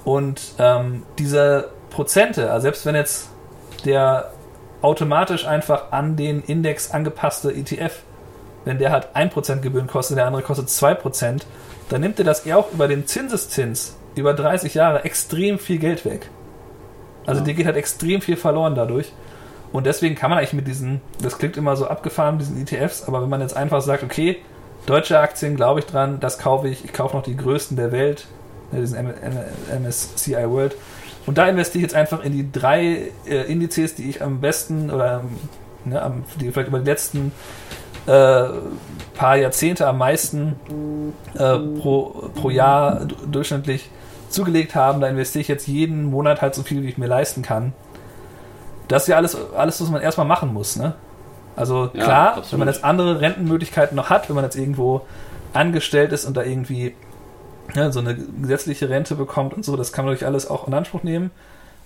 Und 0.05 0.43
ähm, 0.59 1.05
diese 1.19 1.71
Prozente, 1.89 2.51
also 2.51 2.65
selbst 2.65 2.85
wenn 2.85 2.97
jetzt 2.97 3.31
der 3.87 4.34
automatisch 4.85 5.47
einfach 5.47 5.93
an 5.93 6.15
den 6.15 6.43
Index 6.43 6.91
angepasste 6.91 7.51
ETF, 7.51 8.03
wenn 8.67 8.79
der 8.79 8.93
halt 8.93 9.09
1% 9.15 9.61
Gebühren 9.61 9.87
kostet, 9.87 10.19
der 10.19 10.27
andere 10.27 10.43
kostet 10.43 10.69
2%, 10.69 11.43
dann 11.89 12.01
nimmt 12.03 12.19
er 12.19 12.25
das 12.25 12.45
eher 12.45 12.59
auch 12.59 12.71
über 12.71 12.87
den 12.87 13.07
Zinseszins 13.07 13.97
über 14.15 14.35
30 14.35 14.75
Jahre 14.75 15.05
extrem 15.05 15.59
viel 15.59 15.79
Geld 15.79 16.05
weg. 16.05 16.29
Also 17.27 17.41
ja. 17.41 17.47
dir 17.47 17.55
geht 17.55 17.67
halt 17.67 17.77
extrem 17.77 18.21
viel 18.21 18.37
verloren 18.37 18.75
dadurch. 18.75 19.13
Und 19.73 19.87
deswegen 19.87 20.15
kann 20.15 20.31
man 20.31 20.39
eigentlich 20.39 20.53
mit 20.53 20.69
diesen, 20.69 21.01
das 21.21 21.39
klingt 21.39 21.57
immer 21.57 21.77
so 21.77 21.89
abgefahren, 21.89 22.39
diesen 22.39 22.61
ETFs, 22.61 23.05
aber 23.09 23.23
wenn 23.23 23.29
man 23.29 23.41
jetzt 23.41 23.57
einfach 23.57 23.81
sagt, 23.81 24.05
okay, 24.05 24.37
deutsche 24.87 25.19
Aktien 25.19 25.57
glaube 25.57 25.81
ich 25.81 25.87
dran, 25.87 26.21
das 26.21 26.39
kaufe 26.39 26.69
ich, 26.69 26.85
ich 26.85 26.93
kaufe 26.93 27.17
noch 27.17 27.25
die 27.25 27.37
größten 27.37 27.77
der 27.77 27.91
Welt, 27.91 28.27
ne, 28.71 28.81
diesen 28.81 29.15
MSCI 29.83 30.49
World, 30.49 30.77
und 31.27 31.39
da 31.39 31.47
investiere 31.47 31.79
ich 31.79 31.91
jetzt 31.91 31.95
einfach 31.95 32.23
in 32.23 32.33
die 32.33 32.51
drei 32.51 33.11
äh, 33.27 33.51
Indizes, 33.51 33.95
die 33.95 34.09
ich 34.09 34.23
am 34.23 34.41
besten 34.41 34.91
oder 34.91 35.25
ne, 35.85 36.13
die 36.41 36.51
vielleicht 36.51 36.69
über 36.69 36.79
die 36.79 36.85
letzten 36.85 37.33
äh, 38.07 38.45
paar 39.15 39.37
Jahrzehnte 39.37 39.87
am 39.87 39.99
meisten 39.99 40.57
äh, 41.35 41.59
pro, 41.81 42.31
pro 42.35 42.51
Jahr 42.51 43.07
durchschnittlich 43.31 43.91
zugelegt 44.29 44.75
haben. 44.75 45.01
Da 45.01 45.09
investiere 45.09 45.41
ich 45.41 45.49
jetzt 45.49 45.67
jeden 45.67 46.05
Monat 46.05 46.43
halt 46.43 46.55
so 46.55 46.63
viel, 46.63 46.83
wie 46.83 46.89
ich 46.89 46.99
mir 46.99 47.07
leisten 47.07 47.43
kann. 47.43 47.73
Das 48.89 49.05
ist 49.05 49.09
ja 49.09 49.17
alles, 49.17 49.37
alles 49.57 49.81
was 49.81 49.89
man 49.89 50.03
erstmal 50.03 50.27
machen 50.27 50.53
muss. 50.53 50.77
Ne? 50.77 50.95
Also 51.57 51.91
ja, 51.95 52.05
klar, 52.05 52.29
absolut. 52.29 52.53
wenn 52.53 52.59
man 52.59 52.69
jetzt 52.69 52.85
andere 52.85 53.21
Rentenmöglichkeiten 53.21 53.97
noch 53.97 54.11
hat, 54.11 54.29
wenn 54.29 54.35
man 54.35 54.45
jetzt 54.45 54.57
irgendwo 54.57 55.03
angestellt 55.55 56.13
ist 56.13 56.27
und 56.27 56.37
da 56.37 56.43
irgendwie 56.43 56.95
ja, 57.75 57.91
so 57.91 58.01
eine 58.01 58.15
gesetzliche 58.15 58.89
Rente 58.89 59.15
bekommt 59.15 59.55
und 59.55 59.65
so, 59.65 59.77
das 59.77 59.93
kann 59.93 60.05
man 60.05 60.15
durch 60.15 60.27
alles 60.27 60.49
auch 60.49 60.67
in 60.67 60.75
Anspruch 60.75 61.03
nehmen. 61.03 61.31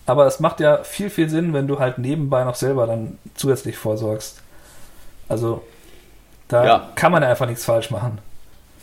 Aber 0.06 0.26
es 0.26 0.40
macht 0.40 0.60
ja 0.60 0.82
viel, 0.84 1.10
viel 1.10 1.28
Sinn, 1.28 1.52
wenn 1.52 1.66
du 1.66 1.78
halt 1.78 1.98
nebenbei 1.98 2.42
noch 2.44 2.54
selber 2.54 2.86
dann 2.86 3.18
zusätzlich 3.34 3.76
vorsorgst. 3.76 4.40
Also 5.28 5.62
da 6.48 6.64
ja. 6.64 6.88
kann 6.94 7.12
man 7.12 7.22
ja 7.22 7.28
einfach 7.28 7.46
nichts 7.46 7.64
falsch 7.64 7.90
machen. 7.90 8.18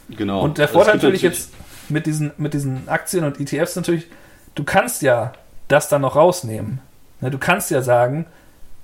Genau. 0.10 0.42
Und 0.42 0.60
der 0.60 0.68
Vorteil 0.68 0.96
natürlich, 0.96 1.24
natürlich 1.24 1.40
jetzt 1.40 1.54
mit 1.90 2.06
diesen, 2.06 2.32
mit 2.38 2.54
diesen 2.54 2.88
Aktien 2.88 3.24
und 3.24 3.40
ETFs 3.40 3.76
natürlich, 3.76 4.06
du 4.54 4.64
kannst 4.64 5.02
ja 5.02 5.34
das 5.68 5.90
dann 5.90 6.02
noch 6.02 6.16
rausnehmen. 6.16 6.80
Ne, 7.22 7.32
du 7.32 7.40
kannst 7.40 7.72
ja 7.72 7.82
sagen, 7.82 8.26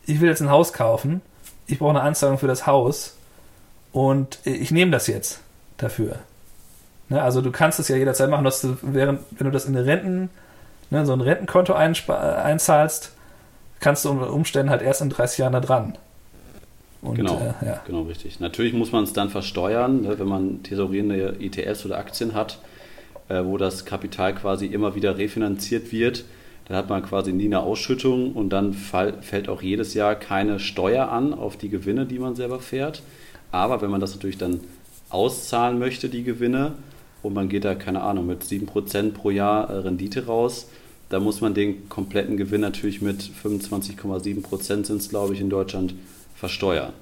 ich 0.05 0.19
will 0.19 0.29
jetzt 0.29 0.41
ein 0.41 0.49
Haus 0.49 0.73
kaufen, 0.73 1.21
ich 1.67 1.79
brauche 1.79 1.91
eine 1.91 2.01
Anzahlung 2.01 2.39
für 2.39 2.47
das 2.47 2.65
Haus 2.65 3.15
und 3.91 4.39
ich 4.45 4.71
nehme 4.71 4.91
das 4.91 5.07
jetzt 5.07 5.41
dafür. 5.77 6.17
Ne, 7.11 7.21
also 7.21 7.41
du 7.41 7.51
kannst 7.51 7.77
es 7.77 7.89
ja 7.89 7.97
jederzeit 7.97 8.29
machen, 8.29 8.45
dass 8.45 8.61
du, 8.61 8.77
während, 8.81 9.19
wenn 9.31 9.43
du 9.43 9.51
das 9.51 9.65
in 9.65 9.75
Renten, 9.75 10.29
ne, 10.91 11.05
so 11.05 11.11
ein 11.11 11.19
Rentenkonto 11.19 11.73
einzahlst, 11.73 13.11
kannst 13.81 14.05
du 14.05 14.11
unter 14.11 14.31
Umständen 14.31 14.69
halt 14.69 14.81
erst 14.81 15.01
in 15.01 15.09
30 15.09 15.39
Jahren 15.39 15.51
da 15.51 15.59
dran. 15.59 15.97
Und, 17.01 17.15
genau, 17.15 17.35
äh, 17.35 17.65
ja. 17.65 17.81
genau 17.85 18.03
richtig. 18.03 18.39
Natürlich 18.39 18.71
muss 18.71 18.93
man 18.93 19.03
es 19.03 19.11
dann 19.11 19.29
versteuern, 19.29 20.03
ne, 20.03 20.19
wenn 20.19 20.27
man 20.29 20.63
thesaurierende 20.63 21.35
ETFs 21.41 21.85
oder 21.85 21.97
Aktien 21.97 22.33
hat, 22.33 22.59
äh, 23.27 23.43
wo 23.43 23.57
das 23.57 23.83
Kapital 23.83 24.33
quasi 24.33 24.67
immer 24.67 24.95
wieder 24.95 25.17
refinanziert 25.17 25.91
wird. 25.91 26.23
Dann 26.69 26.77
hat 26.77 26.87
man 26.87 27.03
quasi 27.03 27.33
nie 27.33 27.47
eine 27.47 27.59
Ausschüttung 27.59 28.31
und 28.31 28.51
dann 28.51 28.71
fall, 28.71 29.15
fällt 29.21 29.49
auch 29.49 29.61
jedes 29.61 29.95
Jahr 29.95 30.15
keine 30.15 30.61
Steuer 30.61 31.09
an 31.09 31.33
auf 31.33 31.57
die 31.57 31.67
Gewinne, 31.67 32.05
die 32.05 32.19
man 32.19 32.35
selber 32.35 32.61
fährt. 32.61 33.01
Aber 33.51 33.81
wenn 33.81 33.91
man 33.91 33.99
das 33.99 34.15
natürlich 34.15 34.37
dann 34.37 34.61
auszahlen 35.09 35.77
möchte, 35.77 36.07
die 36.07 36.23
Gewinne, 36.23 36.75
und 37.23 37.33
man 37.33 37.49
geht 37.49 37.65
da, 37.65 37.75
keine 37.75 38.01
Ahnung, 38.01 38.27
mit 38.27 38.43
7% 38.43 39.11
pro 39.11 39.29
Jahr 39.29 39.69
äh, 39.69 39.77
Rendite 39.77 40.25
raus, 40.25 40.67
da 41.09 41.19
muss 41.19 41.41
man 41.41 41.53
den 41.53 41.89
kompletten 41.89 42.37
Gewinn 42.37 42.61
natürlich 42.61 43.01
mit 43.01 43.21
25,7% 43.43 44.85
sind 44.85 44.89
es, 44.89 45.09
glaube 45.09 45.33
ich, 45.33 45.41
in 45.41 45.49
Deutschland 45.49 45.93
versteuern. 46.35 46.93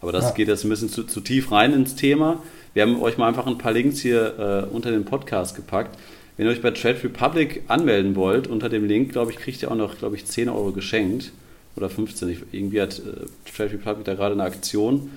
Aber 0.00 0.10
das 0.10 0.24
ja. 0.24 0.30
geht 0.30 0.48
jetzt 0.48 0.64
ein 0.64 0.70
bisschen 0.70 0.88
zu, 0.88 1.04
zu, 1.04 1.20
tief 1.20 1.52
rein 1.52 1.74
ins 1.74 1.94
Thema. 1.94 2.42
Wir 2.72 2.82
haben 2.82 3.02
euch 3.02 3.18
mal 3.18 3.28
einfach 3.28 3.46
ein 3.46 3.58
paar 3.58 3.72
Links 3.72 4.00
hier 4.00 4.66
äh, 4.70 4.74
unter 4.74 4.90
den 4.90 5.04
Podcast 5.04 5.54
gepackt. 5.54 5.98
Wenn 6.36 6.46
ihr 6.46 6.52
euch 6.52 6.62
bei 6.62 6.70
Trade 6.70 7.02
Republic 7.04 7.64
anmelden 7.68 8.16
wollt, 8.16 8.46
unter 8.46 8.70
dem 8.70 8.86
Link, 8.86 9.12
glaube 9.12 9.32
ich, 9.32 9.38
kriegt 9.38 9.60
ihr 9.60 9.70
auch 9.70 9.76
noch, 9.76 9.98
glaube 9.98 10.16
ich, 10.16 10.24
10 10.24 10.48
Euro 10.48 10.72
geschenkt. 10.72 11.32
Oder 11.76 11.90
15. 11.90 12.28
Ich, 12.28 12.38
irgendwie 12.52 12.80
hat 12.80 13.00
äh, 13.00 13.26
Trade 13.54 13.72
Republic 13.72 14.04
da 14.04 14.14
gerade 14.14 14.32
eine 14.32 14.44
Aktion. 14.44 15.10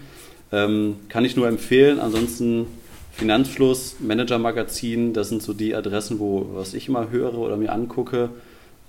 Ähm, 0.51 0.95
kann 1.07 1.23
ich 1.23 1.37
nur 1.37 1.47
empfehlen. 1.47 1.99
Ansonsten 1.99 2.65
Finanzfluss, 3.11 3.97
Manager 3.99 4.39
Magazin, 4.39 5.13
das 5.13 5.29
sind 5.29 5.43
so 5.43 5.53
die 5.53 5.75
Adressen, 5.75 6.19
wo 6.19 6.51
was 6.53 6.73
ich 6.73 6.87
immer 6.87 7.09
höre 7.09 7.37
oder 7.37 7.57
mir 7.57 7.71
angucke. 7.71 8.29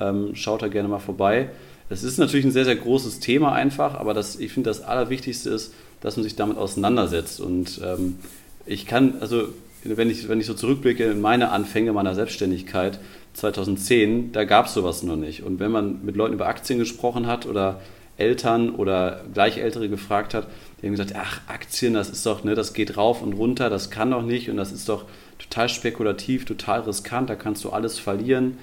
Ähm, 0.01 0.35
schaut 0.35 0.63
da 0.63 0.69
gerne 0.69 0.89
mal 0.89 0.99
vorbei. 0.99 1.51
Es 1.89 2.03
ist 2.03 2.19
natürlich 2.19 2.47
ein 2.47 2.53
sehr, 2.53 2.65
sehr 2.65 2.77
großes 2.77 3.21
Thema 3.21 3.53
einfach, 3.53 3.95
aber 3.95 4.15
das, 4.15 4.39
ich 4.39 4.53
finde, 4.53 4.71
das 4.71 4.83
Allerwichtigste 4.83 5.51
ist, 5.51 5.75
dass 6.01 6.17
man 6.17 6.25
sich 6.25 6.37
damit 6.37 6.57
auseinandersetzt. 6.57 7.41
Und 7.41 7.81
ähm, 7.85 8.17
ich 8.65 8.87
kann, 8.87 9.15
also 9.21 9.49
wenn 9.85 10.09
ich, 10.09 10.29
wenn 10.29 10.41
ich 10.41 10.47
so 10.47 10.55
zurückblicke 10.55 11.05
in 11.05 11.21
meine 11.21 11.51
Anfänge 11.51 11.93
meiner 11.93 12.15
Selbstständigkeit 12.15 12.99
2010, 13.35 14.33
da 14.33 14.45
gab 14.45 14.67
es 14.67 14.75
sowas 14.75 15.03
noch 15.03 15.17
nicht. 15.17 15.43
Und 15.43 15.61
wenn 15.61 15.71
man 15.71 16.05
mit 16.05 16.17
Leuten 16.17 16.35
über 16.35 16.47
Aktien 16.47 16.79
gesprochen 16.79 17.27
hat 17.27 17.47
oder 17.47 17.81
Eltern 18.17 18.71
oder 18.71 19.25
Gleicheltere 19.33 19.89
gefragt 19.89 20.35
hat, 20.35 20.47
die 20.83 20.88
haben 20.88 20.92
gesagt, 20.95 21.14
ach, 21.16 21.40
Aktien, 21.47 21.95
das 21.95 22.11
ist 22.11 22.27
doch, 22.27 22.42
ne, 22.42 22.57
das 22.57 22.73
geht 22.73 22.97
rauf 22.97 23.23
und 23.23 23.35
runter, 23.35 23.71
das 23.71 23.90
kann 23.90 24.11
doch 24.11 24.23
nicht 24.23 24.51
und 24.51 24.57
das 24.57 24.73
ist 24.73 24.88
doch 24.88 25.05
total 25.38 25.68
spekulativ, 25.68 26.45
total 26.45 26.81
riskant, 26.81 27.31
da 27.31 27.37
kannst 27.37 27.62
du 27.64 27.71
alles 27.71 27.99
verlieren. 27.99 28.59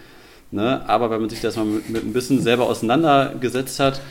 Ne? 0.51 0.83
Aber 0.87 1.09
wenn 1.11 1.21
man 1.21 1.29
sich 1.29 1.41
das 1.41 1.55
mal 1.55 1.65
mit, 1.65 1.89
mit 1.89 2.03
ein 2.03 2.13
bisschen 2.13 2.41
selber 2.41 2.65
auseinandergesetzt 2.65 3.79
hat, 3.79 4.01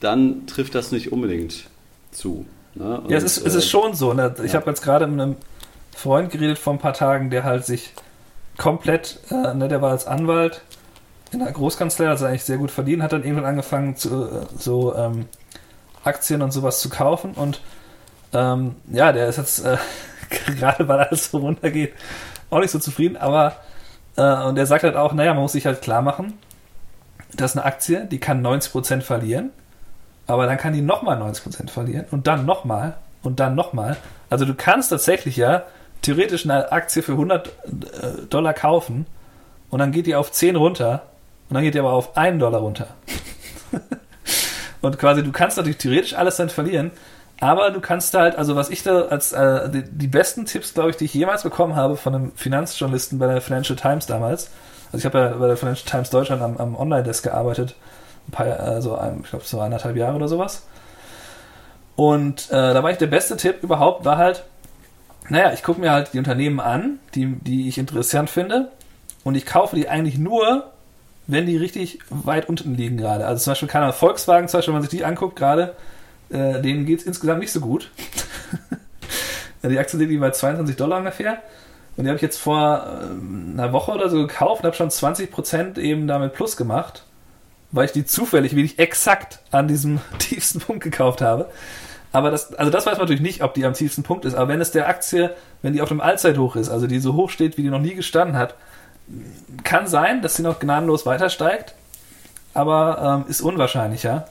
dann 0.00 0.46
trifft 0.46 0.74
das 0.74 0.92
nicht 0.92 1.12
unbedingt 1.12 1.64
zu. 2.10 2.44
Ne? 2.74 3.02
Ja, 3.08 3.16
es 3.16 3.24
ist, 3.24 3.38
äh, 3.38 3.48
es 3.48 3.54
ist 3.54 3.68
schon 3.68 3.94
so. 3.94 4.12
Ne? 4.12 4.34
Ich 4.44 4.52
ja. 4.52 4.60
habe 4.60 4.70
jetzt 4.70 4.82
gerade 4.82 5.06
mit 5.06 5.20
einem 5.20 5.36
Freund 5.94 6.30
geredet 6.30 6.58
vor 6.58 6.72
ein 6.72 6.78
paar 6.78 6.92
Tagen, 6.94 7.30
der 7.30 7.44
halt 7.44 7.64
sich 7.64 7.92
komplett, 8.56 9.20
äh, 9.30 9.54
ne, 9.54 9.68
der 9.68 9.80
war 9.80 9.90
als 9.90 10.06
Anwalt 10.06 10.62
in 11.30 11.40
der 11.40 11.52
Großkanzlei, 11.52 12.08
also 12.08 12.24
eigentlich 12.24 12.44
sehr 12.44 12.58
gut 12.58 12.70
verdient, 12.70 13.02
hat 13.02 13.12
dann 13.12 13.22
irgendwann 13.22 13.44
angefangen, 13.44 13.96
zu, 13.96 14.24
äh, 14.24 14.46
so 14.58 14.94
ähm, 14.94 15.26
Aktien 16.04 16.42
und 16.42 16.52
sowas 16.52 16.80
zu 16.80 16.88
kaufen 16.88 17.32
und 17.32 17.60
ähm, 18.32 18.76
ja, 18.90 19.12
der 19.12 19.28
ist 19.28 19.38
jetzt 19.38 19.64
äh, 19.64 19.76
gerade, 20.58 20.86
weil 20.88 21.00
alles 21.00 21.30
so 21.30 21.38
runtergeht, 21.38 21.94
auch 22.50 22.60
nicht 22.60 22.70
so 22.70 22.78
zufrieden, 22.78 23.16
aber 23.16 23.56
äh, 24.16 24.44
und 24.44 24.58
er 24.58 24.66
sagt 24.66 24.84
halt 24.84 24.96
auch, 24.96 25.12
naja, 25.12 25.32
man 25.34 25.42
muss 25.42 25.52
sich 25.52 25.66
halt 25.66 25.82
klar 25.82 26.02
machen, 26.02 26.38
dass 27.34 27.56
eine 27.56 27.64
Aktie, 27.64 28.06
die 28.06 28.18
kann 28.18 28.44
90% 28.44 29.02
verlieren, 29.02 29.50
aber 30.26 30.46
dann 30.46 30.58
kann 30.58 30.72
die 30.72 30.82
nochmal 30.82 31.20
90% 31.20 31.70
verlieren 31.70 32.06
und 32.10 32.26
dann 32.26 32.44
nochmal 32.44 32.96
und 33.22 33.40
dann 33.40 33.54
nochmal. 33.54 33.96
Also 34.30 34.44
du 34.44 34.54
kannst 34.54 34.90
tatsächlich 34.90 35.36
ja 35.36 35.62
theoretisch 36.02 36.44
eine 36.44 36.70
Aktie 36.72 37.02
für 37.02 37.12
100 37.12 37.48
äh, 37.48 37.50
Dollar 38.28 38.54
kaufen 38.54 39.06
und 39.70 39.78
dann 39.78 39.92
geht 39.92 40.06
die 40.06 40.14
auf 40.14 40.32
10 40.32 40.56
runter 40.56 41.02
und 41.48 41.54
dann 41.54 41.62
geht 41.62 41.74
die 41.74 41.80
aber 41.80 41.92
auf 41.92 42.16
1 42.16 42.38
Dollar 42.38 42.60
runter. 42.60 42.88
und 44.80 44.98
quasi, 44.98 45.22
du 45.22 45.32
kannst 45.32 45.56
natürlich 45.56 45.78
theoretisch 45.78 46.14
alles 46.14 46.36
dann 46.36 46.50
verlieren, 46.50 46.90
aber 47.40 47.70
du 47.70 47.80
kannst 47.80 48.14
halt, 48.14 48.36
also 48.36 48.56
was 48.56 48.68
ich 48.68 48.82
da 48.82 49.02
als 49.02 49.32
äh, 49.32 49.70
die, 49.70 49.82
die, 49.84 50.08
besten 50.08 50.44
Tipps, 50.44 50.74
glaube 50.74 50.90
ich, 50.90 50.96
die 50.96 51.04
ich 51.04 51.14
jemals 51.14 51.44
bekommen 51.44 51.76
habe 51.76 51.96
von 51.96 52.14
einem 52.14 52.32
Finanzjournalisten 52.34 53.18
bei 53.18 53.26
der 53.26 53.40
Financial 53.40 53.76
Times 53.76 54.06
damals. 54.06 54.50
Also 54.86 54.98
ich 54.98 55.04
habe 55.04 55.18
ja 55.18 55.28
bei 55.36 55.46
der 55.46 55.56
Financial 55.56 55.88
Times 55.88 56.10
Deutschland 56.10 56.42
am, 56.42 56.56
am 56.56 56.74
Online-Desk 56.74 57.22
gearbeitet, 57.22 57.76
ein 58.26 58.32
paar, 58.32 58.46
also 58.58 58.96
ein, 58.96 59.20
ich 59.22 59.30
glaube 59.30 59.44
so 59.44 59.60
anderthalb 59.60 59.96
Jahre 59.96 60.16
oder 60.16 60.28
sowas. 60.28 60.66
Und 61.94 62.50
äh, 62.50 62.74
da 62.74 62.82
war 62.82 62.90
ich 62.90 62.98
der 62.98 63.06
beste 63.06 63.36
Tipp 63.36 63.62
überhaupt, 63.62 64.04
war 64.04 64.18
halt, 64.18 64.44
naja, 65.28 65.52
ich 65.52 65.62
gucke 65.62 65.80
mir 65.80 65.92
halt 65.92 66.14
die 66.14 66.18
Unternehmen 66.18 66.58
an, 66.58 66.98
die, 67.14 67.26
die 67.26 67.68
ich 67.68 67.78
interessant 67.78 68.30
finde, 68.30 68.70
und 69.24 69.34
ich 69.34 69.46
kaufe 69.46 69.76
die 69.76 69.88
eigentlich 69.88 70.18
nur, 70.18 70.70
wenn 71.28 71.46
die 71.46 71.56
richtig 71.56 72.00
weit 72.08 72.48
unten 72.48 72.74
liegen 72.74 72.96
gerade. 72.96 73.26
Also 73.26 73.44
zum 73.44 73.52
Beispiel, 73.52 73.68
keine 73.68 73.92
Volkswagen, 73.92 74.48
zum 74.48 74.58
Beispiel, 74.58 74.72
wenn 74.72 74.80
man 74.80 74.88
sich 74.88 74.98
die 74.98 75.04
anguckt 75.04 75.36
gerade, 75.36 75.76
äh, 76.30 76.60
denen 76.60 76.86
geht 76.86 77.00
es 77.00 77.06
insgesamt 77.06 77.40
nicht 77.40 77.52
so 77.52 77.60
gut. 77.60 77.90
die 79.62 79.78
Aktie 79.78 79.98
liegt 79.98 80.20
bei 80.20 80.30
22 80.30 80.74
Dollar 80.74 80.98
ungefähr. 80.98 81.42
Und 81.96 82.04
die 82.04 82.08
habe 82.08 82.16
ich 82.16 82.22
jetzt 82.22 82.38
vor 82.38 82.82
äh, 82.86 83.52
einer 83.52 83.72
Woche 83.74 83.92
oder 83.92 84.08
so 84.08 84.16
gekauft 84.16 84.62
und 84.62 84.66
habe 84.66 84.76
schon 84.76 84.88
20% 84.88 85.78
eben 85.78 86.08
damit 86.08 86.32
Plus 86.32 86.56
gemacht, 86.56 87.04
weil 87.72 87.84
ich 87.84 87.92
die 87.92 88.06
zufällig, 88.06 88.56
ich 88.56 88.78
exakt 88.78 89.40
an 89.50 89.68
diesem 89.68 90.00
tiefsten 90.18 90.60
Punkt 90.60 90.82
gekauft 90.82 91.20
habe. 91.20 91.50
Aber 92.10 92.30
das, 92.30 92.54
also 92.54 92.70
das 92.70 92.86
weiß 92.86 92.94
man 92.94 93.02
natürlich 93.02 93.20
nicht, 93.20 93.42
ob 93.42 93.52
die 93.52 93.66
am 93.66 93.74
tiefsten 93.74 94.02
Punkt 94.02 94.24
ist. 94.24 94.34
Aber 94.34 94.48
wenn 94.48 94.62
es 94.62 94.70
der 94.70 94.88
Aktie, 94.88 95.34
wenn 95.60 95.74
die 95.74 95.82
auf 95.82 95.90
dem 95.90 96.00
Allzeithoch 96.00 96.56
ist, 96.56 96.70
also 96.70 96.86
die 96.86 97.00
so 97.00 97.12
hoch 97.12 97.28
steht, 97.28 97.58
wie 97.58 97.62
die 97.62 97.68
noch 97.68 97.82
nie 97.82 97.94
gestanden 97.94 98.38
hat, 98.38 98.54
kann 99.64 99.86
sein, 99.86 100.22
dass 100.22 100.36
sie 100.36 100.42
noch 100.42 100.60
gnadenlos 100.60 101.06
weiter 101.06 101.30
steigt, 101.30 101.74
aber 102.54 103.24
ähm, 103.24 103.30
ist 103.30 103.40
unwahrscheinlicher. 103.40 104.28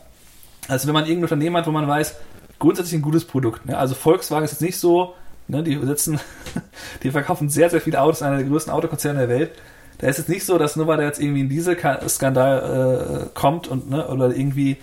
Also 0.67 0.87
wenn 0.87 0.93
man 0.93 1.05
irgendein 1.05 1.23
Unternehmen 1.23 1.57
hat, 1.57 1.67
wo 1.67 1.71
man 1.71 1.87
weiß, 1.87 2.15
grundsätzlich 2.59 2.99
ein 2.99 3.01
gutes 3.01 3.25
Produkt. 3.25 3.65
Ne? 3.65 3.77
Also 3.77 3.95
Volkswagen 3.95 4.45
ist 4.45 4.51
jetzt 4.51 4.61
nicht 4.61 4.79
so, 4.79 5.15
ne, 5.47 5.63
die 5.63 5.79
sitzen, 5.85 6.19
die 7.03 7.11
verkaufen 7.11 7.49
sehr, 7.49 7.69
sehr 7.69 7.81
viele 7.81 8.01
Autos, 8.01 8.21
einer 8.21 8.37
der 8.37 8.45
größten 8.45 8.73
Autokonzerne 8.73 9.19
der 9.19 9.29
Welt. 9.29 9.51
Da 9.99 10.07
ist 10.07 10.19
es 10.19 10.27
nicht 10.27 10.45
so, 10.45 10.57
dass 10.57 10.75
nur 10.75 10.87
weil 10.87 10.97
da 10.97 11.03
jetzt 11.03 11.19
irgendwie 11.19 11.43
ein 11.43 11.49
Dieselskandal 11.49 13.25
äh, 13.25 13.29
kommt 13.33 13.67
und 13.67 13.89
ne, 13.89 14.07
oder 14.07 14.35
irgendwie 14.35 14.77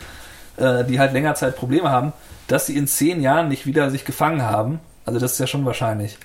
äh, 0.56 0.84
die 0.84 0.98
halt 0.98 1.12
länger 1.12 1.34
Zeit 1.34 1.56
Probleme 1.56 1.90
haben, 1.90 2.12
dass 2.48 2.66
sie 2.66 2.76
in 2.76 2.86
zehn 2.86 3.20
Jahren 3.20 3.48
nicht 3.48 3.66
wieder 3.66 3.90
sich 3.90 4.04
gefangen 4.04 4.42
haben. 4.42 4.80
Also 5.04 5.20
das 5.20 5.32
ist 5.32 5.38
ja 5.38 5.46
schon 5.46 5.64
wahrscheinlich. 5.64 6.18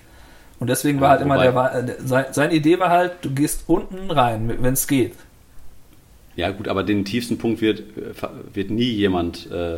Und 0.59 0.69
deswegen 0.69 0.99
war 0.99 1.11
halt 1.11 1.21
immer 1.21 1.37
der, 1.37 1.81
der, 1.83 2.27
seine 2.31 2.53
Idee 2.53 2.79
war 2.79 2.89
halt, 2.89 3.13
du 3.21 3.31
gehst 3.31 3.63
unten 3.67 4.11
rein, 4.11 4.57
wenn 4.61 4.73
es 4.73 4.87
geht. 4.87 5.13
Ja 6.35 6.51
gut, 6.51 6.67
aber 6.67 6.83
den 6.83 7.05
tiefsten 7.05 7.37
Punkt 7.37 7.61
wird, 7.61 7.83
wird 8.53 8.69
nie 8.69 8.89
jemand 8.89 9.49
äh, 9.51 9.75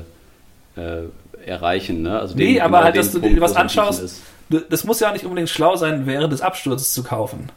äh, 0.76 1.08
erreichen. 1.46 2.02
Ne? 2.02 2.20
Also 2.20 2.36
den, 2.36 2.54
nee, 2.54 2.62
aber 2.62 2.84
halt, 2.84 2.96
dass 2.98 3.12
du 3.12 3.20
dir 3.20 3.40
was 3.42 3.56
anschaust, 3.56 4.22
das 4.50 4.84
muss 4.84 5.00
ja 5.00 5.12
nicht 5.12 5.24
unbedingt 5.24 5.50
schlau 5.50 5.76
sein, 5.76 6.06
während 6.06 6.34
des 6.34 6.42
Absturzes 6.42 6.94
zu 6.94 7.04
kaufen. 7.04 7.50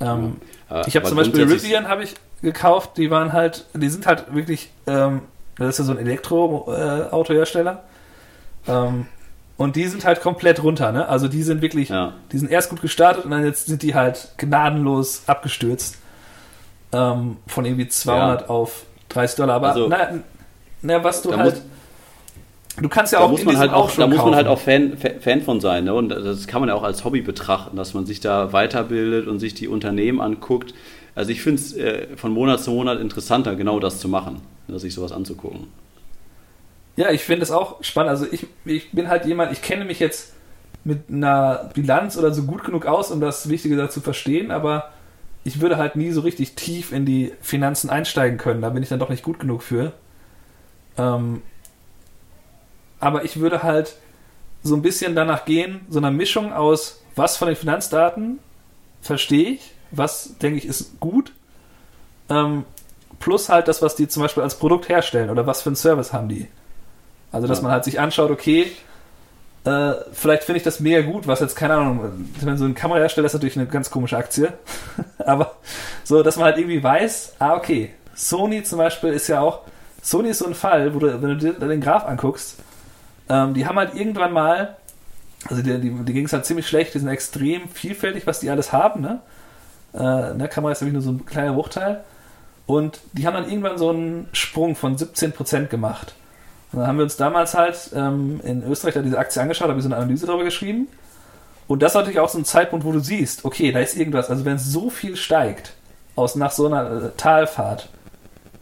Ähm, 0.00 0.36
ja, 0.68 0.86
ich 0.86 0.96
habe 0.96 1.06
zum 1.06 1.16
Beispiel 1.16 1.44
Rivian 1.44 1.88
habe 1.88 2.04
ich 2.04 2.14
gekauft, 2.42 2.98
die 2.98 3.10
waren 3.10 3.32
halt, 3.32 3.66
die 3.74 3.88
sind 3.88 4.06
halt 4.06 4.34
wirklich, 4.34 4.70
ähm, 4.86 5.22
das 5.56 5.70
ist 5.70 5.78
ja 5.78 5.84
so 5.84 5.92
ein 5.92 5.98
Elektroautohersteller. 5.98 7.84
Äh, 8.66 8.72
ähm, 8.72 9.06
und 9.56 9.76
die 9.76 9.86
sind 9.86 10.04
halt 10.04 10.20
komplett 10.20 10.62
runter, 10.62 10.92
ne? 10.92 11.08
Also 11.08 11.28
die 11.28 11.42
sind 11.42 11.62
wirklich, 11.62 11.90
ja. 11.90 12.14
die 12.32 12.38
sind 12.38 12.50
erst 12.50 12.70
gut 12.70 12.80
gestartet 12.80 13.24
und 13.24 13.30
dann 13.30 13.44
jetzt 13.44 13.66
sind 13.66 13.82
die 13.82 13.94
halt 13.94 14.34
gnadenlos 14.38 15.22
abgestürzt. 15.26 15.98
Ähm, 16.92 17.38
von 17.46 17.64
irgendwie 17.64 17.88
200 17.88 18.42
ja. 18.42 18.48
auf 18.48 18.84
30 19.10 19.36
Dollar. 19.36 19.56
Aber 19.56 19.68
also, 19.68 19.88
na, 19.88 20.20
na, 20.82 21.04
was 21.04 21.22
du 21.22 21.36
halt. 21.36 21.62
Du 22.80 22.88
kannst 22.88 23.12
ja 23.12 23.18
da 23.18 23.26
auch 23.26 23.30
muss 23.30 23.44
man 23.44 23.58
halt 23.58 23.72
auch, 23.72 23.90
Da 23.90 24.06
muss 24.06 24.16
man 24.16 24.34
halt 24.34 24.46
auch 24.46 24.58
Fan, 24.58 24.96
Fan 24.96 25.42
von 25.42 25.60
sein. 25.60 25.84
Ne? 25.84 25.92
Und 25.92 26.08
das 26.08 26.46
kann 26.46 26.60
man 26.60 26.70
ja 26.70 26.74
auch 26.74 26.82
als 26.82 27.04
Hobby 27.04 27.20
betrachten, 27.20 27.76
dass 27.76 27.92
man 27.92 28.06
sich 28.06 28.20
da 28.20 28.54
weiterbildet 28.54 29.26
und 29.26 29.40
sich 29.40 29.52
die 29.52 29.68
Unternehmen 29.68 30.22
anguckt. 30.22 30.72
Also 31.14 31.30
ich 31.30 31.42
finde 31.42 31.60
es 31.60 31.76
äh, 31.76 32.16
von 32.16 32.32
Monat 32.32 32.60
zu 32.60 32.70
Monat 32.70 32.98
interessanter, 32.98 33.56
genau 33.56 33.78
das 33.78 34.00
zu 34.00 34.08
machen, 34.08 34.40
ne? 34.68 34.78
sich 34.78 34.94
sowas 34.94 35.12
anzugucken. 35.12 35.66
Ja, 36.96 37.10
ich 37.10 37.22
finde 37.24 37.42
es 37.42 37.50
auch 37.50 37.82
spannend. 37.82 38.10
Also 38.10 38.26
ich, 38.30 38.46
ich 38.64 38.92
bin 38.92 39.08
halt 39.08 39.24
jemand, 39.24 39.52
ich 39.52 39.62
kenne 39.62 39.84
mich 39.84 39.98
jetzt 39.98 40.34
mit 40.84 41.08
einer 41.08 41.70
Bilanz 41.74 42.16
oder 42.16 42.32
so 42.32 42.42
gut 42.42 42.64
genug 42.64 42.86
aus, 42.86 43.10
um 43.10 43.20
das 43.20 43.48
Wichtige 43.48 43.76
dazu 43.76 44.00
verstehen, 44.00 44.50
aber 44.50 44.90
ich 45.44 45.60
würde 45.60 45.76
halt 45.76 45.96
nie 45.96 46.10
so 46.10 46.20
richtig 46.20 46.54
tief 46.54 46.92
in 46.92 47.06
die 47.06 47.32
Finanzen 47.40 47.90
einsteigen 47.90 48.38
können. 48.38 48.62
Da 48.62 48.70
bin 48.70 48.82
ich 48.82 48.88
dann 48.88 48.98
doch 48.98 49.08
nicht 49.08 49.22
gut 49.22 49.40
genug 49.40 49.62
für. 49.62 49.92
Ähm, 50.98 51.42
aber 53.00 53.24
ich 53.24 53.40
würde 53.40 53.62
halt 53.62 53.96
so 54.62 54.76
ein 54.76 54.82
bisschen 54.82 55.14
danach 55.16 55.44
gehen, 55.44 55.80
so 55.88 55.98
eine 55.98 56.10
Mischung 56.10 56.52
aus, 56.52 57.02
was 57.16 57.36
von 57.36 57.48
den 57.48 57.56
Finanzdaten 57.56 58.38
verstehe 59.00 59.50
ich, 59.50 59.74
was 59.90 60.38
denke 60.38 60.58
ich 60.58 60.66
ist 60.66 61.00
gut, 61.00 61.32
ähm, 62.28 62.64
plus 63.18 63.48
halt 63.48 63.66
das, 63.66 63.82
was 63.82 63.96
die 63.96 64.08
zum 64.08 64.22
Beispiel 64.22 64.42
als 64.42 64.58
Produkt 64.58 64.88
herstellen 64.88 65.30
oder 65.30 65.46
was 65.46 65.62
für 65.62 65.70
einen 65.70 65.76
Service 65.76 66.12
haben 66.12 66.28
die. 66.28 66.46
Also, 67.32 67.46
dass 67.46 67.58
ja. 67.58 67.62
man 67.62 67.72
halt 67.72 67.84
sich 67.84 67.98
anschaut, 67.98 68.30
okay, 68.30 68.70
äh, 69.64 69.92
vielleicht 70.12 70.44
finde 70.44 70.58
ich 70.58 70.64
das 70.64 70.80
mega 70.80 71.00
gut, 71.02 71.26
was 71.26 71.40
jetzt, 71.40 71.56
keine 71.56 71.74
Ahnung, 71.74 72.26
wenn 72.40 72.58
so 72.58 72.64
ein 72.64 72.74
Kamerahersteller 72.74 73.26
ist 73.26 73.32
natürlich 73.32 73.56
eine 73.56 73.66
ganz 73.66 73.90
komische 73.90 74.16
Aktie, 74.16 74.52
aber 75.18 75.56
so, 76.04 76.22
dass 76.22 76.36
man 76.36 76.46
halt 76.46 76.58
irgendwie 76.58 76.82
weiß, 76.82 77.34
ah, 77.38 77.54
okay, 77.54 77.90
Sony 78.14 78.62
zum 78.62 78.78
Beispiel 78.78 79.10
ist 79.10 79.28
ja 79.28 79.40
auch, 79.40 79.60
Sony 80.02 80.30
ist 80.30 80.38
so 80.38 80.46
ein 80.46 80.54
Fall, 80.54 80.94
wo 80.94 80.98
du, 80.98 81.22
wenn 81.22 81.30
du 81.30 81.36
dir 81.36 81.52
den 81.52 81.80
Graph 81.80 82.04
anguckst, 82.04 82.56
ähm, 83.28 83.54
die 83.54 83.66
haben 83.66 83.78
halt 83.78 83.94
irgendwann 83.94 84.32
mal, 84.32 84.76
also 85.48 85.62
die, 85.62 85.80
die, 85.80 85.90
die 85.90 86.12
ging 86.12 86.26
es 86.26 86.32
halt 86.32 86.44
ziemlich 86.44 86.66
schlecht, 86.66 86.94
die 86.94 86.98
sind 86.98 87.08
extrem 87.08 87.68
vielfältig, 87.68 88.26
was 88.26 88.40
die 88.40 88.50
alles 88.50 88.72
haben, 88.72 89.00
ne? 89.00 89.20
Äh, 89.94 90.34
ne 90.34 90.48
Kamera 90.48 90.72
ist 90.72 90.80
nämlich 90.80 90.94
nur 90.94 91.02
so 91.02 91.10
ein 91.10 91.26
kleiner 91.26 91.52
Bruchteil. 91.52 92.02
Und 92.66 93.00
die 93.12 93.26
haben 93.26 93.34
dann 93.34 93.48
irgendwann 93.48 93.76
so 93.76 93.90
einen 93.90 94.28
Sprung 94.32 94.76
von 94.76 94.96
17% 94.96 95.66
gemacht. 95.66 96.14
Und 96.72 96.80
dann 96.80 96.88
haben 96.88 96.96
wir 96.96 97.04
uns 97.04 97.16
damals 97.16 97.54
halt 97.54 97.90
ähm, 97.94 98.40
in 98.44 98.62
Österreich 98.64 98.94
da 98.94 99.02
diese 99.02 99.18
Aktie 99.18 99.42
angeschaut, 99.42 99.68
habe 99.68 99.78
ich 99.78 99.84
so 99.84 99.88
eine 99.88 99.96
Analyse 99.96 100.26
darüber 100.26 100.44
geschrieben. 100.44 100.88
Und 101.68 101.82
das 101.82 101.92
ist 101.92 101.96
natürlich 101.96 102.20
auch 102.20 102.28
so 102.28 102.38
ein 102.38 102.44
Zeitpunkt, 102.44 102.84
wo 102.84 102.92
du 102.92 102.98
siehst, 102.98 103.44
okay, 103.44 103.72
da 103.72 103.80
ist 103.80 103.96
irgendwas. 103.96 104.30
Also 104.30 104.44
wenn 104.44 104.56
es 104.56 104.64
so 104.64 104.90
viel 104.90 105.16
steigt 105.16 105.74
aus 106.16 106.34
nach 106.34 106.50
so 106.50 106.66
einer 106.66 106.90
äh, 106.90 107.10
Talfahrt, 107.16 107.88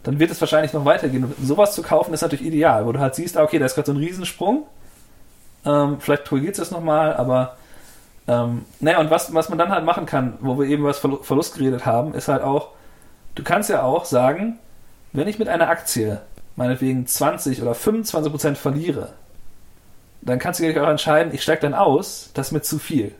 dann 0.03 0.19
wird 0.19 0.31
es 0.31 0.41
wahrscheinlich 0.41 0.73
noch 0.73 0.85
weitergehen. 0.85 1.25
Und 1.25 1.35
sowas 1.41 1.73
zu 1.73 1.83
kaufen 1.83 2.13
ist 2.13 2.21
natürlich 2.21 2.45
ideal, 2.45 2.85
wo 2.85 2.91
du 2.91 2.99
halt 2.99 3.15
siehst, 3.15 3.37
ah, 3.37 3.43
okay, 3.43 3.59
da 3.59 3.65
ist 3.65 3.75
gerade 3.75 3.87
so 3.87 3.93
ein 3.93 3.97
Riesensprung. 3.97 4.63
Ähm, 5.65 5.97
vielleicht 5.99 6.27
korrigiert 6.27 6.57
es 6.57 6.71
nochmal, 6.71 7.13
aber 7.13 7.55
ähm, 8.27 8.65
naja, 8.79 8.99
und 8.99 9.09
was, 9.09 9.33
was 9.33 9.49
man 9.49 9.57
dann 9.57 9.71
halt 9.71 9.85
machen 9.85 10.05
kann, 10.05 10.37
wo 10.41 10.57
wir 10.59 10.67
eben 10.67 10.83
was 10.83 10.99
Verlust 10.99 11.55
geredet 11.55 11.85
haben, 11.85 12.13
ist 12.13 12.27
halt 12.27 12.41
auch, 12.41 12.69
du 13.35 13.43
kannst 13.43 13.69
ja 13.69 13.83
auch 13.83 14.05
sagen, 14.05 14.57
wenn 15.13 15.27
ich 15.27 15.37
mit 15.37 15.49
einer 15.49 15.69
Aktie 15.69 16.21
meinetwegen 16.55 17.07
20 17.07 17.61
oder 17.61 17.73
25 17.73 18.31
Prozent 18.31 18.57
verliere, 18.57 19.13
dann 20.21 20.39
kannst 20.39 20.59
du 20.59 20.63
dir 20.63 20.83
auch 20.83 20.89
entscheiden, 20.89 21.33
ich 21.33 21.41
steige 21.41 21.61
dann 21.61 21.73
aus, 21.73 22.29
das 22.33 22.47
ist 22.47 22.51
mir 22.51 22.61
zu 22.61 22.79
viel. 22.79 23.13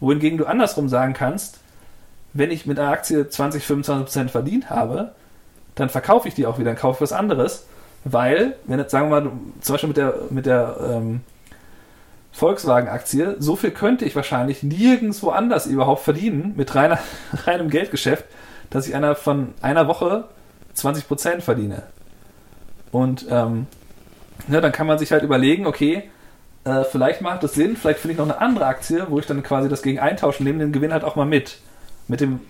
Wohingegen 0.00 0.38
du 0.38 0.46
andersrum 0.46 0.88
sagen 0.88 1.14
kannst, 1.14 1.58
wenn 2.32 2.50
ich 2.50 2.66
mit 2.66 2.78
einer 2.78 2.90
Aktie 2.90 3.28
20, 3.28 3.64
25 3.64 4.04
Prozent 4.04 4.30
verdient 4.30 4.70
habe, 4.70 5.12
dann 5.74 5.88
verkaufe 5.88 6.28
ich 6.28 6.34
die 6.34 6.46
auch 6.46 6.58
wieder, 6.58 6.70
dann 6.70 6.78
kaufe 6.78 6.96
ich 6.96 7.10
was 7.10 7.18
anderes, 7.18 7.66
weil, 8.04 8.56
wenn 8.66 8.78
jetzt 8.78 8.90
sagen 8.90 9.10
wir 9.10 9.20
mal, 9.20 9.32
zum 9.60 9.74
Beispiel 9.74 9.88
mit 9.88 9.96
der, 9.96 10.14
mit 10.30 10.46
der 10.46 10.76
ähm, 10.88 11.20
Volkswagen-Aktie, 12.32 13.36
so 13.38 13.56
viel 13.56 13.70
könnte 13.70 14.04
ich 14.04 14.14
wahrscheinlich 14.14 14.62
nirgendwo 14.62 15.30
anders 15.30 15.66
überhaupt 15.66 16.02
verdienen 16.02 16.54
mit 16.56 16.74
reiner, 16.74 16.98
reinem 17.46 17.70
Geldgeschäft, 17.70 18.24
dass 18.70 18.86
ich 18.86 18.94
einer 18.94 19.14
von 19.14 19.54
einer 19.62 19.88
Woche 19.88 20.24
20% 20.76 21.40
verdiene. 21.40 21.82
Und 22.92 23.26
ähm, 23.30 23.66
ja, 24.48 24.60
dann 24.60 24.72
kann 24.72 24.86
man 24.86 24.98
sich 24.98 25.12
halt 25.12 25.22
überlegen, 25.22 25.66
okay, 25.66 26.04
äh, 26.64 26.84
vielleicht 26.84 27.20
macht 27.20 27.44
es 27.44 27.54
Sinn, 27.54 27.76
vielleicht 27.76 28.00
finde 28.00 28.12
ich 28.12 28.18
noch 28.18 28.26
eine 28.26 28.40
andere 28.40 28.66
Aktie, 28.66 29.06
wo 29.08 29.18
ich 29.18 29.26
dann 29.26 29.42
quasi 29.42 29.68
das 29.68 29.82
gegen 29.82 29.98
eintauschen, 29.98 30.44
nehme 30.44 30.58
den 30.58 30.72
Gewinn 30.72 30.92
halt 30.92 31.04
auch 31.04 31.16
mal 31.16 31.26
mit. 31.26 31.58
Mit 32.06 32.20
dem 32.20 32.40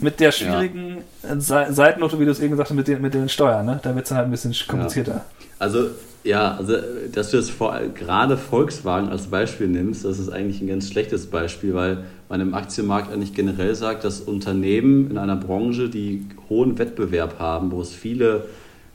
mit 0.00 0.20
der 0.20 0.30
schwierigen 0.30 0.98
ja. 1.22 1.40
Seitennote, 1.40 2.20
wie 2.20 2.24
du 2.24 2.30
es 2.30 2.38
eben 2.38 2.50
gesagt 2.50 2.70
hast, 2.70 2.76
mit 2.76 2.86
den, 2.86 3.02
mit 3.02 3.14
den 3.14 3.28
Steuern, 3.28 3.66
ne? 3.66 3.80
Da 3.82 3.94
wird 3.94 4.04
es 4.04 4.10
dann 4.10 4.18
halt 4.18 4.28
ein 4.28 4.30
bisschen 4.30 4.54
komplizierter. 4.68 5.12
Ja. 5.12 5.24
Also, 5.58 5.86
ja, 6.22 6.56
also, 6.56 6.76
dass 7.12 7.30
du 7.30 7.36
das 7.38 7.50
vor, 7.50 7.76
gerade 7.94 8.36
Volkswagen 8.36 9.08
als 9.08 9.26
Beispiel 9.26 9.66
nimmst, 9.66 10.04
das 10.04 10.18
ist 10.18 10.28
eigentlich 10.28 10.60
ein 10.60 10.68
ganz 10.68 10.88
schlechtes 10.88 11.26
Beispiel, 11.26 11.74
weil 11.74 12.04
man 12.28 12.40
im 12.40 12.54
Aktienmarkt 12.54 13.12
eigentlich 13.12 13.34
generell 13.34 13.74
sagt, 13.74 14.04
dass 14.04 14.20
Unternehmen 14.20 15.10
in 15.10 15.18
einer 15.18 15.36
Branche, 15.36 15.88
die 15.88 16.26
hohen 16.48 16.78
Wettbewerb 16.78 17.38
haben, 17.38 17.72
wo 17.72 17.80
es 17.80 17.92
viele 17.92 18.44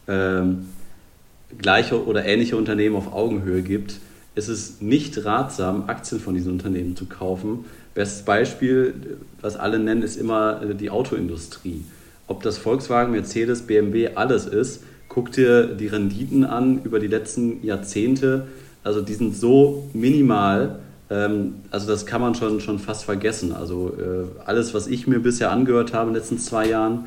ähm, 0.08 0.68
gleiche 1.58 2.06
oder 2.06 2.26
ähnliche 2.26 2.58
Unternehmen 2.58 2.96
auf 2.96 3.14
Augenhöhe 3.14 3.62
gibt, 3.62 4.00
ist 4.36 4.48
es 4.48 4.82
nicht 4.82 5.26
ratsam, 5.26 5.84
Aktien 5.88 6.20
von 6.20 6.34
diesen 6.34 6.52
Unternehmen 6.52 6.96
zu 6.96 7.06
kaufen. 7.06 7.66
Bestes 7.94 8.24
Beispiel, 8.24 8.96
was 9.42 9.56
alle 9.56 9.78
nennen, 9.78 10.02
ist 10.02 10.18
immer 10.18 10.62
äh, 10.64 10.76
die 10.76 10.90
Autoindustrie. 10.90 11.84
Ob 12.28 12.42
das 12.42 12.58
Volkswagen, 12.58 13.12
Mercedes, 13.12 13.64
BMW 13.64 14.16
alles 14.16 14.46
ist, 14.46 14.84
guck 15.10 15.32
dir 15.32 15.68
die 15.68 15.88
Renditen 15.88 16.44
an 16.44 16.82
über 16.84 17.00
die 17.00 17.08
letzten 17.08 17.64
Jahrzehnte. 17.64 18.48
Also 18.84 19.02
die 19.02 19.14
sind 19.14 19.36
so 19.36 19.88
minimal, 19.94 20.80
ähm, 21.12 21.56
also 21.70 21.88
das 21.88 22.08
kann 22.08 22.22
man 22.22 22.34
schon, 22.34 22.60
schon 22.62 22.80
fast 22.80 23.06
vergessen. 23.06 23.52
Also 23.52 23.94
äh, 24.00 24.42
alles, 24.46 24.74
was 24.74 24.88
ich 24.88 25.06
mir 25.06 25.20
bisher 25.20 25.52
angehört 25.52 25.94
habe 25.94 26.08
in 26.08 26.14
den 26.14 26.22
letzten 26.22 26.40
zwei 26.40 26.68
Jahren, 26.68 27.06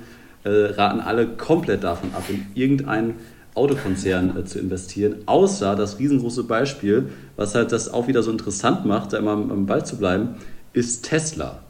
raten 0.49 1.01
alle 1.01 1.27
komplett 1.27 1.85
davon 1.85 2.11
ab, 2.15 2.25
in 2.29 2.47
irgendeinen 2.55 3.15
Autokonzern 3.57 4.37
äh, 4.37 4.45
zu 4.45 4.59
investieren, 4.59 5.17
außer 5.27 5.75
das 5.75 5.99
riesengroße 5.99 6.45
Beispiel, 6.45 7.09
was 7.37 7.55
halt 7.55 7.73
das 7.73 7.93
auch 7.93 8.07
wieder 8.07 8.23
so 8.23 8.31
interessant 8.31 8.85
macht, 8.85 9.13
da 9.13 9.19
immer 9.19 9.33
am, 9.33 9.51
am 9.51 9.67
Ball 9.67 9.85
zu 9.85 9.97
bleiben, 9.97 10.37
ist 10.73 11.05
Tesla. 11.07 11.61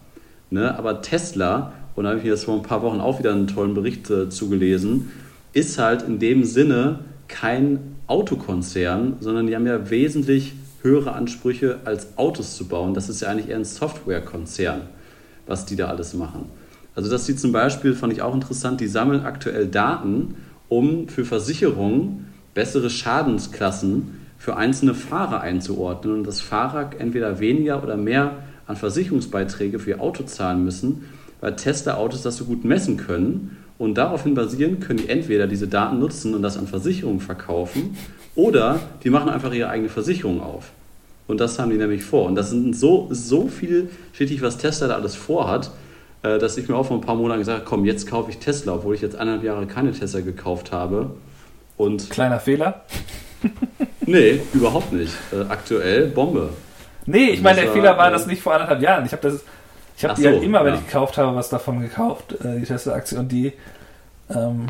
Ne? 0.51 0.77
Aber 0.77 1.01
Tesla, 1.01 1.72
und 1.95 2.05
da 2.05 2.11
habe 2.11 2.18
ich 2.18 2.24
mir 2.24 2.33
jetzt 2.33 2.45
vor 2.45 2.57
ein 2.57 2.62
paar 2.62 2.83
Wochen 2.83 3.01
auch 3.01 3.18
wieder 3.18 3.33
einen 3.33 3.47
tollen 3.47 3.74
Bericht 3.74 4.11
äh, 4.11 4.29
zugelesen, 4.29 5.12
ist 5.53 5.79
halt 5.79 6.03
in 6.03 6.18
dem 6.18 6.45
Sinne 6.45 6.99
kein 7.29 7.97
Autokonzern, 8.09 9.16
sondern 9.20 9.47
die 9.47 9.55
haben 9.55 9.66
ja 9.66 9.91
wesentlich 9.91 10.55
höhere 10.83 11.12
Ansprüche 11.12 11.79
als 11.85 12.18
Autos 12.18 12.57
zu 12.57 12.66
bauen. 12.68 12.95
Das 12.95 13.09
ist 13.09 13.20
ja 13.22 13.29
eigentlich 13.29 13.49
eher 13.49 13.57
ein 13.57 13.64
Softwarekonzern, 13.64 14.83
was 15.47 15.66
die 15.66 15.77
da 15.77 15.87
alles 15.87 16.14
machen. 16.14 16.47
Also 16.97 17.11
das 17.11 17.26
sieht 17.26 17.38
zum 17.38 17.53
Beispiel, 17.53 17.94
fand 17.94 18.12
ich 18.12 18.22
auch 18.22 18.34
interessant, 18.34 18.80
die 18.80 18.88
sammeln 18.88 19.24
aktuell 19.24 19.68
Daten, 19.68 20.34
um 20.68 21.09
für 21.09 21.24
Versicherungen 21.24 22.26
bessere 22.55 22.90
Schadensklassen 22.90 24.26
für 24.38 24.57
einzelne 24.57 24.94
Fahrer 24.94 25.42
einzuordnen 25.42 26.14
und 26.14 26.26
dass 26.26 26.40
Fahrer 26.40 26.90
entweder 26.99 27.38
weniger 27.38 27.82
oder 27.82 27.97
mehr 27.97 28.36
an 28.66 28.76
Versicherungsbeiträge 28.76 29.78
für 29.78 29.90
ihr 29.90 30.01
Auto 30.01 30.24
zahlen 30.24 30.64
müssen, 30.64 31.05
weil 31.40 31.55
Tesla-Autos 31.55 32.22
das 32.22 32.38
so 32.38 32.47
gut 32.47 32.64
messen 32.64 32.97
können 32.97 33.59
und 33.78 33.97
daraufhin 33.99 34.34
basieren 34.34 34.80
können 34.80 34.99
die 35.01 35.09
entweder 35.09 35.47
diese 35.47 35.68
Daten 35.68 35.99
nutzen 35.99 36.34
und 36.34 36.42
das 36.42 36.57
an 36.57 36.66
Versicherungen 36.66 37.20
verkaufen 37.20 37.97
oder 38.34 38.80
die 39.05 39.11
machen 39.11 39.28
einfach 39.28 39.53
ihre 39.53 39.68
eigene 39.68 39.90
Versicherung 39.90 40.40
auf. 40.40 40.70
Und 41.26 41.40
das 41.40 41.59
haben 41.59 41.70
die 41.70 41.76
nämlich 41.76 42.05
vor. 42.05 42.26
Und 42.26 42.36
das 42.36 42.51
sind 42.51 42.74
so, 42.76 43.09
so 43.11 43.49
vielschichtig, 43.49 44.42
was 44.42 44.59
Tesla 44.59 44.88
da 44.88 44.94
alles 44.94 45.14
vorhat, 45.14 45.70
dass 46.23 46.57
ich 46.57 46.69
mir 46.69 46.77
auch 46.77 46.87
vor 46.87 46.97
ein 46.97 47.03
paar 47.03 47.14
Monaten 47.14 47.41
gesagt 47.41 47.59
habe, 47.61 47.69
komm, 47.69 47.85
jetzt 47.85 48.09
kaufe 48.09 48.31
ich 48.31 48.39
Tesla, 48.39 48.75
obwohl 48.75 48.95
ich 48.95 49.01
jetzt 49.01 49.14
eineinhalb 49.14 49.45
Jahre 49.45 49.67
keine 49.67 49.93
Tesla 49.93 50.21
gekauft 50.21 50.73
habe. 50.73 51.11
Und 51.77 52.11
Kleiner 52.11 52.41
Fehler? 52.41 52.83
nee, 54.07 54.41
überhaupt 54.53 54.93
nicht. 54.93 55.12
Äh, 55.33 55.43
aktuell 55.49 56.09
Bombe. 56.09 56.51
Nee, 57.07 57.31
ich 57.31 57.43
meine, 57.43 57.61
der 57.61 57.73
Fehler 57.73 57.97
war 57.97 58.11
das 58.11 58.27
nicht 58.27 58.43
vor 58.43 58.55
anderthalb 58.55 58.83
Jahren. 58.83 59.07
Ich 59.07 59.12
habe 59.12 59.23
das, 59.23 59.45
ich 59.97 60.05
habe 60.05 60.14
die 60.14 60.23
so, 60.23 60.29
halt 60.29 60.43
immer, 60.43 60.64
wenn 60.64 60.75
ja. 60.75 60.81
ich 60.81 60.87
gekauft 60.87 61.19
habe, 61.19 61.37
was 61.37 61.49
davon 61.49 61.81
gekauft, 61.81 62.33
äh, 62.45 62.59
die 62.59 62.64
Tesla-Aktie. 62.64 63.19
Und 63.19 63.31
die, 63.31 63.53
ähm, 64.31 64.69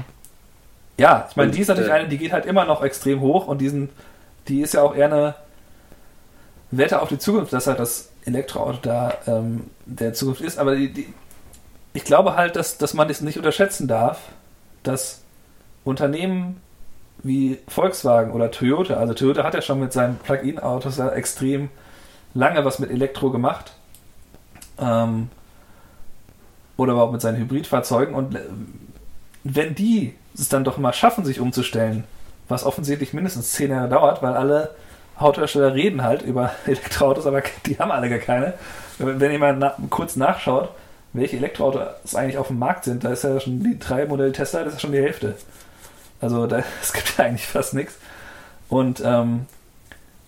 ja, 0.98 1.26
ich 1.30 1.36
meine, 1.36 1.48
Und, 1.48 1.56
die 1.56 1.62
ist 1.62 1.68
natürlich 1.68 1.90
äh, 1.90 1.94
eine, 1.94 2.08
die 2.08 2.18
geht 2.18 2.32
halt 2.32 2.46
immer 2.46 2.64
noch 2.64 2.82
extrem 2.82 3.20
hoch 3.20 3.46
und 3.46 3.60
diesen, 3.60 3.88
die 4.48 4.60
ist 4.60 4.74
ja 4.74 4.82
auch 4.82 4.94
eher 4.94 5.06
eine 5.06 5.34
Wette 6.70 7.00
auf 7.00 7.08
die 7.08 7.18
Zukunft, 7.18 7.52
dass 7.52 7.66
halt 7.66 7.78
das 7.78 8.10
Elektroauto 8.24 8.78
da 8.82 9.14
ähm, 9.26 9.64
der 9.86 10.12
Zukunft 10.12 10.42
ist. 10.42 10.58
Aber 10.58 10.74
die, 10.74 10.92
die, 10.92 11.14
ich 11.96 12.04
glaube 12.04 12.36
halt, 12.36 12.56
dass, 12.56 12.76
dass 12.76 12.92
man 12.92 13.08
das 13.08 13.22
nicht 13.22 13.38
unterschätzen 13.38 13.88
darf, 13.88 14.20
dass 14.82 15.22
Unternehmen 15.82 16.60
wie 17.22 17.58
Volkswagen 17.68 18.32
oder 18.32 18.50
Toyota, 18.50 18.94
also 18.94 19.14
Toyota 19.14 19.42
hat 19.42 19.54
ja 19.54 19.62
schon 19.62 19.80
mit 19.80 19.94
seinen 19.94 20.16
Plug-in-Autos 20.18 20.98
extrem 20.98 21.70
lange 22.34 22.66
was 22.66 22.78
mit 22.80 22.90
Elektro 22.90 23.30
gemacht. 23.30 23.72
Ähm, 24.78 25.30
oder 26.76 26.92
überhaupt 26.92 27.12
mit 27.12 27.22
seinen 27.22 27.38
Hybridfahrzeugen. 27.38 28.14
Und 28.14 28.34
äh, 28.34 28.40
wenn 29.44 29.74
die 29.74 30.14
es 30.34 30.50
dann 30.50 30.64
doch 30.64 30.76
mal 30.76 30.92
schaffen, 30.92 31.24
sich 31.24 31.40
umzustellen, 31.40 32.04
was 32.46 32.64
offensichtlich 32.64 33.14
mindestens 33.14 33.52
zehn 33.52 33.70
Jahre 33.70 33.88
dauert, 33.88 34.22
weil 34.22 34.34
alle 34.34 34.74
Autohersteller 35.18 35.72
reden 35.72 36.02
halt 36.02 36.20
über 36.20 36.50
Elektroautos, 36.66 37.26
aber 37.26 37.42
die 37.64 37.78
haben 37.78 37.90
alle 37.90 38.10
gar 38.10 38.18
keine. 38.18 38.52
Wenn 38.98 39.40
mal 39.40 39.56
na 39.56 39.74
kurz 39.88 40.16
nachschaut, 40.16 40.68
welche 41.16 41.36
Elektroautos 41.36 42.14
eigentlich 42.14 42.38
auf 42.38 42.48
dem 42.48 42.58
Markt 42.58 42.84
sind, 42.84 43.04
da 43.04 43.10
ist 43.10 43.24
ja 43.24 43.38
schon 43.40 43.62
die 43.62 43.78
drei 43.78 44.06
Modell 44.06 44.32
Tesla, 44.32 44.64
das 44.64 44.74
ist 44.74 44.74
ja 44.74 44.80
schon 44.80 44.92
die 44.92 45.02
Hälfte. 45.02 45.34
Also 46.20 46.46
da, 46.46 46.62
es 46.82 46.92
gibt 46.92 47.16
ja 47.18 47.24
eigentlich 47.24 47.46
fast 47.46 47.74
nichts. 47.74 47.96
Und 48.68 49.02
ähm, 49.04 49.46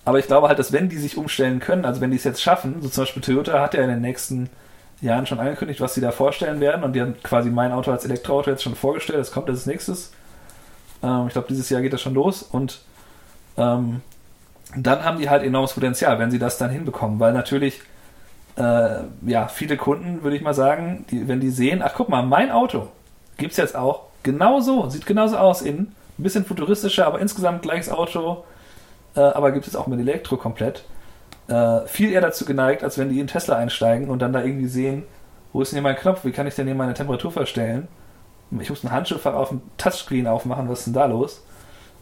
aber 0.05 0.19
ich 0.19 0.27
glaube 0.27 0.49
halt, 0.49 0.59
dass 0.59 0.73
wenn 0.73 0.89
die 0.89 0.97
sich 0.97 1.19
umstellen 1.19 1.61
können, 1.61 1.85
also 1.85 2.01
wenn 2.01 2.11
die 2.11 2.17
es 2.17 2.25
jetzt 2.25 2.43
schaffen, 2.43 2.77
so 2.81 2.89
zum 2.89 3.03
Beispiel 3.03 3.23
Toyota 3.23 3.61
hat 3.61 3.75
ja 3.75 3.83
in 3.83 3.91
den 3.91 4.01
nächsten 4.01 4.49
Jahren 5.01 5.27
schon 5.27 5.39
angekündigt, 5.39 5.81
was 5.81 5.95
sie 5.95 6.01
da 6.01 6.13
vorstellen 6.13 6.61
werden 6.61 6.83
und 6.83 6.95
die 6.95 7.03
haben 7.03 7.15
quasi 7.23 7.51
mein 7.51 7.73
Auto 7.73 7.93
als 7.93 8.05
Elektroauto 8.05 8.51
jetzt 8.51 8.63
schon 8.63 8.75
vorgestellt, 8.75 9.19
das 9.19 9.33
kommt 9.33 9.51
als 9.51 9.67
nächstes. 9.67 10.13
Ähm, 11.03 11.27
ich 11.27 11.35
glaube, 11.35 11.49
dieses 11.49 11.69
Jahr 11.69 11.83
geht 11.83 11.93
das 11.93 12.01
schon 12.01 12.15
los 12.15 12.43
und 12.43 12.81
ähm, 13.57 14.01
dann 14.77 15.05
haben 15.05 15.19
die 15.19 15.29
halt 15.29 15.43
enormes 15.43 15.73
Potenzial, 15.73 16.19
wenn 16.19 16.31
sie 16.31 16.39
das 16.39 16.59
dann 16.59 16.71
hinbekommen, 16.71 17.21
weil 17.21 17.33
natürlich 17.33 17.83
äh, 18.59 19.05
ja, 19.23 19.47
viele 19.49 19.77
Kunden, 19.77 20.23
würde 20.23 20.37
ich 20.37 20.43
mal 20.43 20.55
sagen, 20.55 21.05
die, 21.11 21.29
wenn 21.29 21.41
die 21.41 21.51
sehen, 21.51 21.81
ach 21.83 21.95
guck 21.95 22.09
mal, 22.09 22.23
mein 22.23 22.51
Auto 22.51 22.89
gibt 23.37 23.53
es 23.53 23.57
jetzt 23.57 23.77
auch 23.77 24.07
genauso, 24.25 24.89
sieht 24.91 25.07
genauso 25.07 25.39
aus 25.39 25.63
innen, 25.63 25.95
ein 26.19 26.23
bisschen 26.23 26.45
futuristischer, 26.45 27.07
aber 27.07 27.21
insgesamt 27.21 27.63
gleiches 27.63 27.89
Auto, 27.89 28.45
äh, 29.15 29.21
aber 29.21 29.53
gibt 29.53 29.69
es 29.69 29.77
auch 29.77 29.87
mit 29.87 30.01
Elektro 30.01 30.37
komplett. 30.37 30.85
Äh, 31.47 31.87
viel 31.87 32.11
eher 32.11 32.21
dazu 32.21 32.45
geneigt, 32.45 32.83
als 32.83 32.99
wenn 32.99 33.09
die 33.09 33.21
in 33.21 33.29
Tesla 33.29 33.57
einsteigen 33.57 34.11
und 34.11 34.21
dann 34.21 34.33
da 34.33 34.43
irgendwie 34.43 34.67
sehen, 34.67 35.05
wo 35.53 35.63
ist 35.63 35.73
denn 35.73 35.77
hier 35.77 35.83
mein 35.83 35.97
Knopf, 35.97 36.25
wie 36.25 36.33
kann 36.33 36.47
ich 36.47 36.57
denn 36.57 36.67
hier 36.67 36.75
meine 36.75 36.95
Temperatur 36.95 37.31
verstellen? 37.31 37.87
Ich 38.59 38.71
muss 38.71 38.83
ein 38.83 38.91
Handschuhfach 38.91 39.35
auf 39.35 39.51
dem 39.51 39.63
Touchscreen 39.77 40.27
aufmachen, 40.27 40.69
was 40.69 40.81
ist 40.81 40.87
denn 40.87 40.95
da 40.95 41.07
los? 41.07 41.45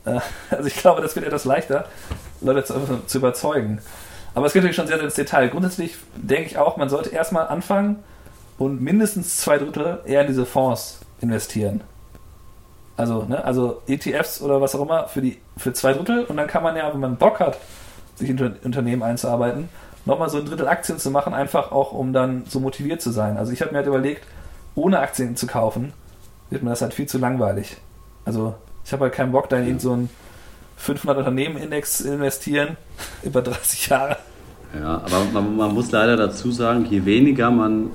Äh, 0.07 0.21
also 0.51 0.67
ich 0.67 0.77
glaube, 0.77 1.03
das 1.03 1.15
wird 1.15 1.27
etwas 1.27 1.45
leichter, 1.45 1.85
Leute 2.41 2.65
zu, 2.65 3.03
zu 3.07 3.19
überzeugen. 3.19 3.81
Aber 4.37 4.45
es 4.45 4.53
geht 4.53 4.61
natürlich 4.61 4.77
schon 4.77 4.87
sehr, 4.87 4.97
sehr 4.99 5.07
ins 5.07 5.15
Detail. 5.15 5.49
Grundsätzlich 5.49 5.97
denke 6.15 6.51
ich 6.51 6.59
auch, 6.59 6.77
man 6.77 6.91
sollte 6.91 7.09
erstmal 7.09 7.49
anfangen 7.49 8.05
und 8.59 8.83
mindestens 8.83 9.39
zwei 9.39 9.57
Drittel 9.57 10.01
eher 10.05 10.21
in 10.21 10.27
diese 10.27 10.45
Fonds 10.45 11.01
investieren. 11.23 11.81
Also, 12.99 13.23
ne, 13.23 13.43
also 13.43 13.81
ETFs 13.87 14.43
oder 14.43 14.61
was 14.61 14.75
auch 14.75 14.83
immer 14.83 15.09
für 15.09 15.23
die 15.23 15.39
für 15.57 15.73
zwei 15.73 15.95
Drittel 15.95 16.27
und 16.27 16.37
dann 16.37 16.49
kann 16.49 16.63
man 16.63 16.77
ja, 16.77 16.93
wenn 16.93 17.01
man 17.01 17.17
Bock 17.17 17.41
hat, 17.41 17.57
sich 18.17 18.29
in 18.29 18.39
Unternehmen 18.63 19.03
einzuarbeiten, 19.03 19.71
nochmal 20.05 20.29
so 20.29 20.37
ein 20.37 20.45
Drittel 20.45 20.69
Aktien 20.69 20.99
zu 20.99 21.11
machen, 21.11 21.33
einfach 21.33 21.73
auch 21.73 21.93
um 21.93 22.13
dann 22.13 22.45
so 22.47 22.61
motiviert 22.61 23.01
zu 23.01 23.13
sein. 23.13 23.39
Also 23.39 23.53
ich 23.53 23.63
habe 23.63 23.71
mir 23.71 23.79
halt 23.79 23.87
überlegt, 23.87 24.23
ohne 24.75 24.99
Aktien 24.99 25.37
zu 25.37 25.47
kaufen, 25.47 25.95
wird 26.51 26.63
mir 26.63 26.69
das 26.69 26.83
halt 26.83 26.93
viel 26.93 27.07
zu 27.07 27.17
langweilig. 27.17 27.79
Also 28.27 28.55
ich 28.85 28.93
habe 28.93 29.05
halt 29.05 29.15
keinen 29.15 29.33
Bock, 29.33 29.49
da 29.49 29.57
in 29.57 29.67
irgend 29.67 29.81
so 29.81 29.93
einen 29.95 30.11
500 30.77 31.19
Unternehmen 31.19 31.57
Index 31.57 32.01
investieren 32.01 32.77
über 33.23 33.43
30 33.43 33.89
Jahre. 33.89 34.17
Ja, 34.79 35.03
aber 35.05 35.25
man, 35.33 35.57
man, 35.57 35.75
muss 35.75 35.91
leider 35.91 36.17
dazu 36.17 36.51
sagen, 36.51 36.87
je 36.91 37.05
weniger 37.05 37.51
man 37.51 37.91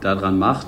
daran 0.00 0.38
macht, 0.38 0.66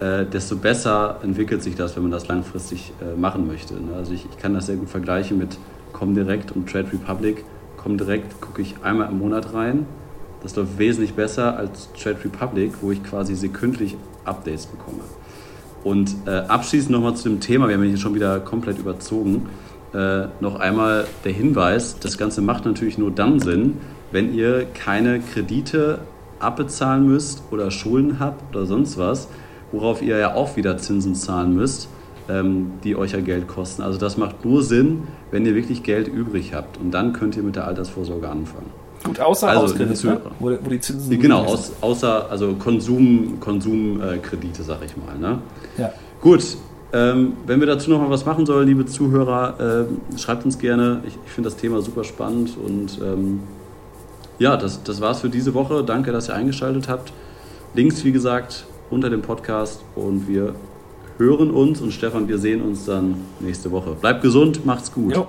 äh, 0.00 0.24
desto 0.24 0.56
besser 0.56 1.20
entwickelt 1.22 1.62
sich 1.62 1.74
das, 1.74 1.94
wenn 1.94 2.04
man 2.04 2.12
das 2.12 2.28
langfristig 2.28 2.92
äh, 3.00 3.18
machen 3.18 3.46
möchte. 3.46 3.74
Ne? 3.74 3.94
Also 3.96 4.12
ich, 4.12 4.24
ich, 4.24 4.38
kann 4.38 4.54
das 4.54 4.66
sehr 4.66 4.76
gut 4.76 4.88
vergleichen 4.88 5.38
mit 5.38 5.58
Comdirect 5.92 6.52
und 6.52 6.68
Trade 6.70 6.88
Republic. 6.92 7.44
Comdirect 7.76 8.40
gucke 8.40 8.62
ich 8.62 8.76
einmal 8.82 9.10
im 9.10 9.18
Monat 9.18 9.52
rein. 9.52 9.86
Das 10.42 10.56
läuft 10.56 10.78
wesentlich 10.78 11.14
besser 11.14 11.56
als 11.56 11.88
Trade 11.92 12.18
Republic, 12.24 12.72
wo 12.80 12.90
ich 12.90 13.02
quasi 13.04 13.34
sekündlich 13.34 13.96
Updates 14.24 14.66
bekomme. 14.66 15.02
Und 15.84 16.14
äh, 16.26 16.30
abschließend 16.30 16.90
nochmal 16.90 17.14
zu 17.14 17.28
dem 17.28 17.40
Thema, 17.40 17.68
wir 17.68 17.74
haben 17.74 17.82
hier 17.82 17.96
schon 17.96 18.14
wieder 18.14 18.40
komplett 18.40 18.78
überzogen. 18.78 19.48
Äh, 19.94 20.28
noch 20.40 20.58
einmal 20.58 21.06
der 21.24 21.32
Hinweis, 21.32 21.98
das 21.98 22.16
Ganze 22.16 22.40
macht 22.40 22.64
natürlich 22.64 22.96
nur 22.96 23.10
dann 23.10 23.40
Sinn, 23.40 23.78
wenn 24.10 24.34
ihr 24.34 24.66
keine 24.72 25.20
Kredite 25.20 25.98
abbezahlen 26.38 27.06
müsst 27.06 27.42
oder 27.50 27.70
Schulden 27.70 28.18
habt 28.18 28.54
oder 28.54 28.66
sonst 28.66 28.98
was, 28.98 29.28
worauf 29.70 30.02
ihr 30.02 30.18
ja 30.18 30.34
auch 30.34 30.56
wieder 30.56 30.78
Zinsen 30.78 31.14
zahlen 31.14 31.54
müsst, 31.54 31.88
ähm, 32.28 32.72
die 32.84 32.96
euch 32.96 33.12
ja 33.12 33.20
Geld 33.20 33.48
kosten. 33.48 33.82
Also 33.82 33.98
das 33.98 34.16
macht 34.16 34.44
nur 34.44 34.62
Sinn, 34.62 35.02
wenn 35.30 35.44
ihr 35.44 35.54
wirklich 35.54 35.82
Geld 35.82 36.08
übrig 36.08 36.54
habt 36.54 36.78
und 36.78 36.90
dann 36.90 37.12
könnt 37.12 37.36
ihr 37.36 37.42
mit 37.42 37.56
der 37.56 37.66
Altersvorsorge 37.66 38.28
anfangen. 38.28 38.70
Gut, 39.04 39.18
außer 39.20 39.48
Also, 39.48 39.62
Hauskredit, 39.62 40.04
ne? 40.04 40.20
wo, 40.38 40.50
wo 40.62 40.70
die 40.70 40.80
Zinsen... 40.80 41.20
Genau, 41.20 41.44
aus, 41.44 41.72
außer 41.80 42.30
also 42.30 42.54
Konsum, 42.54 43.40
Konsumkredite, 43.40 44.62
sag 44.62 44.78
ich 44.84 44.96
mal. 44.96 45.18
Ne? 45.18 45.38
Ja. 45.76 45.92
Gut, 46.20 46.56
ähm, 46.92 47.34
wenn 47.46 47.60
wir 47.60 47.66
dazu 47.66 47.90
noch 47.90 48.00
mal 48.00 48.10
was 48.10 48.26
machen 48.26 48.44
sollen, 48.44 48.66
liebe 48.66 48.84
Zuhörer, 48.84 49.86
ähm, 49.88 50.18
schreibt 50.18 50.44
uns 50.44 50.58
gerne. 50.58 51.02
Ich, 51.06 51.16
ich 51.24 51.32
finde 51.32 51.48
das 51.48 51.58
Thema 51.58 51.80
super 51.80 52.04
spannend 52.04 52.56
und 52.56 53.00
ähm, 53.02 53.40
ja, 54.38 54.56
das, 54.56 54.82
das 54.82 55.00
war's 55.00 55.20
für 55.20 55.30
diese 55.30 55.54
Woche. 55.54 55.84
Danke, 55.84 56.12
dass 56.12 56.28
ihr 56.28 56.34
eingeschaltet 56.34 56.88
habt. 56.88 57.12
Links, 57.74 58.04
wie 58.04 58.12
gesagt, 58.12 58.66
unter 58.90 59.08
dem 59.08 59.22
Podcast 59.22 59.82
und 59.94 60.28
wir 60.28 60.54
hören 61.16 61.50
uns 61.50 61.80
und 61.80 61.92
Stefan, 61.92 62.28
wir 62.28 62.38
sehen 62.38 62.60
uns 62.60 62.84
dann 62.84 63.16
nächste 63.40 63.70
Woche. 63.70 63.96
Bleibt 64.00 64.22
gesund, 64.22 64.66
macht's 64.66 64.92
gut. 64.92 65.14
Jo. 65.14 65.28